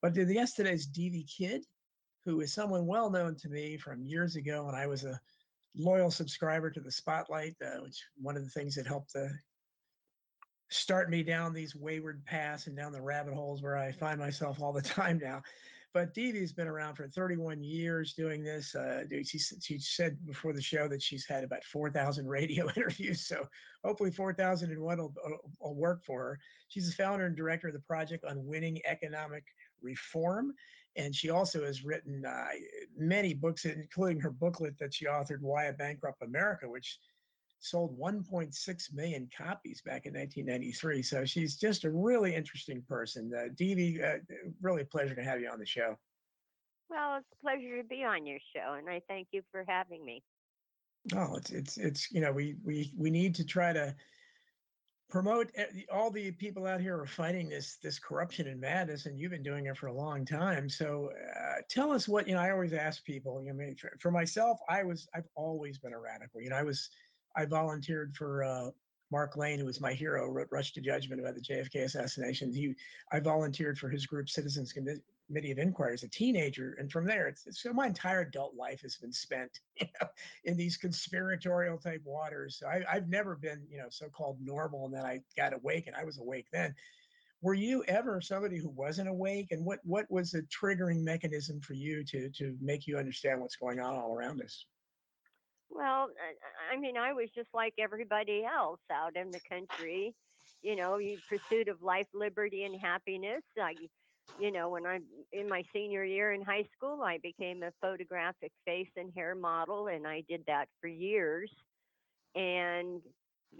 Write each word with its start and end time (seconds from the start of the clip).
But 0.00 0.14
the 0.14 0.24
guest 0.26 0.56
today 0.56 0.72
is 0.72 0.86
Kidd, 0.86 1.62
who 2.24 2.40
is 2.40 2.52
someone 2.52 2.86
well 2.86 3.10
known 3.10 3.34
to 3.36 3.48
me 3.48 3.76
from 3.76 4.04
years 4.04 4.36
ago 4.36 4.64
when 4.64 4.74
I 4.74 4.86
was 4.86 5.04
a 5.04 5.20
loyal 5.76 6.10
subscriber 6.10 6.70
to 6.70 6.80
the 6.80 6.92
Spotlight, 6.92 7.56
uh, 7.64 7.80
which 7.82 8.04
one 8.16 8.36
of 8.36 8.44
the 8.44 8.50
things 8.50 8.76
that 8.76 8.86
helped 8.86 9.14
uh, 9.16 9.28
start 10.70 11.10
me 11.10 11.22
down 11.22 11.52
these 11.52 11.74
wayward 11.74 12.24
paths 12.24 12.66
and 12.66 12.76
down 12.76 12.92
the 12.92 13.00
rabbit 13.00 13.34
holes 13.34 13.62
where 13.62 13.76
I 13.76 13.90
find 13.92 14.20
myself 14.20 14.62
all 14.62 14.72
the 14.72 14.82
time 14.82 15.18
now. 15.22 15.42
But 15.94 16.14
Devvy's 16.14 16.52
been 16.52 16.68
around 16.68 16.96
for 16.96 17.08
31 17.08 17.64
years 17.64 18.12
doing 18.12 18.44
this. 18.44 18.74
Uh, 18.74 19.04
she, 19.24 19.38
she 19.38 19.78
said 19.78 20.18
before 20.26 20.52
the 20.52 20.60
show 20.60 20.86
that 20.86 21.02
she's 21.02 21.26
had 21.26 21.42
about 21.42 21.64
4,000 21.64 22.26
radio 22.28 22.68
interviews. 22.76 23.26
So 23.26 23.48
hopefully 23.82 24.10
4,001 24.10 24.98
will, 24.98 25.14
will 25.60 25.74
work 25.74 26.04
for 26.04 26.20
her. 26.20 26.38
She's 26.68 26.86
the 26.86 27.02
founder 27.02 27.26
and 27.26 27.34
director 27.34 27.68
of 27.68 27.74
the 27.74 27.80
project 27.80 28.24
on 28.24 28.46
winning 28.46 28.80
economic 28.84 29.44
reform. 29.82 30.52
And 30.96 31.14
she 31.14 31.30
also 31.30 31.64
has 31.64 31.84
written 31.84 32.24
uh, 32.24 32.46
many 32.96 33.34
books, 33.34 33.64
including 33.64 34.20
her 34.20 34.30
booklet 34.30 34.78
that 34.78 34.94
she 34.94 35.06
authored, 35.06 35.40
Why 35.40 35.66
a 35.66 35.72
Bankrupt 35.72 36.22
America, 36.22 36.68
which 36.68 36.98
sold 37.60 37.98
1.6 37.98 38.94
million 38.94 39.28
copies 39.36 39.82
back 39.82 40.06
in 40.06 40.14
1993. 40.14 41.02
So 41.02 41.24
she's 41.24 41.56
just 41.56 41.84
a 41.84 41.90
really 41.90 42.34
interesting 42.34 42.82
person. 42.88 43.32
Uh, 43.36 43.48
Devvy, 43.54 44.02
uh, 44.02 44.18
really 44.60 44.82
a 44.82 44.86
pleasure 44.86 45.14
to 45.14 45.22
have 45.22 45.40
you 45.40 45.48
on 45.48 45.58
the 45.58 45.66
show. 45.66 45.96
Well, 46.88 47.16
it's 47.16 47.26
a 47.32 47.42
pleasure 47.42 47.76
to 47.82 47.86
be 47.86 48.02
on 48.04 48.26
your 48.26 48.38
show, 48.54 48.74
and 48.74 48.88
I 48.88 49.02
thank 49.08 49.28
you 49.32 49.42
for 49.52 49.64
having 49.68 50.04
me. 50.04 50.22
Oh, 51.14 51.36
it's 51.36 51.50
it's 51.50 51.76
it's 51.76 52.10
you 52.10 52.20
know 52.20 52.32
we 52.32 52.56
we 52.64 52.92
we 52.96 53.10
need 53.10 53.34
to 53.36 53.44
try 53.44 53.72
to 53.72 53.94
promote 55.08 55.50
all 55.90 56.10
the 56.10 56.30
people 56.32 56.66
out 56.66 56.80
here 56.80 57.00
are 57.00 57.06
fighting 57.06 57.48
this 57.48 57.76
this 57.82 57.98
corruption 57.98 58.46
and 58.46 58.60
madness 58.60 59.06
and 59.06 59.18
you've 59.18 59.30
been 59.30 59.42
doing 59.42 59.66
it 59.66 59.76
for 59.76 59.86
a 59.86 59.92
long 59.92 60.22
time 60.22 60.68
so 60.68 61.10
uh, 61.40 61.62
tell 61.70 61.92
us 61.92 62.06
what 62.06 62.28
you 62.28 62.34
know 62.34 62.40
i 62.40 62.50
always 62.50 62.74
ask 62.74 63.02
people 63.04 63.40
you 63.40 63.48
know 63.48 63.62
I 63.62 63.66
mean, 63.66 63.76
for, 63.76 63.90
for, 64.00 64.10
myself 64.10 64.58
i 64.68 64.82
was 64.82 65.08
i've 65.14 65.28
always 65.34 65.78
been 65.78 65.94
a 65.94 65.98
radical 65.98 66.42
you 66.42 66.50
know 66.50 66.56
i 66.56 66.62
was 66.62 66.90
I 67.38 67.44
volunteered 67.46 68.16
for 68.16 68.42
uh, 68.42 68.70
Mark 69.10 69.36
Lane, 69.36 69.60
who 69.60 69.64
was 69.64 69.80
my 69.80 69.92
hero, 69.92 70.28
wrote 70.28 70.48
Rush 70.50 70.72
to 70.72 70.80
Judgment 70.80 71.20
about 71.20 71.36
the 71.36 71.40
JFK 71.40 71.84
assassination. 71.84 72.52
He, 72.52 72.74
I 73.12 73.20
volunteered 73.20 73.78
for 73.78 73.88
his 73.88 74.06
group, 74.06 74.28
Citizens 74.28 74.72
Committee 75.28 75.52
of 75.52 75.58
Inquiry, 75.58 75.92
as 75.92 76.02
a 76.02 76.08
teenager, 76.08 76.74
and 76.78 76.90
from 76.90 77.06
there, 77.06 77.28
it's, 77.28 77.46
it's, 77.46 77.62
so 77.62 77.72
my 77.72 77.86
entire 77.86 78.22
adult 78.22 78.54
life 78.56 78.80
has 78.80 78.96
been 78.96 79.12
spent 79.12 79.60
you 79.80 79.86
know, 80.00 80.08
in 80.44 80.56
these 80.56 80.76
conspiratorial 80.76 81.78
type 81.78 82.02
waters. 82.04 82.58
So 82.58 82.66
I, 82.66 82.82
I've 82.90 83.08
never 83.08 83.36
been, 83.36 83.62
you 83.70 83.78
know, 83.78 83.88
so-called 83.90 84.38
normal, 84.40 84.86
and 84.86 84.94
then 84.94 85.04
I 85.04 85.20
got 85.36 85.52
awake, 85.52 85.86
and 85.86 85.94
I 85.94 86.04
was 86.04 86.18
awake 86.18 86.46
then. 86.52 86.74
Were 87.40 87.54
you 87.54 87.84
ever 87.86 88.20
somebody 88.20 88.58
who 88.58 88.70
wasn't 88.70 89.08
awake, 89.08 89.52
and 89.52 89.64
what 89.64 89.78
what 89.84 90.10
was 90.10 90.32
the 90.32 90.42
triggering 90.42 91.02
mechanism 91.02 91.60
for 91.60 91.74
you 91.74 92.02
to 92.04 92.30
to 92.30 92.56
make 92.60 92.88
you 92.88 92.98
understand 92.98 93.40
what's 93.40 93.54
going 93.54 93.78
on 93.78 93.94
all 93.94 94.16
around 94.16 94.42
us? 94.42 94.64
Well, 95.70 96.08
I 96.72 96.76
mean, 96.78 96.96
I 96.96 97.12
was 97.12 97.28
just 97.34 97.50
like 97.54 97.74
everybody 97.78 98.44
else 98.44 98.80
out 98.90 99.14
in 99.16 99.30
the 99.30 99.40
country, 99.48 100.14
you 100.62 100.74
know, 100.74 100.98
pursuit 101.28 101.68
of 101.68 101.80
life, 101.82 102.06
liberty, 102.12 102.64
and 102.64 102.80
happiness. 102.80 103.42
I, 103.60 103.74
you 104.40 104.52
know, 104.52 104.68
when 104.68 104.86
I'm 104.86 105.04
in 105.32 105.48
my 105.48 105.62
senior 105.72 106.04
year 106.04 106.32
in 106.32 106.42
high 106.42 106.66
school, 106.76 107.02
I 107.02 107.18
became 107.22 107.62
a 107.62 107.72
photographic 107.80 108.52
face 108.64 108.90
and 108.96 109.12
hair 109.14 109.34
model, 109.34 109.88
and 109.88 110.06
I 110.06 110.22
did 110.28 110.44
that 110.46 110.68
for 110.80 110.88
years. 110.88 111.50
And 112.34 113.00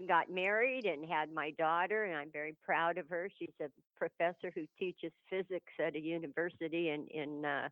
got 0.07 0.29
married 0.29 0.85
and 0.85 1.09
had 1.09 1.33
my 1.33 1.51
daughter, 1.57 2.05
and 2.05 2.15
I'm 2.15 2.31
very 2.31 2.55
proud 2.63 2.97
of 2.97 3.09
her. 3.09 3.29
She's 3.39 3.49
a 3.61 3.65
professor 3.97 4.51
who 4.53 4.65
teaches 4.77 5.11
physics 5.29 5.73
at 5.79 5.95
a 5.95 5.99
university 5.99 6.89
in 6.89 7.07
in 7.07 7.43
uh, 7.43 7.69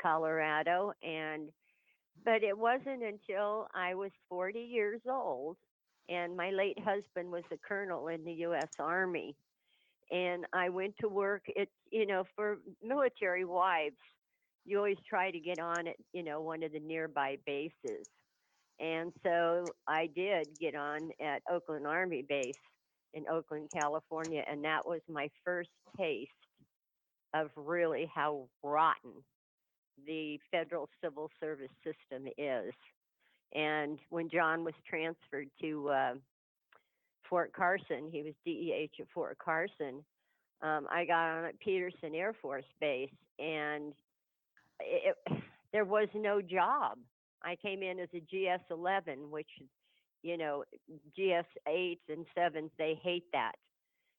Colorado, 0.00 0.92
and 1.02 1.48
but 2.24 2.42
it 2.42 2.56
wasn't 2.56 3.02
until 3.02 3.68
I 3.74 3.94
was 3.94 4.10
40 4.28 4.58
years 4.58 5.00
old 5.08 5.56
and 6.08 6.36
my 6.36 6.50
late 6.50 6.78
husband 6.78 7.30
was 7.30 7.44
a 7.52 7.56
colonel 7.58 8.08
in 8.08 8.24
the 8.24 8.32
US 8.32 8.70
Army 8.78 9.34
and 10.10 10.44
I 10.52 10.68
went 10.68 10.94
to 11.00 11.08
work 11.08 11.42
it's 11.48 11.70
you 11.90 12.06
know 12.06 12.24
for 12.34 12.58
military 12.82 13.44
wives 13.44 13.96
you 14.64 14.78
always 14.78 14.98
try 15.08 15.30
to 15.30 15.38
get 15.38 15.60
on 15.60 15.86
at 15.88 15.96
you 16.12 16.22
know 16.22 16.40
one 16.40 16.62
of 16.62 16.72
the 16.72 16.80
nearby 16.80 17.36
bases 17.46 18.06
and 18.78 19.12
so 19.22 19.64
I 19.88 20.08
did 20.14 20.48
get 20.60 20.74
on 20.74 21.10
at 21.20 21.42
Oakland 21.50 21.86
Army 21.86 22.24
base 22.28 22.54
in 23.14 23.24
Oakland 23.30 23.70
California 23.72 24.42
and 24.50 24.64
that 24.64 24.86
was 24.86 25.00
my 25.08 25.28
first 25.44 25.70
taste 25.98 26.30
of 27.34 27.50
really 27.56 28.10
how 28.14 28.48
rotten 28.62 29.12
the 30.06 30.38
federal 30.50 30.88
civil 31.02 31.30
service 31.40 31.70
system 31.84 32.28
is. 32.36 32.72
And 33.54 33.98
when 34.10 34.28
John 34.28 34.64
was 34.64 34.74
transferred 34.88 35.48
to 35.62 35.88
uh, 35.88 36.14
Fort 37.28 37.52
Carson, 37.52 38.08
he 38.10 38.22
was 38.22 38.34
DEH 38.44 39.00
at 39.00 39.08
Fort 39.14 39.38
Carson. 39.38 40.04
Um, 40.62 40.86
I 40.90 41.04
got 41.04 41.38
on 41.38 41.44
at 41.44 41.58
Peterson 41.60 42.14
Air 42.14 42.34
Force 42.40 42.64
Base, 42.80 43.10
and 43.38 43.92
it, 44.80 45.16
there 45.72 45.84
was 45.84 46.08
no 46.14 46.40
job. 46.40 46.98
I 47.42 47.56
came 47.56 47.82
in 47.82 48.00
as 48.00 48.08
a 48.14 48.20
GS 48.20 48.62
11, 48.70 49.30
which, 49.30 49.48
you 50.22 50.36
know, 50.36 50.64
GS 51.14 51.46
8s 51.68 51.98
and 52.08 52.26
7s, 52.36 52.70
they 52.78 52.98
hate 53.02 53.26
that. 53.32 53.52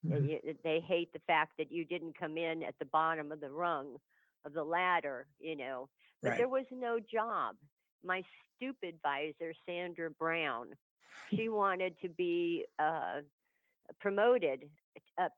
Mm-hmm. 0.06 0.52
They, 0.64 0.80
hate 0.88 1.12
the 1.12 1.22
fact 1.26 1.54
that 1.58 1.72
you 1.72 1.84
didn't 1.84 2.18
come 2.18 2.38
in 2.38 2.64
at 2.64 2.76
the 2.80 2.86
bottom 2.86 3.32
of 3.32 3.42
the 3.42 3.50
rung 3.50 3.98
of 4.46 4.54
the 4.54 4.64
ladder, 4.64 5.26
you 5.40 5.56
know. 5.56 5.90
But 6.22 6.30
right. 6.30 6.38
there 6.38 6.48
was 6.48 6.66
no 6.72 7.00
job. 7.00 7.56
My 8.06 8.24
stupid 8.56 8.96
advisor, 8.96 9.54
Sandra 9.66 10.12
Brown, 10.12 10.68
she 11.30 11.50
wanted 11.50 11.96
to 12.02 12.10
be 12.10 12.66
uh, 12.80 13.22
promoted 14.00 14.70
up 15.20 15.34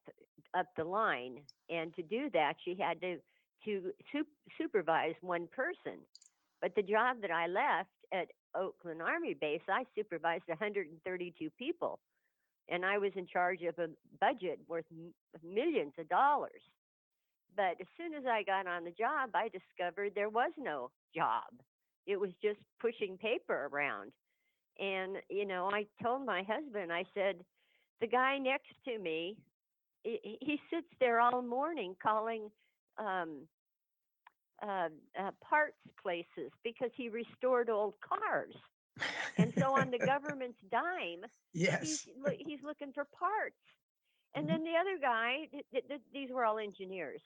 up 0.56 0.68
the 0.78 0.84
line, 0.84 1.40
and 1.70 1.96
to 1.96 2.02
do 2.02 2.30
that, 2.34 2.56
she 2.66 2.76
had 2.76 3.00
to 3.02 3.18
to 3.66 3.92
su- 4.12 4.26
supervise 4.58 5.16
one 5.22 5.48
person. 5.56 6.00
But 6.62 6.76
the 6.76 6.82
job 6.84 7.18
that 7.22 7.32
I 7.32 7.48
left 7.48 7.90
at 8.14 8.28
Oakland 8.56 9.02
Army 9.02 9.34
Base, 9.34 9.62
I 9.70 9.86
supervised 9.96 10.44
132 10.48 11.50
people, 11.58 12.00
and 12.70 12.86
I 12.86 12.98
was 12.98 13.12
in 13.16 13.28
charge 13.28 13.62
of 13.64 13.78
a 13.80 13.90
budget 14.20 14.60
worth 14.68 14.86
m- 14.92 15.14
millions 15.44 15.94
of 16.00 16.10
dollars. 16.10 16.62
But 17.56 17.80
as 17.82 17.88
soon 17.98 18.14
as 18.14 18.26
I 18.26 18.44
got 18.44 18.68
on 18.68 18.84
the 18.86 18.92
job, 18.92 19.32
I 19.34 19.50
discovered 19.50 20.14
there 20.16 20.30
was 20.30 20.52
no 20.58 20.92
job. 21.16 21.44
It 22.08 22.20
was 22.20 22.32
just 22.42 22.60
pushing 22.80 23.18
paper 23.18 23.70
around. 23.72 24.12
And, 24.80 25.18
you 25.30 25.46
know, 25.46 25.70
I 25.72 25.86
told 26.02 26.26
my 26.26 26.44
husband, 26.44 26.92
I 26.92 27.04
said, 27.14 27.36
the 28.02 28.08
guy 28.08 28.38
next 28.38 28.72
to 28.86 28.98
me, 28.98 29.38
he, 30.04 30.60
sits 30.74 30.88
there 31.00 31.20
all 31.20 31.42
morning 31.42 31.96
calling 32.02 32.50
um, 32.98 33.42
uh, 34.64 34.88
uh, 35.20 35.32
parts 35.42 35.78
places 36.02 36.52
because 36.64 36.90
he 36.96 37.10
restored 37.10 37.70
old 37.70 37.96
cars. 38.00 38.56
and 39.38 39.54
so 39.58 39.78
on 39.78 39.92
the 39.92 40.00
government's 40.06 40.60
dime, 40.72 41.26
yes, 41.54 41.82
he's, 41.82 42.08
he's 42.40 42.64
looking 42.64 42.94
for 42.94 43.06
parts. 43.18 43.56
And 44.36 44.48
mm-hmm. 44.48 44.64
then 44.64 44.64
the 44.64 44.80
other 44.80 44.98
guy, 45.02 45.48
th- 45.52 45.88
th- 45.88 46.02
these 46.14 46.30
were 46.32 46.46
all 46.46 46.60
engineers 46.60 47.22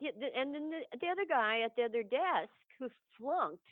and 0.00 0.54
then 0.54 0.70
the, 0.70 0.98
the 1.00 1.08
other 1.08 1.24
guy 1.28 1.60
at 1.64 1.74
the 1.76 1.84
other 1.84 2.02
desk 2.02 2.52
who 2.78 2.88
flunked 3.18 3.62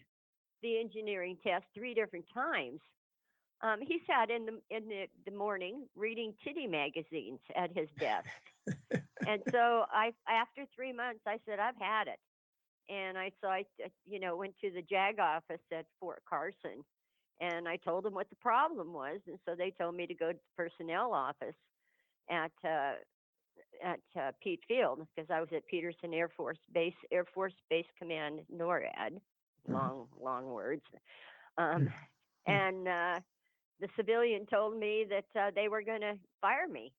the 0.62 0.78
engineering 0.78 1.36
test 1.46 1.64
three 1.74 1.94
different 1.94 2.24
times. 2.32 2.80
Um, 3.62 3.80
he 3.80 4.00
sat 4.06 4.30
in 4.30 4.46
the 4.46 4.76
in 4.76 4.88
the, 4.88 5.06
the 5.24 5.36
morning 5.36 5.86
reading 5.96 6.34
titty 6.44 6.66
magazines 6.66 7.40
at 7.54 7.74
his 7.74 7.88
desk, 7.98 8.28
and 9.26 9.42
so 9.50 9.84
I 9.90 10.12
after 10.28 10.64
three 10.74 10.92
months 10.92 11.20
I 11.26 11.38
said 11.46 11.58
I've 11.58 11.80
had 11.80 12.08
it, 12.08 12.18
and 12.92 13.16
I 13.16 13.32
so 13.40 13.48
I 13.48 13.64
you 14.06 14.20
know 14.20 14.36
went 14.36 14.54
to 14.60 14.70
the 14.70 14.82
JAG 14.82 15.18
office 15.18 15.62
at 15.72 15.86
Fort 15.98 16.22
Carson, 16.28 16.84
and 17.40 17.66
I 17.66 17.76
told 17.76 18.04
them 18.04 18.14
what 18.14 18.28
the 18.28 18.36
problem 18.36 18.92
was, 18.92 19.20
and 19.26 19.38
so 19.46 19.54
they 19.56 19.70
told 19.70 19.94
me 19.94 20.06
to 20.06 20.14
go 20.14 20.32
to 20.32 20.38
the 20.38 20.62
personnel 20.62 21.14
office 21.14 21.56
at 22.28 22.52
uh, 22.62 22.92
at 23.82 24.00
uh, 24.20 24.32
Pete 24.42 24.60
Field 24.68 25.06
because 25.14 25.30
I 25.30 25.40
was 25.40 25.48
at 25.54 25.66
Peterson 25.66 26.12
Air 26.12 26.30
Force 26.36 26.58
Base, 26.72 26.94
Air 27.10 27.24
Force 27.34 27.54
Base 27.70 27.86
Command, 27.98 28.40
NORAD. 28.54 29.20
Mm-hmm. 29.68 29.72
Long, 29.72 30.06
long 30.20 30.46
words. 30.46 30.82
Um, 31.58 31.88
mm-hmm. 32.46 32.52
and 32.52 32.88
uh, 32.88 33.20
the 33.80 33.88
civilian 33.96 34.46
told 34.46 34.78
me 34.78 35.06
that 35.10 35.40
uh, 35.40 35.50
they 35.54 35.68
were 35.68 35.82
going 35.82 36.00
to 36.00 36.14
fire 36.40 36.68
me, 36.68 36.92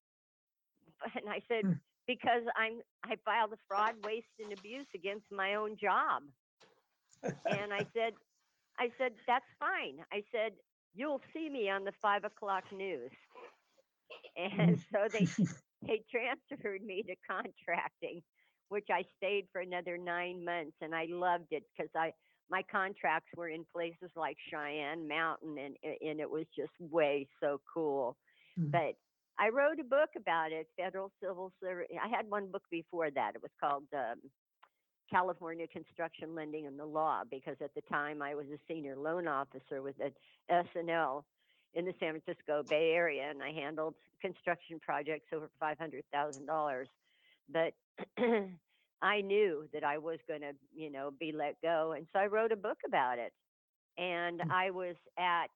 and 1.15 1.29
I 1.29 1.41
said 1.47 1.65
mm. 1.65 1.79
because 2.07 2.43
I'm 2.55 2.81
I 3.03 3.15
filed 3.25 3.53
a 3.53 3.57
fraud, 3.67 3.95
waste, 4.03 4.27
and 4.39 4.57
abuse 4.57 4.87
against 4.95 5.25
my 5.31 5.55
own 5.55 5.77
job. 5.81 6.23
and 7.23 7.73
I 7.73 7.85
said, 7.95 8.13
I 8.79 8.91
said 8.97 9.13
that's 9.27 9.45
fine. 9.59 9.97
I 10.11 10.23
said 10.31 10.53
you'll 10.97 11.21
see 11.33 11.49
me 11.49 11.69
on 11.69 11.83
the 11.83 11.93
five 12.01 12.23
o'clock 12.23 12.63
news. 12.73 13.11
And 14.35 14.77
mm. 14.77 14.83
so 14.91 15.07
they 15.11 15.25
they 15.87 16.03
transferred 16.11 16.81
me 16.83 17.03
to 17.03 17.15
contracting, 17.29 18.21
which 18.69 18.87
I 18.91 19.03
stayed 19.17 19.45
for 19.51 19.61
another 19.61 19.97
nine 19.97 20.43
months, 20.43 20.75
and 20.81 20.93
I 20.93 21.07
loved 21.09 21.47
it 21.51 21.63
because 21.75 21.91
I 21.95 22.11
my 22.49 22.63
contracts 22.71 23.29
were 23.35 23.49
in 23.49 23.65
places 23.73 24.09
like 24.15 24.37
Cheyenne 24.49 25.07
Mountain, 25.07 25.57
and 25.57 25.75
and 25.83 26.19
it 26.19 26.29
was 26.29 26.45
just 26.55 26.71
way 26.79 27.27
so 27.39 27.59
cool. 27.73 28.17
Mhm. 28.57 28.71
But 28.71 28.95
I 29.39 29.49
wrote 29.49 29.79
a 29.79 29.83
book 29.83 30.09
about 30.15 30.51
it, 30.51 30.67
Federal 30.77 31.11
Civil 31.21 31.51
Service. 31.61 31.87
I 32.01 32.07
had 32.07 32.29
one 32.29 32.49
book 32.51 32.63
before 32.71 33.11
that. 33.11 33.35
It 33.35 33.41
was 33.41 33.51
called 33.59 33.83
um, 33.93 34.31
California 35.09 35.67
Construction 35.67 36.33
Lending 36.35 36.65
and 36.65 36.79
the 36.79 36.85
Law, 36.85 37.23
because 37.29 37.55
at 37.61 37.73
the 37.75 37.81
time 37.81 38.21
I 38.21 38.35
was 38.35 38.47
a 38.47 38.57
senior 38.67 38.95
loan 38.95 39.27
officer 39.27 39.81
with 39.81 39.97
the 39.97 40.11
S&L 40.49 41.25
in 41.73 41.85
the 41.85 41.93
San 41.99 42.19
Francisco 42.19 42.63
Bay 42.63 42.91
Area, 42.93 43.29
and 43.29 43.43
I 43.43 43.51
handled 43.51 43.95
construction 44.21 44.79
projects 44.79 45.27
over 45.33 45.49
five 45.59 45.77
hundred 45.77 46.03
thousand 46.11 46.45
dollars. 46.47 46.87
But 47.49 47.73
I 49.01 49.21
knew 49.21 49.67
that 49.73 49.83
I 49.83 49.97
was 49.97 50.19
going 50.27 50.41
to, 50.41 50.53
you 50.73 50.89
know, 50.89 51.11
be 51.11 51.31
let 51.31 51.61
go, 51.61 51.93
and 51.93 52.07
so 52.13 52.19
I 52.19 52.27
wrote 52.27 52.51
a 52.51 52.57
book 52.57 52.79
about 52.85 53.19
it. 53.19 53.33
And 53.97 54.43
Mm. 54.43 54.51
I 54.51 54.71
was 54.71 54.95
at 55.17 55.47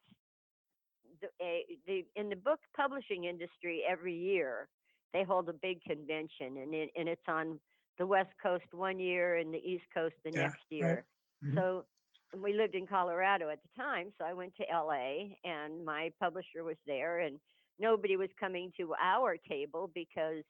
the, 1.21 1.27
a, 1.41 1.65
the 1.85 2.05
in 2.15 2.29
the 2.29 2.35
book 2.35 2.59
publishing 2.75 3.25
industry 3.25 3.83
every 3.87 4.15
year 4.15 4.69
they 5.13 5.23
hold 5.23 5.49
a 5.49 5.53
big 5.53 5.81
convention, 5.83 6.57
and 6.57 6.73
it, 6.73 6.89
and 6.95 7.09
it's 7.09 7.21
on 7.27 7.59
the 7.97 8.05
West 8.07 8.31
Coast 8.41 8.65
one 8.71 8.99
year 8.99 9.35
and 9.37 9.53
the 9.53 9.57
East 9.59 9.85
Coast 9.93 10.15
the 10.23 10.31
Yeah, 10.33 10.53
next 10.53 10.61
right. 10.79 10.99
year. 10.99 11.05
Mhm. 11.43 11.57
So 11.57 11.85
and 12.33 12.41
we 12.41 12.53
lived 12.53 12.75
in 12.75 12.87
Colorado 12.87 13.49
at 13.49 13.61
the 13.61 13.69
time, 13.75 14.13
so 14.17 14.23
I 14.25 14.33
went 14.33 14.55
to 14.55 14.63
LA 14.69 15.35
and 15.43 15.83
my 15.85 16.11
publisher 16.19 16.63
was 16.63 16.77
there 16.85 17.19
and 17.19 17.39
nobody 17.77 18.15
was 18.17 18.29
coming 18.39 18.71
to 18.77 18.93
our 19.01 19.37
table 19.37 19.91
because 19.93 20.43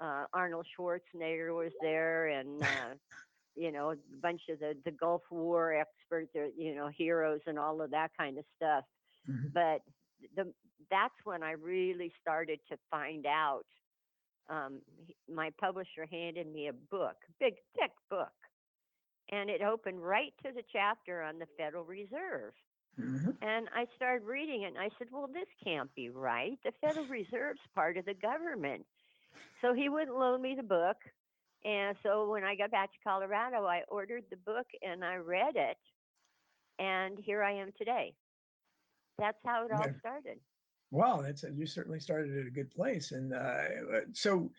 uh, 0.00 0.26
Arnold 0.32 0.66
Schwarzenegger 0.78 1.54
was 1.56 1.72
there 1.82 2.28
and 2.28 2.62
uh, 2.64 2.94
you 3.56 3.72
know 3.72 3.92
a 3.92 3.96
bunch 4.22 4.42
of 4.50 4.58
the 4.60 4.74
the 4.84 4.92
Gulf 4.92 5.22
War 5.30 5.74
experts, 5.74 6.32
or, 6.34 6.48
you 6.56 6.74
know 6.74 6.88
heroes 6.88 7.40
and 7.46 7.58
all 7.58 7.80
of 7.82 7.90
that 7.92 8.10
kind 8.18 8.38
of 8.38 8.44
stuff. 8.56 8.84
Mhm. 9.28 9.52
But 9.52 9.82
the 10.36 10.52
that's 10.90 11.14
when 11.24 11.42
I 11.42 11.52
really 11.52 12.12
started 12.20 12.60
to 12.70 12.78
find 12.90 13.26
out. 13.26 13.66
Um, 14.48 14.82
he- 15.06 15.16
my 15.28 15.50
publisher 15.60 16.06
handed 16.06 16.48
me 16.48 16.66
a 16.68 16.72
book, 16.72 17.16
big 17.38 17.54
thick 17.78 17.92
book, 18.10 18.32
and 19.30 19.48
it 19.48 19.62
opened 19.62 20.02
right 20.02 20.32
to 20.44 20.52
the 20.52 20.64
chapter 20.72 21.22
on 21.22 21.38
the 21.38 21.46
Federal 21.56 21.84
Reserve. 21.84 22.54
Mhm. 22.98 23.36
And 23.42 23.68
I 23.72 23.86
started 23.96 24.26
reading 24.26 24.62
it 24.62 24.68
and 24.68 24.78
I 24.78 24.90
said, 24.98 25.08
well, 25.12 25.28
this 25.28 25.48
can't 25.62 25.94
be 25.94 26.10
right. 26.10 26.58
The 26.64 26.72
Federal 26.80 27.06
Reserve's 27.06 27.60
part 27.74 27.96
of 27.96 28.04
the 28.04 28.14
government. 28.14 28.86
So 29.60 29.74
he 29.74 29.88
wouldn't 29.88 30.16
loan 30.16 30.42
me 30.42 30.54
the 30.56 30.62
book. 30.62 30.96
And 31.64 31.96
so 32.02 32.30
when 32.30 32.44
I 32.44 32.54
got 32.54 32.70
back 32.70 32.90
to 32.92 32.98
Colorado, 33.04 33.66
I 33.66 33.82
ordered 33.88 34.24
the 34.30 34.36
book 34.36 34.66
and 34.82 35.04
I 35.04 35.16
read 35.16 35.56
it. 35.56 35.76
And 36.78 37.18
here 37.18 37.42
I 37.42 37.52
am 37.52 37.70
today. 37.76 38.14
That's 39.18 39.36
how 39.44 39.66
it 39.66 39.72
all 39.72 39.84
started. 39.98 40.38
Well, 40.90 41.22
that's 41.22 41.44
you 41.54 41.66
certainly 41.66 42.00
started 42.00 42.36
at 42.36 42.46
a 42.46 42.50
good 42.50 42.70
place, 42.70 43.12
and 43.12 43.32
uh, 43.32 43.36
uh, 43.36 44.00
so 44.12 44.50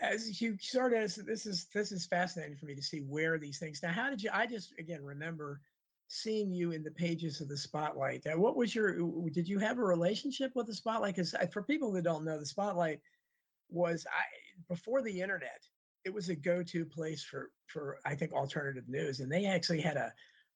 as 0.00 0.42
you 0.42 0.58
started, 0.60 1.10
this 1.26 1.46
is 1.46 1.66
this 1.72 1.90
is 1.90 2.06
fascinating 2.06 2.56
for 2.56 2.66
me 2.66 2.74
to 2.74 2.82
see 2.82 2.98
where 2.98 3.38
these 3.38 3.58
things. 3.58 3.82
Now, 3.82 3.92
how 3.92 4.10
did 4.10 4.22
you? 4.22 4.30
I 4.32 4.46
just 4.46 4.74
again 4.78 5.02
remember 5.02 5.60
seeing 6.08 6.52
you 6.52 6.72
in 6.72 6.82
the 6.82 6.90
pages 6.90 7.40
of 7.40 7.48
the 7.48 7.56
Spotlight. 7.56 8.26
Now, 8.26 8.36
what 8.36 8.56
was 8.56 8.74
your? 8.74 8.98
Did 9.30 9.48
you 9.48 9.58
have 9.58 9.78
a 9.78 9.84
relationship 9.84 10.52
with 10.54 10.66
the 10.66 10.74
Spotlight? 10.74 11.14
Because 11.14 11.34
for 11.50 11.62
people 11.62 11.92
that 11.92 12.02
don't 12.02 12.24
know, 12.24 12.38
the 12.38 12.44
Spotlight 12.44 13.00
was 13.70 14.06
I 14.10 14.24
before 14.68 15.02
the 15.02 15.20
internet. 15.20 15.62
It 16.04 16.14
was 16.14 16.28
a 16.28 16.36
go-to 16.36 16.84
place 16.84 17.24
for 17.24 17.50
for 17.66 17.98
I 18.04 18.14
think 18.14 18.32
alternative 18.32 18.88
news, 18.88 19.20
and 19.20 19.30
they 19.30 19.46
actually 19.46 19.80
had 19.80 19.96
a 19.96 20.12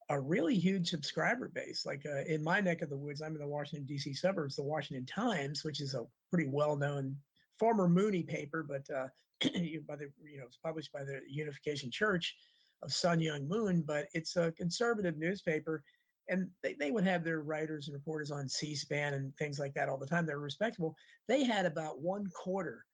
a 0.09 0.19
really 0.19 0.55
huge 0.55 0.89
subscriber 0.89 1.49
base. 1.53 1.85
Like 1.85 2.05
uh, 2.05 2.23
in 2.27 2.43
my 2.43 2.59
neck 2.59 2.81
of 2.81 2.89
the 2.89 2.97
woods, 2.97 3.21
I'm 3.21 3.33
in 3.33 3.41
the 3.41 3.47
Washington 3.47 3.85
D.C. 3.85 4.13
suburbs. 4.13 4.55
The 4.55 4.63
Washington 4.63 5.05
Times, 5.05 5.63
which 5.63 5.79
is 5.79 5.93
a 5.93 6.05
pretty 6.29 6.49
well-known 6.49 7.15
former 7.57 7.87
Moonie 7.87 8.27
paper, 8.27 8.65
but 8.67 8.85
uh, 8.93 9.07
by 9.87 9.95
the 9.95 10.11
you 10.23 10.39
know 10.39 10.45
it's 10.45 10.57
published 10.57 10.91
by 10.91 11.03
the 11.03 11.21
Unification 11.27 11.91
Church 11.91 12.35
of 12.83 12.91
Sun 12.91 13.19
Myung 13.19 13.47
Moon, 13.47 13.83
but 13.85 14.07
it's 14.13 14.35
a 14.35 14.51
conservative 14.51 15.17
newspaper. 15.17 15.83
And 16.29 16.49
they, 16.63 16.75
they 16.79 16.91
would 16.91 17.03
have 17.03 17.23
their 17.23 17.41
writers 17.41 17.87
and 17.87 17.93
reporters 17.93 18.31
on 18.31 18.47
C-SPAN 18.47 19.13
and 19.13 19.35
things 19.37 19.59
like 19.59 19.73
that 19.73 19.89
all 19.89 19.97
the 19.97 20.05
time. 20.05 20.25
They're 20.25 20.39
respectable. 20.39 20.95
They 21.27 21.43
had 21.43 21.65
about 21.65 21.99
one 21.99 22.29
quarter 22.33 22.85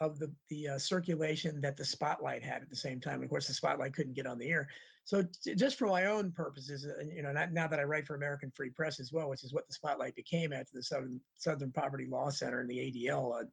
of 0.00 0.18
the 0.18 0.32
the 0.48 0.68
uh, 0.68 0.78
circulation 0.78 1.60
that 1.60 1.76
the 1.76 1.84
Spotlight 1.84 2.42
had 2.42 2.62
at 2.62 2.70
the 2.70 2.76
same 2.76 3.00
time. 3.00 3.22
Of 3.22 3.28
course, 3.28 3.46
the 3.46 3.54
Spotlight 3.54 3.94
couldn't 3.94 4.14
get 4.14 4.26
on 4.26 4.38
the 4.38 4.48
air. 4.48 4.68
So 5.04 5.24
t- 5.42 5.54
just 5.54 5.78
for 5.78 5.86
my 5.86 6.06
own 6.06 6.32
purposes, 6.32 6.86
uh, 6.86 7.02
you 7.02 7.22
know, 7.22 7.32
not, 7.32 7.52
now 7.52 7.66
that 7.66 7.80
I 7.80 7.84
write 7.84 8.06
for 8.06 8.14
American 8.14 8.50
Free 8.54 8.70
Press 8.70 9.00
as 9.00 9.12
well, 9.12 9.30
which 9.30 9.42
is 9.42 9.54
what 9.54 9.66
the 9.66 9.74
Spotlight 9.74 10.14
became 10.14 10.52
after 10.52 10.72
the 10.74 10.82
Southern 10.82 11.20
Southern 11.36 11.72
Poverty 11.72 12.06
Law 12.06 12.30
Center 12.30 12.60
and 12.60 12.70
the 12.70 12.76
ADL 12.76 13.40
uh, 13.40 13.44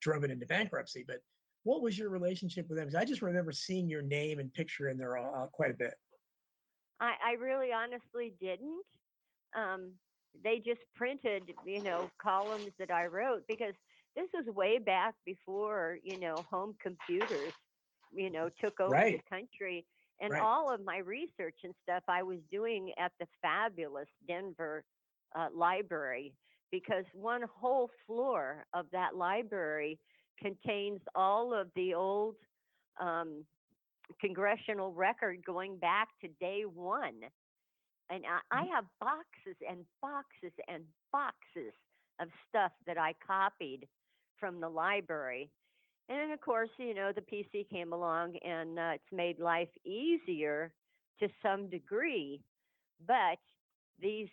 drove 0.00 0.24
it 0.24 0.30
into 0.30 0.46
bankruptcy. 0.46 1.04
But 1.06 1.18
what 1.62 1.82
was 1.82 1.98
your 1.98 2.10
relationship 2.10 2.68
with 2.68 2.78
them? 2.78 2.90
I 2.98 3.04
just 3.04 3.22
remember 3.22 3.52
seeing 3.52 3.88
your 3.88 4.02
name 4.02 4.38
and 4.38 4.52
picture 4.52 4.88
in 4.88 4.98
there 4.98 5.16
uh, 5.16 5.46
quite 5.46 5.70
a 5.70 5.74
bit. 5.74 5.94
I, 7.00 7.14
I 7.24 7.32
really 7.32 7.70
honestly 7.72 8.34
didn't. 8.40 8.84
Um, 9.56 9.92
they 10.42 10.58
just 10.58 10.80
printed, 10.94 11.44
you 11.64 11.82
know, 11.82 12.10
columns 12.20 12.70
that 12.78 12.90
I 12.90 13.06
wrote 13.06 13.44
because 13.48 13.74
this 14.16 14.28
was 14.34 14.46
way 14.54 14.78
back 14.78 15.14
before, 15.24 15.98
you 16.02 16.18
know, 16.18 16.46
home 16.50 16.74
computers, 16.82 17.52
you 18.12 18.30
know, 18.30 18.48
took 18.60 18.80
over 18.80 18.94
Right. 18.94 19.16
the 19.16 19.20
country. 19.28 19.84
And 20.20 20.32
Right. 20.32 20.40
all 20.40 20.72
of 20.72 20.84
my 20.84 20.98
research 20.98 21.56
and 21.64 21.74
stuff 21.82 22.02
I 22.08 22.22
was 22.22 22.38
doing 22.50 22.92
at 22.98 23.12
the 23.18 23.26
fabulous 23.42 24.08
Denver 24.26 24.84
uh, 25.36 25.48
library 25.54 26.32
because 26.70 27.04
one 27.12 27.42
whole 27.52 27.90
floor 28.06 28.64
of 28.74 28.86
that 28.92 29.16
library 29.16 29.98
contains 30.40 31.00
all 31.14 31.52
of 31.52 31.68
the 31.74 31.94
old 31.94 32.36
um, 33.00 33.44
congressional 34.20 34.92
record 34.92 35.44
going 35.44 35.76
back 35.78 36.08
to 36.20 36.28
day 36.40 36.62
one. 36.64 37.20
And 38.10 38.24
I, 38.26 38.40
I 38.56 38.64
have 38.74 38.84
boxes 39.00 39.56
and 39.68 39.84
boxes 40.00 40.52
and 40.68 40.84
boxes 41.12 41.72
of 42.20 42.28
stuff 42.48 42.72
that 42.86 42.98
I 42.98 43.14
copied 43.26 43.88
from 44.44 44.60
the 44.60 44.68
library. 44.68 45.50
And 46.10 46.32
of 46.32 46.40
course, 46.40 46.68
you 46.78 46.94
know, 46.94 47.12
the 47.14 47.22
PC 47.22 47.66
came 47.70 47.94
along 47.94 48.36
and 48.44 48.78
uh, 48.78 48.92
it's 48.96 49.12
made 49.12 49.38
life 49.40 49.70
easier 49.86 50.74
to 51.20 51.28
some 51.42 51.70
degree. 51.70 52.42
But 53.06 53.38
these 54.00 54.28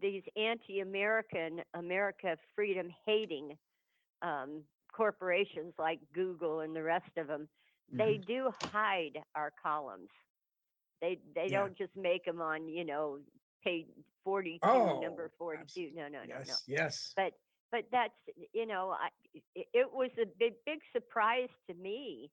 these 0.00 0.22
anti-American, 0.36 1.60
America 1.74 2.36
freedom-hating 2.54 3.56
um, 4.22 4.62
corporations 4.92 5.74
like 5.78 6.00
Google 6.12 6.60
and 6.60 6.74
the 6.74 6.82
rest 6.82 7.10
of 7.16 7.28
them, 7.28 7.48
they 7.96 8.18
do 8.26 8.50
hide 8.72 9.18
our 9.36 9.52
columns. 9.62 10.10
They 11.00 11.18
they 11.34 11.48
Yeah. 11.48 11.58
don't 11.58 11.76
just 11.76 11.94
make 11.96 12.24
them 12.24 12.40
on 12.40 12.68
you 12.68 12.84
know 12.84 13.18
page 13.62 13.86
forty 14.24 14.60
two, 14.72 14.78
Oh, 14.78 15.00
number 15.00 15.30
forty 15.38 15.64
two. 15.74 15.90
No, 15.94 16.08
no, 16.08 16.24
no, 16.24 16.42
no. 16.46 16.56
yes, 16.56 16.64
yes. 16.66 17.14
But 17.16 17.32
but 17.72 17.84
that's 17.90 18.12
you 18.52 18.66
know 18.66 18.94
I, 18.98 19.08
it, 19.54 19.88
was 19.92 20.10
a 20.20 20.26
big 20.38 20.54
big 20.64 20.80
surprise 20.92 21.48
to 21.68 21.74
me 21.74 22.30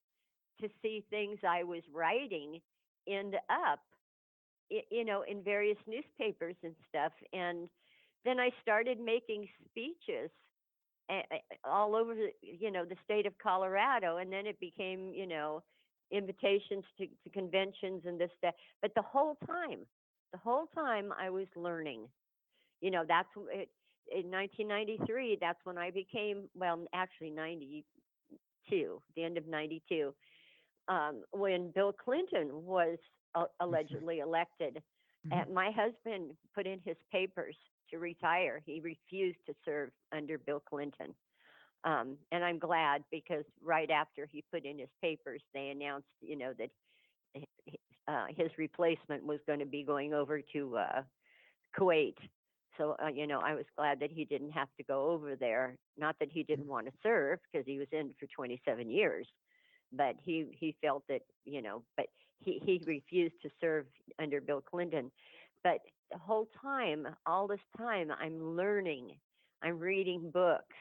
to 0.61 0.69
see 0.81 1.03
things 1.09 1.39
I 1.47 1.63
was 1.63 1.81
writing 1.93 2.59
end 3.07 3.35
up 3.49 3.79
you 4.89 5.03
know 5.05 5.23
in 5.27 5.43
various 5.43 5.77
newspapers 5.87 6.55
and 6.63 6.73
stuff 6.89 7.11
and 7.33 7.69
then 8.25 8.39
I 8.39 8.51
started 8.61 8.99
making 8.99 9.47
speeches 9.69 10.29
all 11.65 11.95
over 11.95 12.13
you 12.41 12.71
know 12.71 12.85
the 12.85 12.95
state 13.03 13.25
of 13.25 13.33
Colorado 13.41 14.17
and 14.17 14.31
then 14.31 14.45
it 14.45 14.59
became 14.59 15.11
you 15.13 15.27
know 15.27 15.61
invitations 16.11 16.83
to, 16.97 17.07
to 17.07 17.29
conventions 17.33 18.03
and 18.05 18.19
this 18.19 18.29
that 18.41 18.55
but 18.81 18.91
the 18.95 19.01
whole 19.01 19.37
time 19.47 19.79
the 20.31 20.37
whole 20.37 20.67
time 20.73 21.11
I 21.19 21.29
was 21.29 21.47
learning 21.55 22.07
you 22.81 22.91
know 22.91 23.03
that's 23.07 23.27
it, 23.51 23.69
in 24.11 24.29
1993 24.31 25.37
that's 25.39 25.59
when 25.63 25.77
I 25.77 25.91
became 25.91 26.49
well 26.55 26.79
actually 26.93 27.29
92 27.29 29.01
the 29.15 29.23
end 29.23 29.37
of 29.37 29.47
92 29.47 30.13
um, 30.87 31.23
when 31.31 31.71
Bill 31.71 31.93
Clinton 31.93 32.49
was 32.65 32.97
uh, 33.35 33.45
allegedly 33.59 34.19
elected 34.19 34.81
Mhm. 35.25 35.41
and 35.45 35.53
my 35.53 35.71
husband 35.71 36.31
put 36.53 36.67
in 36.67 36.79
his 36.83 36.97
papers 37.11 37.55
to 37.89 37.97
retire 37.97 38.61
he 38.65 38.81
refused 38.81 39.39
to 39.45 39.53
serve 39.63 39.91
under 40.11 40.37
Bill 40.37 40.59
Clinton 40.59 41.13
um, 41.85 42.17
and 42.31 42.43
I'm 42.43 42.59
glad 42.59 43.03
because 43.11 43.43
right 43.61 43.89
after 43.91 44.25
he 44.31 44.43
put 44.51 44.65
in 44.65 44.79
his 44.79 44.87
papers, 45.01 45.41
they 45.53 45.69
announced, 45.69 46.07
you 46.21 46.37
know, 46.37 46.53
that 46.57 46.69
uh, 48.07 48.25
his 48.29 48.51
replacement 48.57 49.25
was 49.25 49.39
going 49.45 49.59
to 49.59 49.65
be 49.65 49.83
going 49.83 50.13
over 50.13 50.41
to 50.53 50.77
uh, 50.77 51.01
Kuwait. 51.77 52.15
So, 52.77 52.95
uh, 53.03 53.07
you 53.07 53.27
know, 53.27 53.39
I 53.39 53.53
was 53.55 53.65
glad 53.77 53.99
that 53.99 54.11
he 54.11 54.25
didn't 54.25 54.51
have 54.51 54.69
to 54.77 54.83
go 54.83 55.09
over 55.11 55.35
there. 55.35 55.77
Not 55.97 56.15
that 56.19 56.29
he 56.31 56.43
didn't 56.43 56.67
want 56.67 56.87
to 56.87 56.93
serve 57.03 57.39
because 57.51 57.65
he 57.65 57.79
was 57.79 57.87
in 57.91 58.13
for 58.19 58.27
27 58.27 58.89
years, 58.89 59.27
but 59.91 60.15
he 60.23 60.45
he 60.59 60.75
felt 60.81 61.03
that 61.09 61.21
you 61.45 61.61
know, 61.61 61.83
but 61.97 62.07
he 62.39 62.59
he 62.65 62.81
refused 62.85 63.35
to 63.43 63.49
serve 63.61 63.87
under 64.19 64.41
Bill 64.41 64.61
Clinton. 64.61 65.11
But 65.63 65.79
the 66.11 66.17
whole 66.17 66.47
time, 66.61 67.07
all 67.25 67.47
this 67.47 67.59
time, 67.77 68.11
I'm 68.11 68.55
learning. 68.55 69.19
I'm 69.61 69.79
reading 69.79 70.31
books 70.31 70.75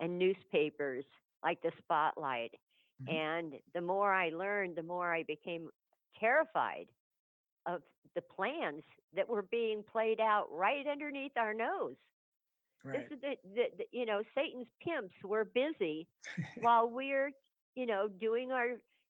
and 0.00 0.18
newspapers 0.18 1.04
like 1.42 1.60
the 1.62 1.72
Spotlight. 1.78 2.52
Mhm. 3.00 3.08
And 3.08 3.54
the 3.74 3.80
more 3.80 4.12
I 4.12 4.30
learned, 4.30 4.76
the 4.76 4.82
more 4.82 5.12
I 5.14 5.22
became 5.24 5.70
terrified 6.18 6.86
of 7.66 7.82
the 8.14 8.22
plans 8.22 8.82
that 9.14 9.28
were 9.28 9.42
being 9.42 9.82
played 9.90 10.20
out 10.20 10.46
right 10.50 10.86
underneath 10.86 11.32
our 11.36 11.54
nose. 11.54 11.96
Right. 12.84 13.08
This 13.08 13.16
is 13.16 13.22
the, 13.22 13.34
the, 13.54 13.64
the 13.78 13.84
you 13.92 14.06
know 14.06 14.22
Satan's 14.34 14.68
pimps 14.82 15.14
were 15.24 15.44
busy 15.44 16.06
while 16.60 16.88
we're 16.88 17.30
you 17.74 17.86
know 17.86 18.08
doing 18.20 18.52
our 18.52 18.68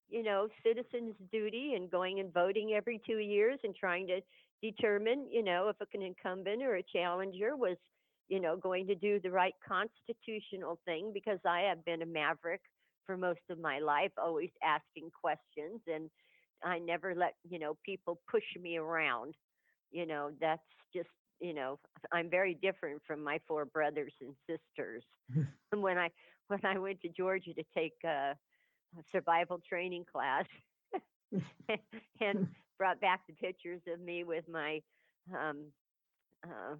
you 0.08 0.22
know 0.22 0.48
citizens' 0.64 1.14
duty 1.32 1.74
and 1.76 1.90
going 1.90 2.20
and 2.20 2.32
voting 2.32 2.72
every 2.74 3.00
two 3.06 3.18
years 3.18 3.58
and 3.64 3.74
trying 3.74 4.06
to 4.06 4.20
determine 4.62 5.26
you 5.30 5.42
know 5.42 5.68
if 5.68 5.76
an 5.94 6.02
incumbent 6.02 6.62
or 6.62 6.76
a 6.76 6.82
challenger 6.92 7.56
was 7.56 7.76
you 8.28 8.40
know 8.40 8.56
going 8.56 8.86
to 8.86 8.94
do 8.94 9.20
the 9.20 9.30
right 9.30 9.54
constitutional 9.66 10.78
thing 10.86 11.10
because 11.12 11.38
I 11.44 11.60
have 11.60 11.84
been 11.84 12.02
a 12.02 12.06
maverick 12.06 12.62
for 13.04 13.16
most 13.16 13.40
of 13.50 13.58
my 13.58 13.78
life, 13.78 14.10
always 14.18 14.50
asking 14.62 15.10
questions 15.10 15.80
and 15.86 16.10
I 16.66 16.78
never 16.78 17.14
let 17.14 17.34
you 17.48 17.58
know 17.58 17.76
people 17.84 18.20
push 18.30 18.44
me 18.60 18.76
around. 18.76 19.34
You 19.90 20.06
know 20.06 20.30
that's 20.40 20.62
just 20.94 21.08
you 21.40 21.54
know 21.54 21.78
I'm 22.12 22.28
very 22.28 22.54
different 22.54 23.02
from 23.06 23.22
my 23.22 23.40
four 23.46 23.64
brothers 23.64 24.12
and 24.20 24.34
sisters. 24.48 25.04
and 25.72 25.82
when 25.82 25.96
I 25.96 26.10
when 26.48 26.60
I 26.64 26.78
went 26.78 27.00
to 27.02 27.08
Georgia 27.08 27.54
to 27.54 27.64
take 27.74 27.94
a 28.04 28.34
survival 29.12 29.60
training 29.68 30.04
class 30.10 30.44
and 32.20 32.48
brought 32.78 33.00
back 33.00 33.20
the 33.26 33.34
pictures 33.34 33.80
of 33.92 34.00
me 34.00 34.24
with 34.24 34.44
my 34.48 34.80
um, 35.34 35.64
uh, 36.44 36.76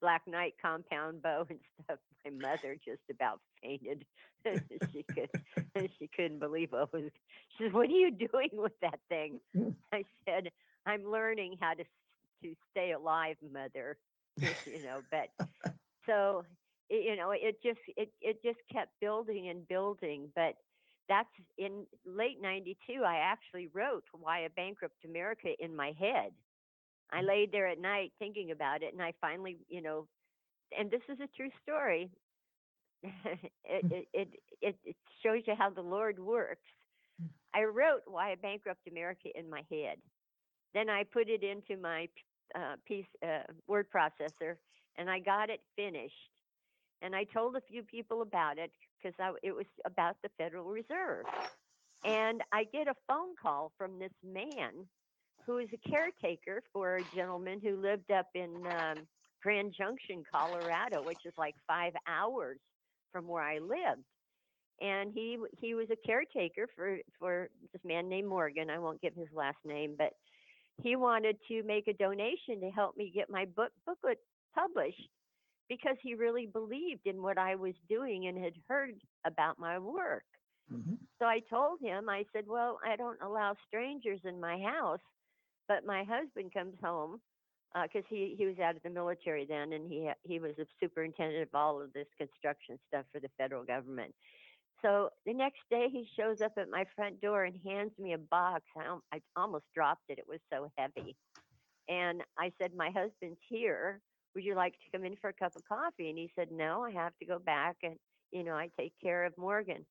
Black 0.00 0.22
Knight 0.26 0.54
compound 0.60 1.22
bow 1.22 1.46
and 1.48 1.58
stuff, 1.84 1.98
my 2.24 2.30
mother 2.30 2.76
just 2.84 3.02
about 3.10 3.40
fainted. 3.62 4.04
she 4.92 5.02
could 5.02 5.30
she 5.98 6.08
couldn't 6.14 6.38
believe 6.38 6.72
what 6.72 6.92
was. 6.92 7.10
She 7.56 7.64
said, 7.64 7.72
"What 7.72 7.88
are 7.88 7.92
you 7.92 8.10
doing 8.10 8.50
with 8.52 8.78
that 8.82 9.00
thing?" 9.08 9.40
Mm. 9.56 9.74
I 9.92 10.04
said, 10.24 10.50
"I'm 10.86 11.04
learning 11.04 11.56
how 11.60 11.74
to 11.74 11.84
to 12.42 12.54
stay 12.70 12.92
alive, 12.92 13.36
mother." 13.52 13.98
you 14.36 14.84
know, 14.84 15.00
but 15.10 15.48
so 16.06 16.44
you 16.90 17.16
know 17.16 17.32
it 17.32 17.56
just 17.62 17.80
it 17.96 18.10
it 18.20 18.42
just 18.42 18.58
kept 18.72 18.90
building 19.00 19.48
and 19.48 19.66
building 19.68 20.28
but 20.34 20.54
that's 21.08 21.28
in 21.56 21.84
late 22.06 22.40
92 22.40 23.02
i 23.04 23.16
actually 23.16 23.68
wrote 23.72 24.04
why 24.12 24.40
a 24.40 24.50
bankrupt 24.50 25.04
america 25.04 25.48
in 25.60 25.74
my 25.74 25.92
head 25.98 26.32
i 27.12 27.22
laid 27.22 27.52
there 27.52 27.66
at 27.68 27.80
night 27.80 28.12
thinking 28.18 28.50
about 28.50 28.82
it 28.82 28.92
and 28.92 29.02
i 29.02 29.12
finally 29.20 29.58
you 29.68 29.82
know 29.82 30.06
and 30.76 30.90
this 30.90 31.02
is 31.08 31.18
a 31.20 31.28
true 31.36 31.50
story. 31.62 32.10
It, 33.70 33.84
it 33.90 34.08
it 34.14 34.28
it 34.62 34.76
it 34.84 34.96
shows 35.22 35.42
you 35.46 35.54
how 35.56 35.70
the 35.70 35.82
lord 35.82 36.18
works. 36.18 36.66
I 37.54 37.62
wrote 37.64 38.02
why 38.06 38.30
a 38.30 38.36
bankrupt 38.36 38.88
america 38.90 39.28
in 39.34 39.48
my 39.48 39.62
head. 39.70 39.98
Then 40.74 40.88
i 40.88 41.04
put 41.04 41.28
it 41.28 41.44
into 41.44 41.80
my 41.80 42.08
uh, 42.54 42.76
piece 42.86 43.06
uh, 43.22 43.44
word 43.68 43.86
processor 43.94 44.56
and 44.96 45.08
I 45.10 45.20
got 45.20 45.50
it 45.50 45.60
finished. 45.76 46.30
And 47.02 47.14
I 47.14 47.24
told 47.24 47.56
a 47.56 47.60
few 47.70 47.82
people 47.84 48.22
about 48.22 48.58
it 48.58 48.72
because 49.00 49.14
it 49.42 49.52
was 49.54 49.66
about 49.86 50.16
the 50.22 50.30
Federal 50.38 50.64
Reserve. 50.64 51.26
And 52.04 52.42
I 52.52 52.64
get 52.64 52.88
a 52.88 52.94
phone 53.06 53.36
call 53.40 53.72
from 53.78 53.98
this 53.98 54.12
man 54.24 54.86
who 55.46 55.58
is 55.58 55.68
a 55.72 55.88
caretaker 55.88 56.62
for 56.72 56.96
a 56.98 57.04
gentleman 57.04 57.60
who 57.60 57.80
lived 57.80 58.10
up 58.10 58.26
in 58.34 58.66
um, 58.66 59.06
Grand 59.42 59.74
Junction, 59.76 60.22
Colorado, 60.30 61.02
which 61.02 61.24
is 61.24 61.34
like 61.36 61.54
five 61.66 61.92
hours 62.06 62.58
from 63.12 63.26
where 63.26 63.42
I 63.42 63.58
lived. 63.58 64.04
And 64.80 65.12
he 65.12 65.38
he 65.58 65.74
was 65.74 65.88
a 65.90 65.96
caretaker 66.06 66.66
for 66.74 66.98
for 67.18 67.48
this 67.72 67.82
man 67.84 68.08
named 68.08 68.28
Morgan. 68.28 68.70
I 68.70 68.78
won't 68.78 69.00
give 69.00 69.14
his 69.14 69.28
last 69.32 69.58
name, 69.64 69.96
but 69.96 70.12
he 70.82 70.96
wanted 70.96 71.38
to 71.48 71.62
make 71.62 71.88
a 71.88 71.92
donation 71.94 72.60
to 72.60 72.70
help 72.70 72.96
me 72.96 73.10
get 73.14 73.28
my 73.30 73.44
book 73.44 73.72
booklet 73.86 74.18
published 74.54 75.10
because 75.68 75.96
he 76.02 76.14
really 76.14 76.46
believed 76.46 77.06
in 77.06 77.22
what 77.22 77.38
I 77.38 77.56
was 77.56 77.74
doing 77.88 78.26
and 78.26 78.42
had 78.42 78.54
heard 78.68 79.00
about 79.24 79.58
my 79.58 79.78
work. 79.78 80.24
Mhm. 80.70 81.08
So 81.18 81.26
I 81.26 81.40
told 81.40 81.80
him, 81.80 82.08
I 82.08 82.24
said, 82.32 82.46
Well, 82.46 82.78
I 82.84 82.96
don't 82.96 83.20
allow 83.22 83.54
strangers 83.66 84.20
in 84.24 84.40
my 84.40 84.60
house, 84.60 85.00
but 85.68 85.86
my 85.86 86.04
husband 86.04 86.52
comes 86.52 86.74
home 86.82 87.20
uh, 87.74 87.82
because 87.82 88.04
he, 88.08 88.34
he 88.36 88.46
was 88.46 88.58
out 88.58 88.76
of 88.76 88.82
the 88.82 88.90
military 88.90 89.46
then 89.46 89.72
and 89.72 89.90
he, 89.90 90.10
he 90.24 90.40
was 90.40 90.52
the 90.56 90.66
superintendent 90.80 91.42
of 91.42 91.54
all 91.54 91.80
of 91.80 91.92
this 91.92 92.06
construction 92.16 92.78
stuff 92.88 93.04
for 93.12 93.20
the 93.20 93.28
federal 93.36 93.64
government. 93.64 94.14
So 94.82 95.10
the 95.26 95.34
next 95.34 95.60
day 95.70 95.88
he 95.90 96.08
shows 96.18 96.40
up 96.40 96.52
at 96.56 96.70
my 96.70 96.84
front 96.96 97.20
door 97.20 97.44
and 97.44 97.58
hands 97.64 97.92
me 97.98 98.14
a 98.14 98.18
box. 98.18 98.62
I, 98.76 98.96
I 99.12 99.20
almost 99.36 99.64
dropped 99.74 100.04
it, 100.08 100.18
it 100.18 100.28
was 100.28 100.40
so 100.52 100.70
heavy. 100.76 101.16
And 101.88 102.22
I 102.38 102.52
said, 102.60 102.72
My 102.76 102.90
husband's 102.90 103.40
here. 103.48 104.00
Would 104.34 104.44
you 104.44 104.54
like 104.54 104.74
to 104.74 104.96
come 104.96 105.04
in 105.04 105.16
for 105.20 105.30
a 105.30 105.32
cup 105.32 105.56
of 105.56 105.62
coffee? 105.66 106.10
And 106.10 106.18
he 106.18 106.30
said, 106.36 106.48
No, 106.52 106.84
I 106.84 106.92
have 106.92 107.12
to 107.18 107.26
go 107.26 107.38
back 107.38 107.76
and, 107.82 107.96
you 108.30 108.44
know, 108.44 108.54
I 108.54 108.70
take 108.78 108.92
care 109.02 109.24
of 109.24 109.36
Morgan. 109.36 109.84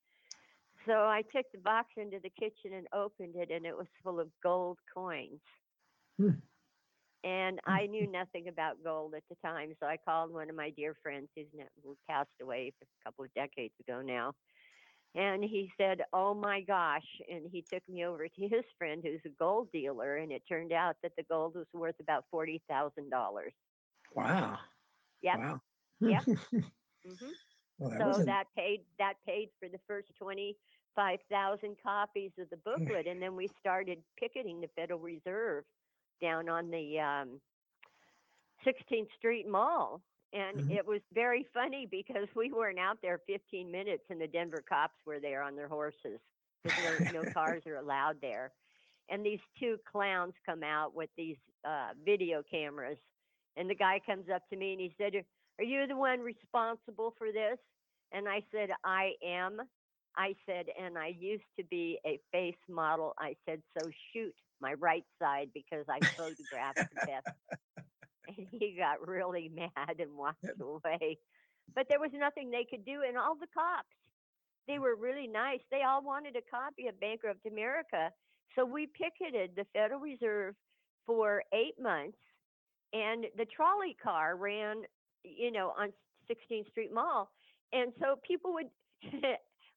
So 0.86 0.94
I 0.94 1.24
took 1.36 1.46
the 1.52 1.60
box 1.60 1.90
into 1.98 2.20
the 2.24 2.30
kitchen 2.30 2.78
and 2.78 2.88
opened 2.94 3.36
it, 3.36 3.52
and 3.52 3.66
it 3.66 3.76
was 3.76 3.88
full 4.04 4.22
of 4.22 4.30
gold 4.42 4.78
coins. 4.94 5.42
Hmm. 6.18 6.42
And 7.24 7.60
I 7.66 7.88
knew 7.88 8.08
nothing 8.08 8.48
about 8.48 8.84
gold 8.84 9.14
at 9.16 9.24
the 9.30 9.36
time, 9.46 9.74
so 9.80 9.88
I 9.88 9.98
called 9.98 10.32
one 10.32 10.50
of 10.50 10.56
my 10.56 10.70
dear 10.70 10.96
friends 11.02 11.30
who's 11.36 11.48
now, 11.54 11.66
who 11.84 11.98
passed 12.10 12.30
away 12.42 12.72
a 12.82 12.86
couple 13.04 13.26
of 13.26 13.34
decades 13.34 13.74
ago 13.80 14.02
now. 14.02 14.34
And 15.16 15.44
he 15.44 15.72
said, 15.78 16.02
Oh 16.14 16.34
my 16.34 16.62
gosh. 16.62 17.06
And 17.30 17.50
he 17.52 17.64
took 17.64 17.88
me 17.90 18.06
over 18.06 18.28
to 18.28 18.42
his 18.48 18.64
friend 18.78 19.02
who's 19.04 19.22
a 19.26 19.30
gold 19.30 19.72
dealer. 19.72 20.18
And 20.18 20.32
it 20.32 20.44
turned 20.48 20.74
out 20.74 20.98
that 21.04 21.14
the 21.18 21.24
gold 21.24 21.56
was 21.56 21.68
worth 21.74 22.00
about 22.00 22.26
$40,000. 22.32 23.54
Wow. 24.14 24.60
Yep. 25.22 25.40
Wow. 25.40 25.62
Yep. 26.04 26.26
hmm 27.06 27.32
well, 27.78 27.90
that 27.92 28.04
so 28.04 28.06
wasn't 28.06 28.28
that 28.28 28.46
paid 28.56 28.86
that 29.00 29.16
paid 29.26 29.50
for 29.60 29.70
the 29.70 29.80
first 29.88 30.10
25,000 30.20 31.78
copies 31.82 32.32
of 32.40 32.50
the 32.50 32.58
booklet. 32.58 33.08
and 33.08 33.22
then 33.22 33.36
we 33.36 33.48
started 33.60 34.04
picketing 34.20 34.62
the 34.62 34.70
Federal 34.76 35.00
Reserve 35.00 35.66
down 36.22 36.50
on 36.50 36.70
the 36.72 37.00
um, 37.00 37.42
16th 38.66 39.10
Street 39.18 39.48
Mall. 39.48 40.02
And 40.34 40.62
Mhm. 40.62 40.70
it 40.70 40.86
was 40.86 41.02
very 41.14 41.46
funny 41.54 41.88
because 41.90 42.28
we 42.36 42.52
weren't 42.52 42.80
out 42.80 42.98
there 43.02 43.20
15 43.28 43.72
minutes 43.72 44.04
and 44.10 44.20
the 44.20 44.28
Denver 44.28 44.64
cops 44.68 44.96
were 45.06 45.20
there 45.20 45.42
on 45.44 45.56
their 45.56 45.68
horses 45.68 46.20
because 46.64 46.78
no, 46.78 47.02
no 47.10 47.26
cars 47.26 47.64
are 47.66 47.78
allowed 47.78 48.20
there. 48.22 48.52
And 49.10 49.26
these 49.26 49.40
two 49.60 49.78
clowns 49.90 50.34
come 50.46 50.64
out 50.64 50.94
with 50.94 51.10
these 51.18 51.38
uh, 51.66 51.90
video 52.06 52.44
cameras. 52.50 52.98
And 53.56 53.70
the 53.70 53.76
guy 53.76 54.00
comes 54.06 54.26
up 54.34 54.48
to 54.50 54.58
me 54.58 54.74
and 54.74 54.82
he 54.82 54.94
said, 54.98 55.14
Are 55.60 55.64
you 55.64 55.88
the 55.88 55.96
one 55.96 56.20
responsible 56.20 57.14
for 57.18 57.32
this? 57.32 57.58
And 58.12 58.28
I 58.28 58.42
said, 58.52 58.70
I 58.84 59.14
am. 59.24 59.62
I 60.18 60.36
said, 60.46 60.66
and 60.82 60.98
I 60.98 61.16
used 61.20 61.46
to 61.60 61.64
be 61.66 62.00
a 62.06 62.20
face 62.32 62.56
model. 62.68 63.14
I 63.20 63.36
said, 63.48 63.62
so 63.78 63.90
shoot 64.14 64.34
my 64.60 64.74
right 64.74 65.06
side 65.22 65.50
because 65.54 65.86
I 65.90 66.00
photographed 66.18 66.80
the 66.94 67.06
best. 67.06 67.28
And 68.38 68.48
he 68.52 68.76
got 68.78 69.08
really 69.08 69.50
mad 69.56 70.00
and 70.00 70.12
walked 70.18 70.44
away. 70.60 71.18
But 71.74 71.88
there 71.90 72.00
was 72.00 72.12
nothing 72.14 72.50
they 72.50 72.66
could 72.70 72.84
do. 72.86 73.02
And 73.08 73.18
all 73.18 73.36
the 73.36 73.48
cops, 73.54 73.88
they 74.68 74.80
were 74.80 74.96
really 74.96 75.28
nice. 75.28 75.62
They 75.72 75.84
all 75.88 76.04
wanted 76.04 76.36
a 76.36 76.42
copy 76.52 76.88
of 76.88 77.00
Bankrupt 77.00 77.46
America. 77.46 78.12
So 78.56 78.66
we 78.66 78.88
picketed 78.88 79.52
the 79.56 79.66
Federal 79.74 80.02
Reserve 80.02 80.56
for 81.06 81.44
eight 81.54 81.76
months. 81.82 82.18
And 82.94 83.26
the 83.38 83.46
trolley 83.46 83.96
car 84.02 84.36
ran, 84.36 84.84
you 85.24 85.52
know, 85.52 85.74
on 85.78 85.94
16th 86.30 86.70
Street 86.72 86.94
Mall. 86.94 87.30
And 87.74 87.94
so 88.00 88.20
people 88.28 88.54
would, 88.54 88.68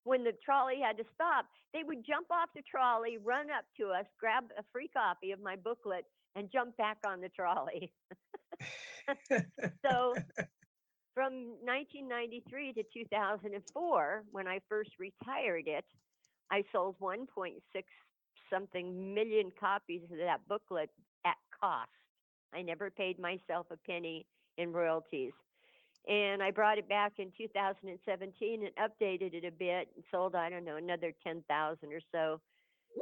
when 0.04 0.25
the 0.25 0.33
trolley 0.45 0.80
had 0.83 0.97
to 0.97 1.04
stop, 1.14 1.47
they 1.73 1.83
would 1.85 2.04
jump 2.07 2.26
off 2.30 2.49
the 2.54 2.62
trolley, 2.62 3.19
run 3.19 3.50
up 3.50 3.64
to 3.78 3.88
us, 3.88 4.07
grab 4.19 4.45
a 4.59 4.62
free 4.73 4.88
copy 4.88 5.33
of 5.33 5.40
my 5.40 5.57
booklet, 5.57 6.04
and 6.37 6.50
jump 6.50 6.76
back 6.76 6.99
on 7.07 7.21
the 7.21 7.28
trolley. 7.28 7.92
so 9.85 10.14
from 11.14 11.33
1993 11.62 12.73
to 12.75 12.83
2004, 12.95 14.25
when 14.30 14.47
I 14.47 14.61
first 14.69 14.90
retired 14.99 15.66
it, 15.66 15.85
I 16.50 16.64
sold 16.73 16.97
1.6 17.00 17.54
something 18.52 19.14
million 19.14 19.50
copies 19.59 20.02
of 20.04 20.19
that 20.19 20.40
booklet 20.49 20.90
at 21.25 21.37
cost. 21.61 21.90
I 22.52 22.62
never 22.62 22.90
paid 22.90 23.19
myself 23.19 23.66
a 23.71 23.76
penny 23.87 24.26
in 24.59 24.73
royalties. 24.73 25.33
And 26.09 26.42
I 26.42 26.50
brought 26.50 26.78
it 26.78 26.88
back 26.88 27.12
in 27.19 27.30
2017 27.37 28.64
and 28.66 28.75
updated 28.90 29.35
it 29.35 29.45
a 29.45 29.50
bit 29.50 29.88
and 29.95 30.04
sold, 30.11 30.35
I 30.35 30.49
don't 30.50 30.64
know, 30.64 30.76
another 30.76 31.12
10,000 31.23 31.92
or 31.92 32.00
so 32.12 32.40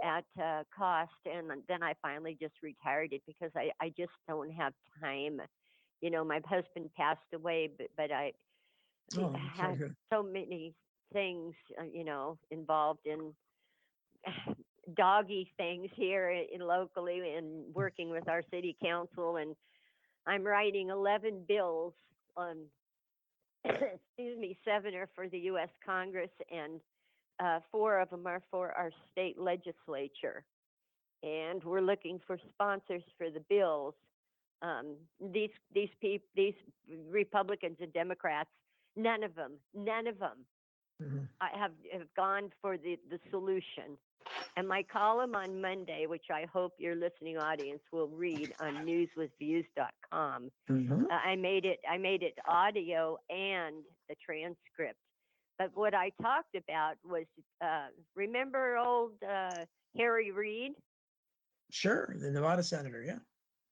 at 0.02 0.24
uh, 0.42 0.64
cost. 0.76 1.12
And 1.24 1.50
then 1.68 1.82
I 1.82 1.94
finally 2.02 2.36
just 2.40 2.54
retired 2.62 3.12
it 3.12 3.22
because 3.26 3.50
I, 3.56 3.70
I 3.80 3.90
just 3.96 4.12
don't 4.28 4.50
have 4.52 4.72
time. 5.02 5.40
You 6.00 6.10
know, 6.10 6.24
my 6.24 6.40
husband 6.46 6.90
passed 6.96 7.20
away, 7.34 7.70
but, 7.76 7.88
but 7.96 8.10
I 8.12 8.32
Oh, 9.16 9.34
had 9.56 9.76
to 9.78 9.94
so 10.12 10.22
many 10.22 10.74
things, 11.12 11.54
uh, 11.80 11.84
you 11.92 12.04
know, 12.04 12.38
involved 12.50 13.00
in 13.06 13.34
doggy 14.96 15.50
things 15.56 15.90
here 15.94 16.30
in 16.30 16.60
locally 16.60 17.34
and 17.36 17.74
working 17.74 18.10
with 18.10 18.28
our 18.28 18.42
city 18.50 18.76
council 18.82 19.36
and 19.36 19.54
I'm 20.26 20.42
writing 20.44 20.88
11 20.90 21.44
bills 21.48 21.94
on, 22.36 22.56
excuse 23.64 24.38
me, 24.38 24.56
seven 24.64 24.94
are 24.94 25.08
for 25.14 25.28
the 25.28 25.38
U.S. 25.40 25.68
Congress 25.84 26.30
and 26.50 26.80
uh, 27.40 27.60
four 27.70 27.98
of 28.00 28.10
them 28.10 28.26
are 28.26 28.42
for 28.50 28.72
our 28.72 28.90
state 29.12 29.38
legislature. 29.38 30.44
And 31.22 31.62
we're 31.64 31.80
looking 31.80 32.20
for 32.26 32.38
sponsors 32.54 33.02
for 33.16 33.30
the 33.30 33.40
bills. 33.48 33.94
Um, 34.62 34.96
these 35.32 35.50
these 35.74 35.88
peop- 36.00 36.28
these 36.34 36.54
Republicans 37.10 37.76
and 37.80 37.92
Democrats, 37.92 38.50
none 38.96 39.22
of 39.22 39.34
them, 39.34 39.52
none 39.74 40.06
of 40.06 40.18
them 40.18 40.38
Mhm. 41.02 41.28
I 41.40 41.50
have, 41.56 41.70
have 41.92 42.12
gone 42.16 42.50
for 42.60 42.76
the, 42.76 42.98
the 43.08 43.20
solution. 43.30 43.96
And 44.58 44.66
my 44.66 44.82
column 44.92 45.36
on 45.36 45.60
Monday, 45.60 46.06
which 46.08 46.24
I 46.32 46.44
hope 46.52 46.72
your 46.78 46.96
listening 46.96 47.38
audience 47.38 47.80
will 47.92 48.08
read 48.08 48.52
on 48.58 48.84
newswithviews.com, 48.84 50.50
Mhm. 50.68 51.04
uh, 51.08 51.14
I 51.14 51.36
made 51.36 51.64
it, 51.64 51.78
I 51.88 51.96
made 51.96 52.24
it 52.24 52.36
audio 52.44 53.18
and 53.30 53.84
the 54.08 54.16
transcript. 54.16 54.98
But 55.58 55.76
what 55.76 55.94
I 55.94 56.10
talked 56.20 56.56
about 56.56 56.96
was, 57.04 57.26
uh, 57.60 57.90
remember 58.16 58.76
old, 58.78 59.22
uh, 59.22 59.64
Harry 59.96 60.32
Reid? 60.32 60.72
Sure, 61.70 62.12
the 62.16 62.28
Nevada 62.32 62.64
senator, 62.64 63.00
yeah. 63.04 63.20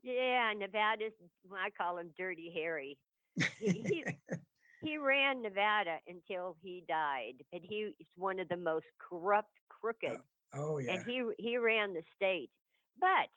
Yeah, 0.04 0.52
Nevada's, 0.56 1.14
I 1.52 1.70
call 1.70 1.98
him 1.98 2.14
Dirty 2.16 2.52
Harry. 2.54 2.96
He, 3.58 3.82
he, 3.82 4.04
he 4.82 4.98
ran 4.98 5.42
Nevada 5.42 5.98
until 6.06 6.56
he 6.62 6.84
died, 6.86 7.44
but 7.50 7.60
he 7.64 7.92
is 7.98 8.06
one 8.14 8.38
of 8.38 8.48
the 8.48 8.56
most 8.56 8.86
corrupt, 9.00 9.50
crooked 9.68 10.12
oh 10.12 10.22
yeah. 10.78 10.94
and 10.94 11.04
he 11.06 11.22
he 11.38 11.56
ran 11.56 11.94
the 11.94 12.02
state. 12.14 12.50
But 12.98 13.30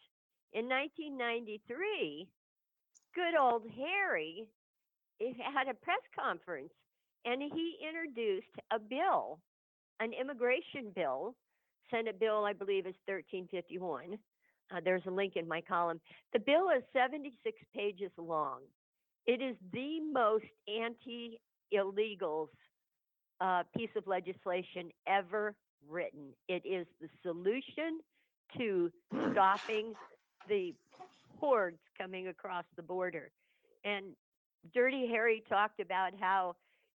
in 0.54 0.68
1993, 0.68 2.28
good 3.16 3.40
old 3.40 3.64
Harry 3.76 4.48
eh, 5.22 5.34
had 5.54 5.68
a 5.68 5.74
press 5.74 6.02
conference 6.18 6.72
and 7.26 7.42
he 7.42 7.78
introduced 7.86 8.48
a 8.72 8.80
bill, 8.80 9.40
an 10.00 10.12
immigration 10.14 10.92
bill, 10.96 11.36
Senate 11.92 12.20
bill 12.20 12.46
I 12.46 12.54
believe 12.54 12.86
is 12.86 12.96
1351. 13.06 14.18
Uh, 14.72 14.80
there's 14.84 15.02
a 15.08 15.12
link 15.12 15.34
in 15.36 15.48
my 15.48 15.62
column. 15.62 16.00
The 16.34 16.40
bill 16.40 16.70
is 16.76 16.84
76 16.94 17.58
pages 17.76 18.12
long. 18.18 18.62
It 19.26 19.42
is 19.42 19.56
the 19.74 20.00
most 20.12 20.46
anti-illegals 20.68 22.48
uh, 23.42 23.64
piece 23.76 23.90
of 23.96 24.06
legislation 24.08 24.92
ever 25.08 25.56
written. 25.88 26.34
It 26.48 26.64
is 26.66 26.86
the 27.00 27.10
solution 27.24 28.00
to 28.58 28.92
stopping 29.32 29.96
the 30.48 30.74
hordes 31.40 31.80
coming 31.98 32.28
across 32.28 32.66
the 32.76 32.84
border. 32.84 33.32
And 33.84 34.16
Dirty 34.74 35.08
Harry 35.08 35.44
talked 35.50 35.80
about 35.80 36.12
how 36.20 36.56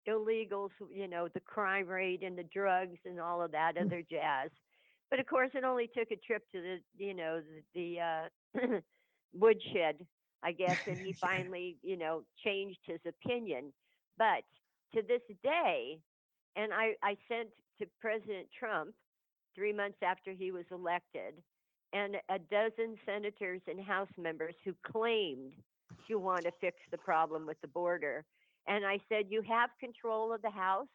illegals, 0.08 0.70
you 0.90 1.08
know, 1.08 1.28
the 1.28 1.40
crime 1.40 1.86
rate 1.86 2.22
and 2.22 2.36
the 2.36 2.44
drugs 2.44 2.98
and 3.04 3.20
all 3.20 3.42
of 3.42 3.52
that 3.52 3.76
Mm. 3.80 3.92
other 3.92 4.02
jazz. 4.08 4.50
But 5.10 5.20
of 5.20 5.26
course, 5.26 5.50
it 5.54 5.64
only 5.64 5.88
took 5.88 6.10
a 6.10 6.16
trip 6.16 6.42
to 6.52 6.60
the, 6.60 6.78
you 7.04 7.14
know, 7.14 7.40
the, 7.74 7.96
the 7.96 8.00
uh, 8.60 8.80
woodshed, 9.34 10.06
I 10.42 10.52
guess, 10.52 10.78
and 10.86 11.00
he 11.00 11.14
finally, 11.20 11.76
you 11.82 11.96
know, 11.96 12.22
changed 12.44 12.80
his 12.84 13.00
opinion. 13.06 13.72
But 14.18 14.42
to 14.94 15.02
this 15.02 15.22
day, 15.42 15.98
and 16.56 16.72
I, 16.72 16.94
I 17.02 17.16
sent 17.28 17.48
to 17.82 17.88
President 18.00 18.46
Trump 18.56 18.94
three 19.56 19.72
months 19.72 19.98
after 20.02 20.32
he 20.32 20.52
was 20.52 20.64
elected, 20.70 21.34
and 21.92 22.16
a 22.30 22.38
dozen 22.38 22.96
senators 23.04 23.60
and 23.66 23.80
House 23.80 24.08
members 24.16 24.54
who 24.64 24.72
claimed 24.86 25.52
to 26.08 26.16
want 26.16 26.44
to 26.44 26.52
fix 26.60 26.76
the 26.90 26.98
problem 26.98 27.44
with 27.44 27.60
the 27.60 27.68
border. 27.68 28.24
And 28.68 28.86
I 28.86 28.98
said, 29.08 29.26
You 29.28 29.42
have 29.42 29.70
control 29.80 30.32
of 30.32 30.42
the 30.42 30.50
House, 30.50 30.86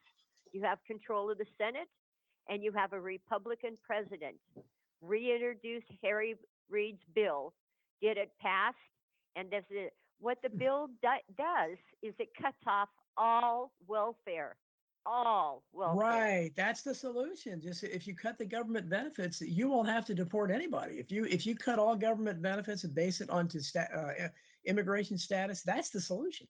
you 0.54 0.64
have 0.64 0.80
control 0.88 1.30
of 1.30 1.38
the 1.38 1.46
Senate, 1.58 1.90
and 2.48 2.64
you 2.64 2.72
have 2.72 2.94
a 2.94 3.00
Republican 3.00 3.78
president. 3.86 4.38
Reintroduce 5.02 5.84
Harry 6.02 6.36
Reid's 6.70 7.04
bill, 7.14 7.54
get 8.02 8.18
it 8.18 8.32
passed, 8.42 8.78
and 9.36 9.54
what 10.20 10.38
the 10.42 10.50
hmm. 10.50 10.58
bill 10.58 10.88
do- 11.02 11.36
does 11.38 11.78
is 12.02 12.14
it 12.18 12.30
cuts 12.42 12.58
off 12.66 12.90
all 13.18 13.72
welfare, 13.88 14.56
all 15.08 15.64
welfare. 15.72 15.96
Right, 16.02 16.52
that's 16.56 16.82
the 16.82 16.94
solution. 16.94 17.62
Just 17.62 17.84
if 17.84 18.06
you 18.06 18.16
cut 18.16 18.38
the 18.38 18.46
government 18.46 18.90
benefits, 18.90 19.42
you 19.42 19.70
won't 19.70 19.88
have 19.88 20.06
to 20.06 20.14
deport 20.14 20.52
anybody. 20.52 20.96
If 20.96 21.12
you 21.12 21.26
if 21.26 21.46
you 21.46 21.56
cut 21.56 21.80
all 21.80 21.96
government 21.96 22.42
benefits 22.42 22.84
and 22.84 22.94
base 22.94 23.22
it 23.22 23.30
onto 23.30 23.60
sta- 23.60 23.88
uh, 23.96 24.28
immigration 24.66 25.18
status, 25.18 25.64
that's 25.64 25.90
the 25.90 26.02
solution. 26.02 26.48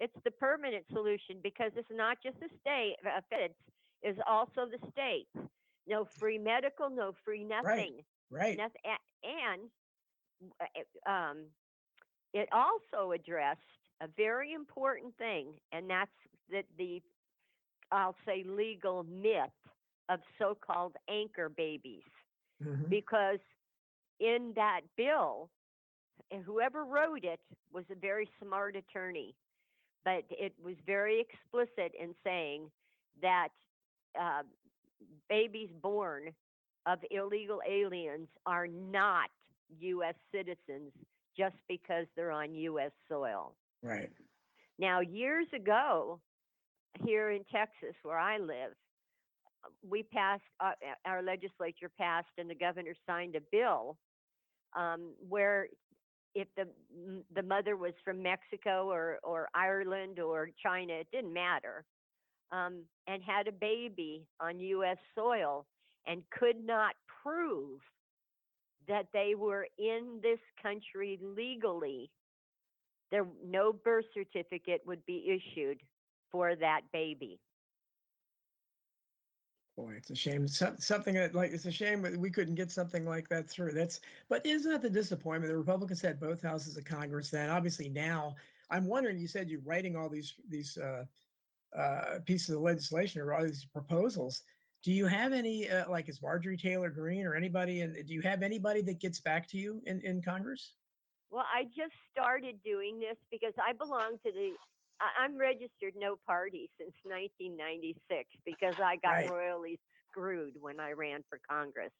It's 0.00 0.16
the 0.24 0.32
permanent 0.32 0.84
solution 0.92 1.36
because 1.42 1.72
it's 1.76 1.88
not 1.90 2.18
just 2.22 2.38
the 2.40 2.48
state, 2.60 2.96
uh, 3.06 3.20
feds, 3.30 3.54
is 4.02 4.16
also 4.26 4.66
the 4.66 4.78
state. 4.90 5.28
No 5.86 6.04
free 6.04 6.38
medical, 6.38 6.90
no 6.90 7.12
free 7.24 7.44
nothing. 7.44 8.00
Right. 8.30 8.58
Noth- 8.58 8.72
a- 8.84 9.26
and 9.26 9.70
uh, 10.60 11.10
um, 11.10 11.44
it 12.34 12.48
also 12.52 13.12
addressed 13.12 13.60
a 14.00 14.08
very 14.16 14.52
important 14.52 15.16
thing, 15.18 15.52
and 15.70 15.88
that's 15.88 16.10
that 16.52 16.66
the, 16.78 17.02
I'll 17.92 18.16
say, 18.26 18.44
legal 18.44 19.04
myth 19.04 19.50
of 20.08 20.20
so-called 20.38 20.96
anchor 21.08 21.48
babies 21.48 22.02
Mhm. 22.60 22.88
because 22.90 23.40
in 24.20 24.52
that 24.56 24.82
bill, 24.96 25.50
whoever 26.44 26.84
wrote 26.84 27.24
it 27.24 27.40
was 27.72 27.84
a 27.90 27.94
very 27.96 28.28
smart 28.42 28.76
attorney, 28.76 29.34
but 30.04 30.24
it 30.30 30.54
was 30.62 30.76
very 30.86 31.20
explicit 31.20 31.92
in 31.98 32.14
saying 32.24 32.70
that 33.22 33.48
uh, 34.18 34.42
babies 35.28 35.70
born 35.82 36.30
of 36.86 36.98
illegal 37.10 37.60
aliens 37.68 38.28
are 38.46 38.66
not 38.66 39.30
U.S. 39.80 40.14
citizens 40.32 40.92
just 41.36 41.56
because 41.68 42.06
they're 42.16 42.32
on 42.32 42.54
U.S. 42.54 42.92
soil. 43.08 43.54
Right. 43.82 44.12
Now, 44.78 45.00
years 45.00 45.46
ago, 45.54 46.20
here 47.04 47.30
in 47.30 47.44
Texas, 47.52 47.94
where 48.02 48.18
I 48.18 48.38
live, 48.38 48.74
uh, 49.64 49.68
we 49.88 50.02
passed, 50.02 50.42
uh, 50.60 50.72
our 51.04 51.22
legislature 51.22 51.90
passed, 51.98 52.28
and 52.38 52.48
the 52.48 52.54
governor 52.54 52.94
signed 53.06 53.36
a 53.36 53.40
bill 53.50 53.96
um, 54.74 55.12
where 55.28 55.68
if 56.34 56.48
the 56.56 56.66
the 57.34 57.42
mother 57.42 57.76
was 57.76 57.92
from 58.04 58.22
Mexico 58.22 58.90
or 58.90 59.18
or 59.22 59.48
Ireland 59.54 60.18
or 60.18 60.50
China, 60.62 60.94
it 60.94 61.08
didn't 61.12 61.32
matter, 61.32 61.84
um, 62.50 62.82
and 63.06 63.22
had 63.22 63.48
a 63.48 63.52
baby 63.52 64.24
on 64.40 64.58
U.S. 64.60 64.96
soil 65.14 65.66
and 66.06 66.22
could 66.30 66.64
not 66.64 66.94
prove 67.22 67.80
that 68.88 69.06
they 69.12 69.34
were 69.36 69.66
in 69.78 70.18
this 70.22 70.40
country 70.60 71.18
legally, 71.22 72.10
there 73.10 73.26
no 73.44 73.72
birth 73.72 74.06
certificate 74.14 74.80
would 74.86 75.04
be 75.06 75.38
issued 75.38 75.78
for 76.32 76.56
that 76.56 76.80
baby. 76.92 77.38
Boy, 79.76 79.94
it's 79.96 80.10
a 80.10 80.14
shame. 80.14 80.48
Some, 80.48 80.76
something 80.78 81.14
that 81.14 81.34
like 81.34 81.52
it's 81.52 81.64
a 81.64 81.72
shame 81.72 82.02
that 82.02 82.16
we 82.16 82.30
couldn't 82.30 82.56
get 82.56 82.70
something 82.70 83.06
like 83.06 83.28
that 83.28 83.48
through. 83.48 83.72
That's 83.72 84.00
but 84.28 84.44
isn't 84.44 84.70
that 84.70 84.82
the 84.82 84.90
disappointment? 84.90 85.50
The 85.50 85.56
Republicans 85.56 86.02
had 86.02 86.20
both 86.20 86.42
houses 86.42 86.76
of 86.76 86.84
Congress 86.84 87.30
then. 87.30 87.48
Obviously 87.48 87.88
now, 87.88 88.34
I'm 88.70 88.86
wondering. 88.86 89.18
You 89.18 89.28
said 89.28 89.48
you're 89.48 89.60
writing 89.64 89.96
all 89.96 90.10
these 90.10 90.34
these 90.50 90.76
uh, 90.76 91.04
uh, 91.78 92.18
pieces 92.26 92.54
of 92.54 92.60
legislation 92.60 93.22
or 93.22 93.32
all 93.32 93.44
these 93.44 93.64
proposals. 93.64 94.42
Do 94.82 94.92
you 94.92 95.06
have 95.06 95.32
any 95.32 95.70
uh, 95.70 95.88
like 95.88 96.08
is 96.08 96.20
Marjorie 96.20 96.56
Taylor 96.58 96.90
Greene 96.90 97.24
or 97.24 97.34
anybody? 97.34 97.80
And 97.80 97.94
do 98.06 98.12
you 98.12 98.20
have 98.22 98.42
anybody 98.42 98.82
that 98.82 99.00
gets 99.00 99.20
back 99.20 99.48
to 99.50 99.56
you 99.56 99.80
in 99.86 100.00
in 100.02 100.20
Congress? 100.20 100.74
Well, 101.30 101.46
I 101.50 101.64
just 101.64 101.94
started 102.12 102.56
doing 102.62 103.00
this 103.00 103.16
because 103.30 103.54
I 103.56 103.72
belong 103.72 104.18
to 104.26 104.32
the. 104.32 104.52
I- 105.02 105.24
I'm 105.24 105.36
registered 105.36 105.94
no 105.96 106.16
party 106.26 106.70
since 106.78 106.94
1996 107.04 108.30
because 108.44 108.78
I 108.80 108.96
got 108.96 109.10
Right. 109.24 109.30
royally 109.30 109.80
screwed 110.08 110.54
when 110.60 110.78
I 110.78 110.92
ran 110.92 111.24
for 111.24 111.40
Congress. 111.48 111.92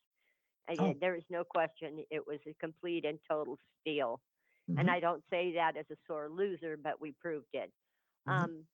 And 0.68 0.80
Oh. 0.80 0.94
there 0.94 1.16
is 1.16 1.24
no 1.28 1.44
question 1.44 2.04
it 2.10 2.24
was 2.26 2.38
a 2.46 2.54
complete 2.54 3.04
and 3.04 3.18
total 3.28 3.58
steal. 3.80 4.22
And 4.68 4.88
Mhm. 4.88 4.90
I 4.90 5.00
don't 5.00 5.24
say 5.28 5.52
that 5.54 5.76
as 5.76 5.90
a 5.90 5.96
sore 6.06 6.28
loser, 6.28 6.76
but 6.76 7.00
we 7.00 7.12
proved 7.12 7.52
it. 7.52 7.72
Mhm. 8.26 8.32
Um, 8.44 8.68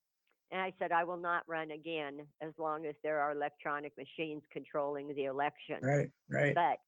and 0.51 0.61
I 0.61 0.73
said, 0.79 0.93
I 0.93 1.05
will 1.05 1.17
not 1.17 1.49
run 1.49 1.71
again 1.71 2.31
as 2.41 2.57
long 2.59 2.85
as 2.87 2.95
there 3.03 3.21
are 3.21 3.33
electronic 3.33 3.97
machines 3.97 4.45
controlling 4.51 5.09
the 5.14 5.25
election. 5.25 5.83
Right, 5.83 6.12
right. 6.29 6.55
But 6.55 6.81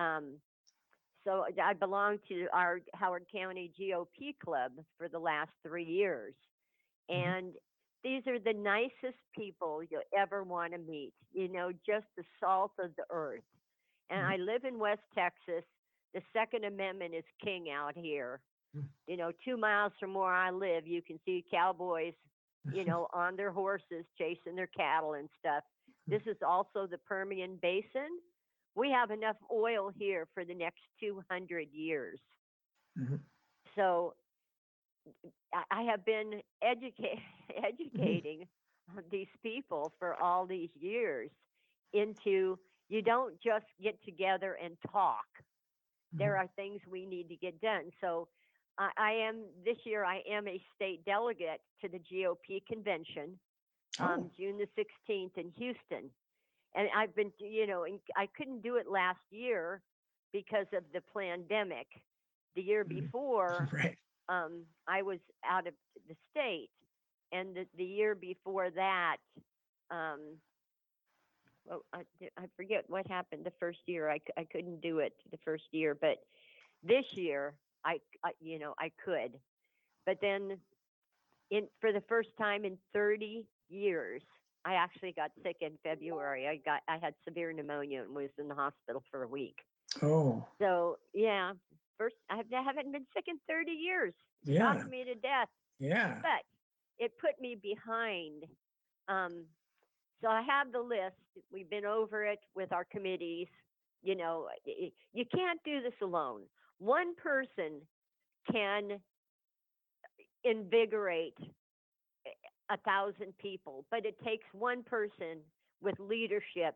um, 0.00 0.40
so 1.24 1.44
I 1.60 1.72
belong 1.72 2.20
to 2.28 2.48
our 2.52 2.80
Howard 2.94 3.28
County 3.28 3.68
GOP 3.76 4.32
club 4.34 4.84
for 4.96 5.08
the 5.08 5.18
last 5.18 5.50
three 5.64 5.84
years. 5.84 6.36
Mhm. 7.14 7.34
And 7.34 7.54
these 8.02 8.26
are 8.26 8.38
the 8.38 8.52
nicest 8.52 9.18
people 9.34 9.82
you'll 9.82 10.02
ever 10.16 10.44
want 10.44 10.72
to 10.72 10.78
meet, 10.78 11.14
you 11.32 11.48
know, 11.48 11.72
just 11.72 12.06
the 12.16 12.24
salt 12.40 12.72
of 12.78 12.94
the 12.96 13.04
earth. 13.10 13.44
And 14.10 14.20
Mhm. 14.20 14.24
I 14.24 14.36
live 14.36 14.64
in 14.64 14.78
West 14.78 15.02
Texas. 15.14 15.64
The 16.14 16.22
Second 16.32 16.64
Amendment 16.64 17.14
is 17.14 17.24
king 17.42 17.70
out 17.70 17.96
here. 17.96 18.40
Mm. 18.74 18.88
You 19.06 19.16
know, 19.16 19.32
two 19.44 19.56
miles 19.56 19.92
from 20.00 20.14
where 20.14 20.32
I 20.32 20.50
live, 20.50 20.86
you 20.86 21.02
can 21.02 21.18
see 21.24 21.44
cowboys, 21.50 22.14
you 22.70 22.84
know, 22.84 23.08
on 23.12 23.36
their 23.36 23.52
horses 23.52 24.04
chasing 24.18 24.54
their 24.56 24.66
cattle 24.68 25.14
and 25.14 25.28
stuff. 25.38 25.64
This 26.10 26.22
is 26.26 26.36
also 26.46 26.86
the 26.86 26.98
Permian 26.98 27.56
Basin. 27.56 28.20
We 28.74 28.90
have 28.90 29.10
enough 29.10 29.36
oil 29.52 29.90
here 29.90 30.26
for 30.34 30.44
the 30.44 30.54
next 30.54 30.82
200 31.00 31.70
years. 31.72 32.20
Mhm. 32.96 33.24
So 33.74 34.14
I- 35.70 35.82
have 35.84 36.04
been 36.04 36.40
educa- 36.62 37.20
educating 37.64 38.46
these 39.10 39.28
people 39.42 39.92
for 39.98 40.14
all 40.20 40.46
these 40.46 40.70
years 40.74 41.30
into 41.92 42.58
you 42.88 43.02
don't 43.02 43.34
just 43.40 43.66
get 43.82 44.02
together 44.04 44.56
and 44.62 44.76
talk. 44.92 45.26
There 46.18 46.36
Mhm. 46.36 46.38
are 46.38 46.46
things 46.56 46.80
we 46.90 47.06
need 47.06 47.28
to 47.28 47.36
get 47.36 47.60
done. 47.60 47.90
So 48.00 48.28
I, 48.78 48.90
I 48.98 49.12
am 49.12 49.44
this 49.64 49.76
year. 49.84 50.04
I 50.04 50.22
am 50.30 50.46
a 50.48 50.60
state 50.74 51.04
delegate 51.04 51.60
to 51.82 51.88
the 51.88 51.98
GOP 51.98 52.60
convention, 52.66 53.38
um, 53.98 54.20
Oh, 54.20 54.32
June 54.36 54.58
the 54.58 54.68
16th 54.76 55.36
in 55.36 55.50
Houston, 55.56 56.10
and 56.74 56.88
I've 56.96 57.14
been, 57.14 57.32
you 57.38 57.66
know, 57.66 57.84
I 58.16 58.26
couldn't 58.36 58.62
do 58.62 58.76
it 58.76 58.86
last 58.88 59.20
year 59.30 59.82
because 60.32 60.66
of 60.74 60.84
the 60.92 61.00
pandemic. 61.16 61.86
The 62.56 62.62
year 62.62 62.84
Mhm. 62.86 63.12
before, 63.12 63.70
right. 63.72 63.98
Um, 64.28 64.62
I 64.86 65.02
was 65.02 65.18
out 65.48 65.66
of 65.66 65.74
the 66.08 66.14
state, 66.30 66.70
and 67.32 67.54
the, 67.54 67.66
the 67.76 67.84
year 67.84 68.14
before 68.14 68.70
that, 68.70 69.16
um, 69.90 70.20
well, 71.66 71.84
I, 71.92 72.02
I 72.38 72.44
forget 72.56 72.84
what 72.88 73.06
happened 73.06 73.44
the 73.44 73.52
first 73.60 73.80
year. 73.86 74.10
I, 74.10 74.20
I 74.38 74.46
couldn't 74.50 74.80
do 74.80 74.98
it 75.00 75.12
the 75.30 75.38
first 75.44 75.64
year, 75.72 75.94
but 75.94 76.18
this 76.82 77.04
year 77.12 77.54
I 77.84 77.98
you 78.40 78.58
know, 78.58 78.74
I 78.78 78.90
could. 79.04 79.32
But 80.06 80.18
then, 80.20 80.58
in 81.50 81.68
for 81.80 81.92
the 81.92 82.02
first 82.08 82.30
time 82.38 82.64
in 82.64 82.76
30 82.94 83.44
years, 83.68 84.22
I 84.64 84.74
actually 84.74 85.12
got 85.12 85.30
sick 85.42 85.56
in 85.60 85.72
February. 85.82 86.46
I 86.48 86.56
got 86.56 86.82
I 86.88 86.98
had 86.98 87.14
severe 87.26 87.52
pneumonia 87.52 88.02
and 88.02 88.14
was 88.14 88.30
in 88.38 88.48
the 88.48 88.54
hospital 88.54 89.02
for 89.10 89.22
a 89.22 89.28
week. 89.28 89.56
Oh, 90.02 90.44
So 90.60 90.98
yeah, 91.14 91.52
first 91.98 92.16
I 92.30 92.36
have- 92.36 92.52
I 92.52 92.62
haven't 92.62 92.92
been 92.92 93.06
sick 93.14 93.24
in 93.28 93.38
30 93.48 93.72
years 93.72 94.14
yeah, 94.44 94.74
shocked 94.74 94.88
me 94.90 95.04
to 95.04 95.14
death. 95.16 95.48
yeah. 95.78 96.20
But 96.22 96.44
it 96.98 97.12
put 97.18 97.38
me 97.40 97.54
behind. 97.56 98.44
Um, 99.08 99.46
so 100.20 100.28
I 100.28 100.42
have 100.42 100.72
the 100.72 100.80
list. 100.80 101.16
We've 101.52 101.68
been 101.70 101.84
over 101.84 102.24
it 102.24 102.40
with 102.54 102.72
our 102.72 102.84
committees. 102.84 103.48
You 104.02 104.14
know, 104.16 104.48
you 104.64 105.24
can't 105.34 105.60
do 105.64 105.80
this 105.82 105.94
alone. 106.02 106.42
One 106.78 107.14
person 107.16 107.80
can 108.50 109.00
invigorate 110.44 111.36
a 112.70 112.76
thousand 112.78 113.36
people, 113.38 113.84
but 113.90 114.04
it 114.04 114.16
takes 114.24 114.44
one 114.52 114.82
person 114.82 115.38
with 115.80 115.98
leadership 115.98 116.74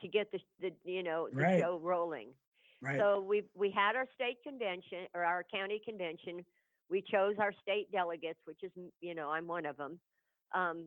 to 0.00 0.08
get 0.08 0.30
the, 0.32 0.38
the 0.60 0.70
you 0.84 1.02
know 1.02 1.28
the 1.30 1.36
Right. 1.40 1.60
show 1.60 1.78
rolling. 1.78 2.28
Right. 2.82 2.98
So 2.98 3.20
we 3.20 3.42
we 3.54 3.70
had 3.70 3.96
our 3.96 4.06
state 4.14 4.38
convention 4.42 5.06
or 5.14 5.24
our 5.24 5.44
county 5.44 5.80
convention. 5.84 6.44
We 6.90 7.02
chose 7.02 7.34
our 7.38 7.52
state 7.62 7.90
delegates, 7.90 8.38
which 8.44 8.58
is 8.62 8.70
you 9.00 9.14
know 9.14 9.30
I'm 9.30 9.46
one 9.46 9.66
of 9.66 9.76
them. 9.76 9.98
Um, 10.54 10.84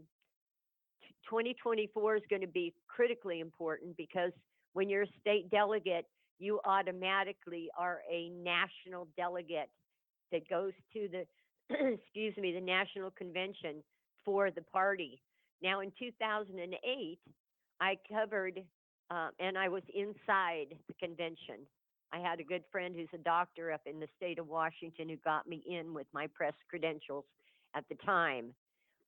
2024 1.30 2.15
is 2.15 2.23
going 2.30 2.41
to 2.41 2.47
be 2.47 2.73
critically 2.88 3.39
important 3.39 3.97
because 3.97 4.32
when 4.73 4.89
you're 4.89 5.04
a 5.04 5.19
state 5.19 5.49
delegate, 5.49 6.06
you 6.39 6.60
automatically 6.65 7.69
are 7.78 7.99
a 8.10 8.30
national 8.30 9.08
delegate 9.17 9.69
that 10.32 10.47
goes 10.49 10.71
to 10.93 11.10
the 11.12 11.25
excuse 11.69 12.36
me 12.38 12.54
the 12.54 12.62
national 12.62 13.12
convention 13.12 13.84
for 14.23 14.52
the 14.52 14.62
party. 14.62 15.21
Now 15.62 15.82
in 15.82 15.91
2008, 15.99 17.19
I 17.82 17.97
covered 18.12 18.63
uh, 19.12 19.30
and 19.39 19.58
I 19.58 19.69
was 19.69 19.84
inside 19.93 20.78
the 20.88 20.93
convention. 20.99 21.65
I 22.12 22.19
had 22.19 22.39
a 22.39 22.43
good 22.43 22.63
friend 22.72 22.95
who's 22.95 23.10
a 23.13 23.24
doctor 23.24 23.72
up 23.72 23.82
in 23.86 24.00
the 24.00 24.08
state 24.17 24.39
of 24.39 24.48
Washington 24.48 25.10
who 25.10 25.17
got 25.17 25.48
me 25.48 25.63
in 25.67 25.93
with 25.93 26.08
my 26.13 26.28
press 26.28 26.54
credentials 26.69 27.26
at 27.76 27.86
the 27.89 27.95
time. 27.95 28.54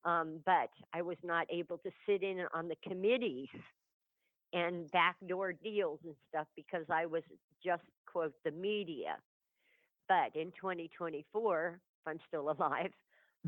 Um, 0.06 0.40
but 0.46 0.70
I 0.94 1.02
was 1.02 1.18
not 1.24 1.48
able 1.52 1.78
to 1.80 1.92
sit 2.08 2.24
in 2.24 2.44
on 2.54 2.68
the 2.68 2.76
committees 2.88 3.50
and 4.54 4.90
backdoor 4.92 5.54
deals 5.54 6.00
and 6.04 6.16
stuff 6.30 6.48
because 6.56 6.86
I 6.90 7.06
was 7.06 7.24
just, 7.64 7.84
quote, 8.12 8.34
the 8.44 8.52
media. 8.52 9.18
But 10.08 10.36
in 10.36 10.52
2024, 10.60 11.80
if 11.80 12.08
I'm 12.08 12.20
still 12.28 12.52
alive, 12.58 12.92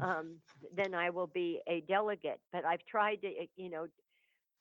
um, 0.01 0.35
then 0.75 0.93
I 0.93 1.09
will 1.09 1.27
be 1.27 1.59
a 1.67 1.81
delegate. 1.81 2.39
But 2.51 2.65
I've 2.65 2.85
tried 2.89 3.17
to, 3.21 3.27
uh, 3.27 3.45
you 3.55 3.69
know, 3.69 3.87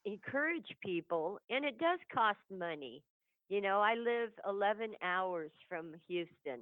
encourage 0.04 0.66
people, 0.84 1.38
and 1.50 1.64
it 1.64 1.78
does 1.78 2.00
cost 2.12 2.38
money. 2.50 3.02
You 3.48 3.60
know, 3.60 3.80
I 3.80 3.94
live 3.94 4.30
11 4.48 4.92
hours 5.02 5.50
from 5.68 5.94
Houston, 6.08 6.60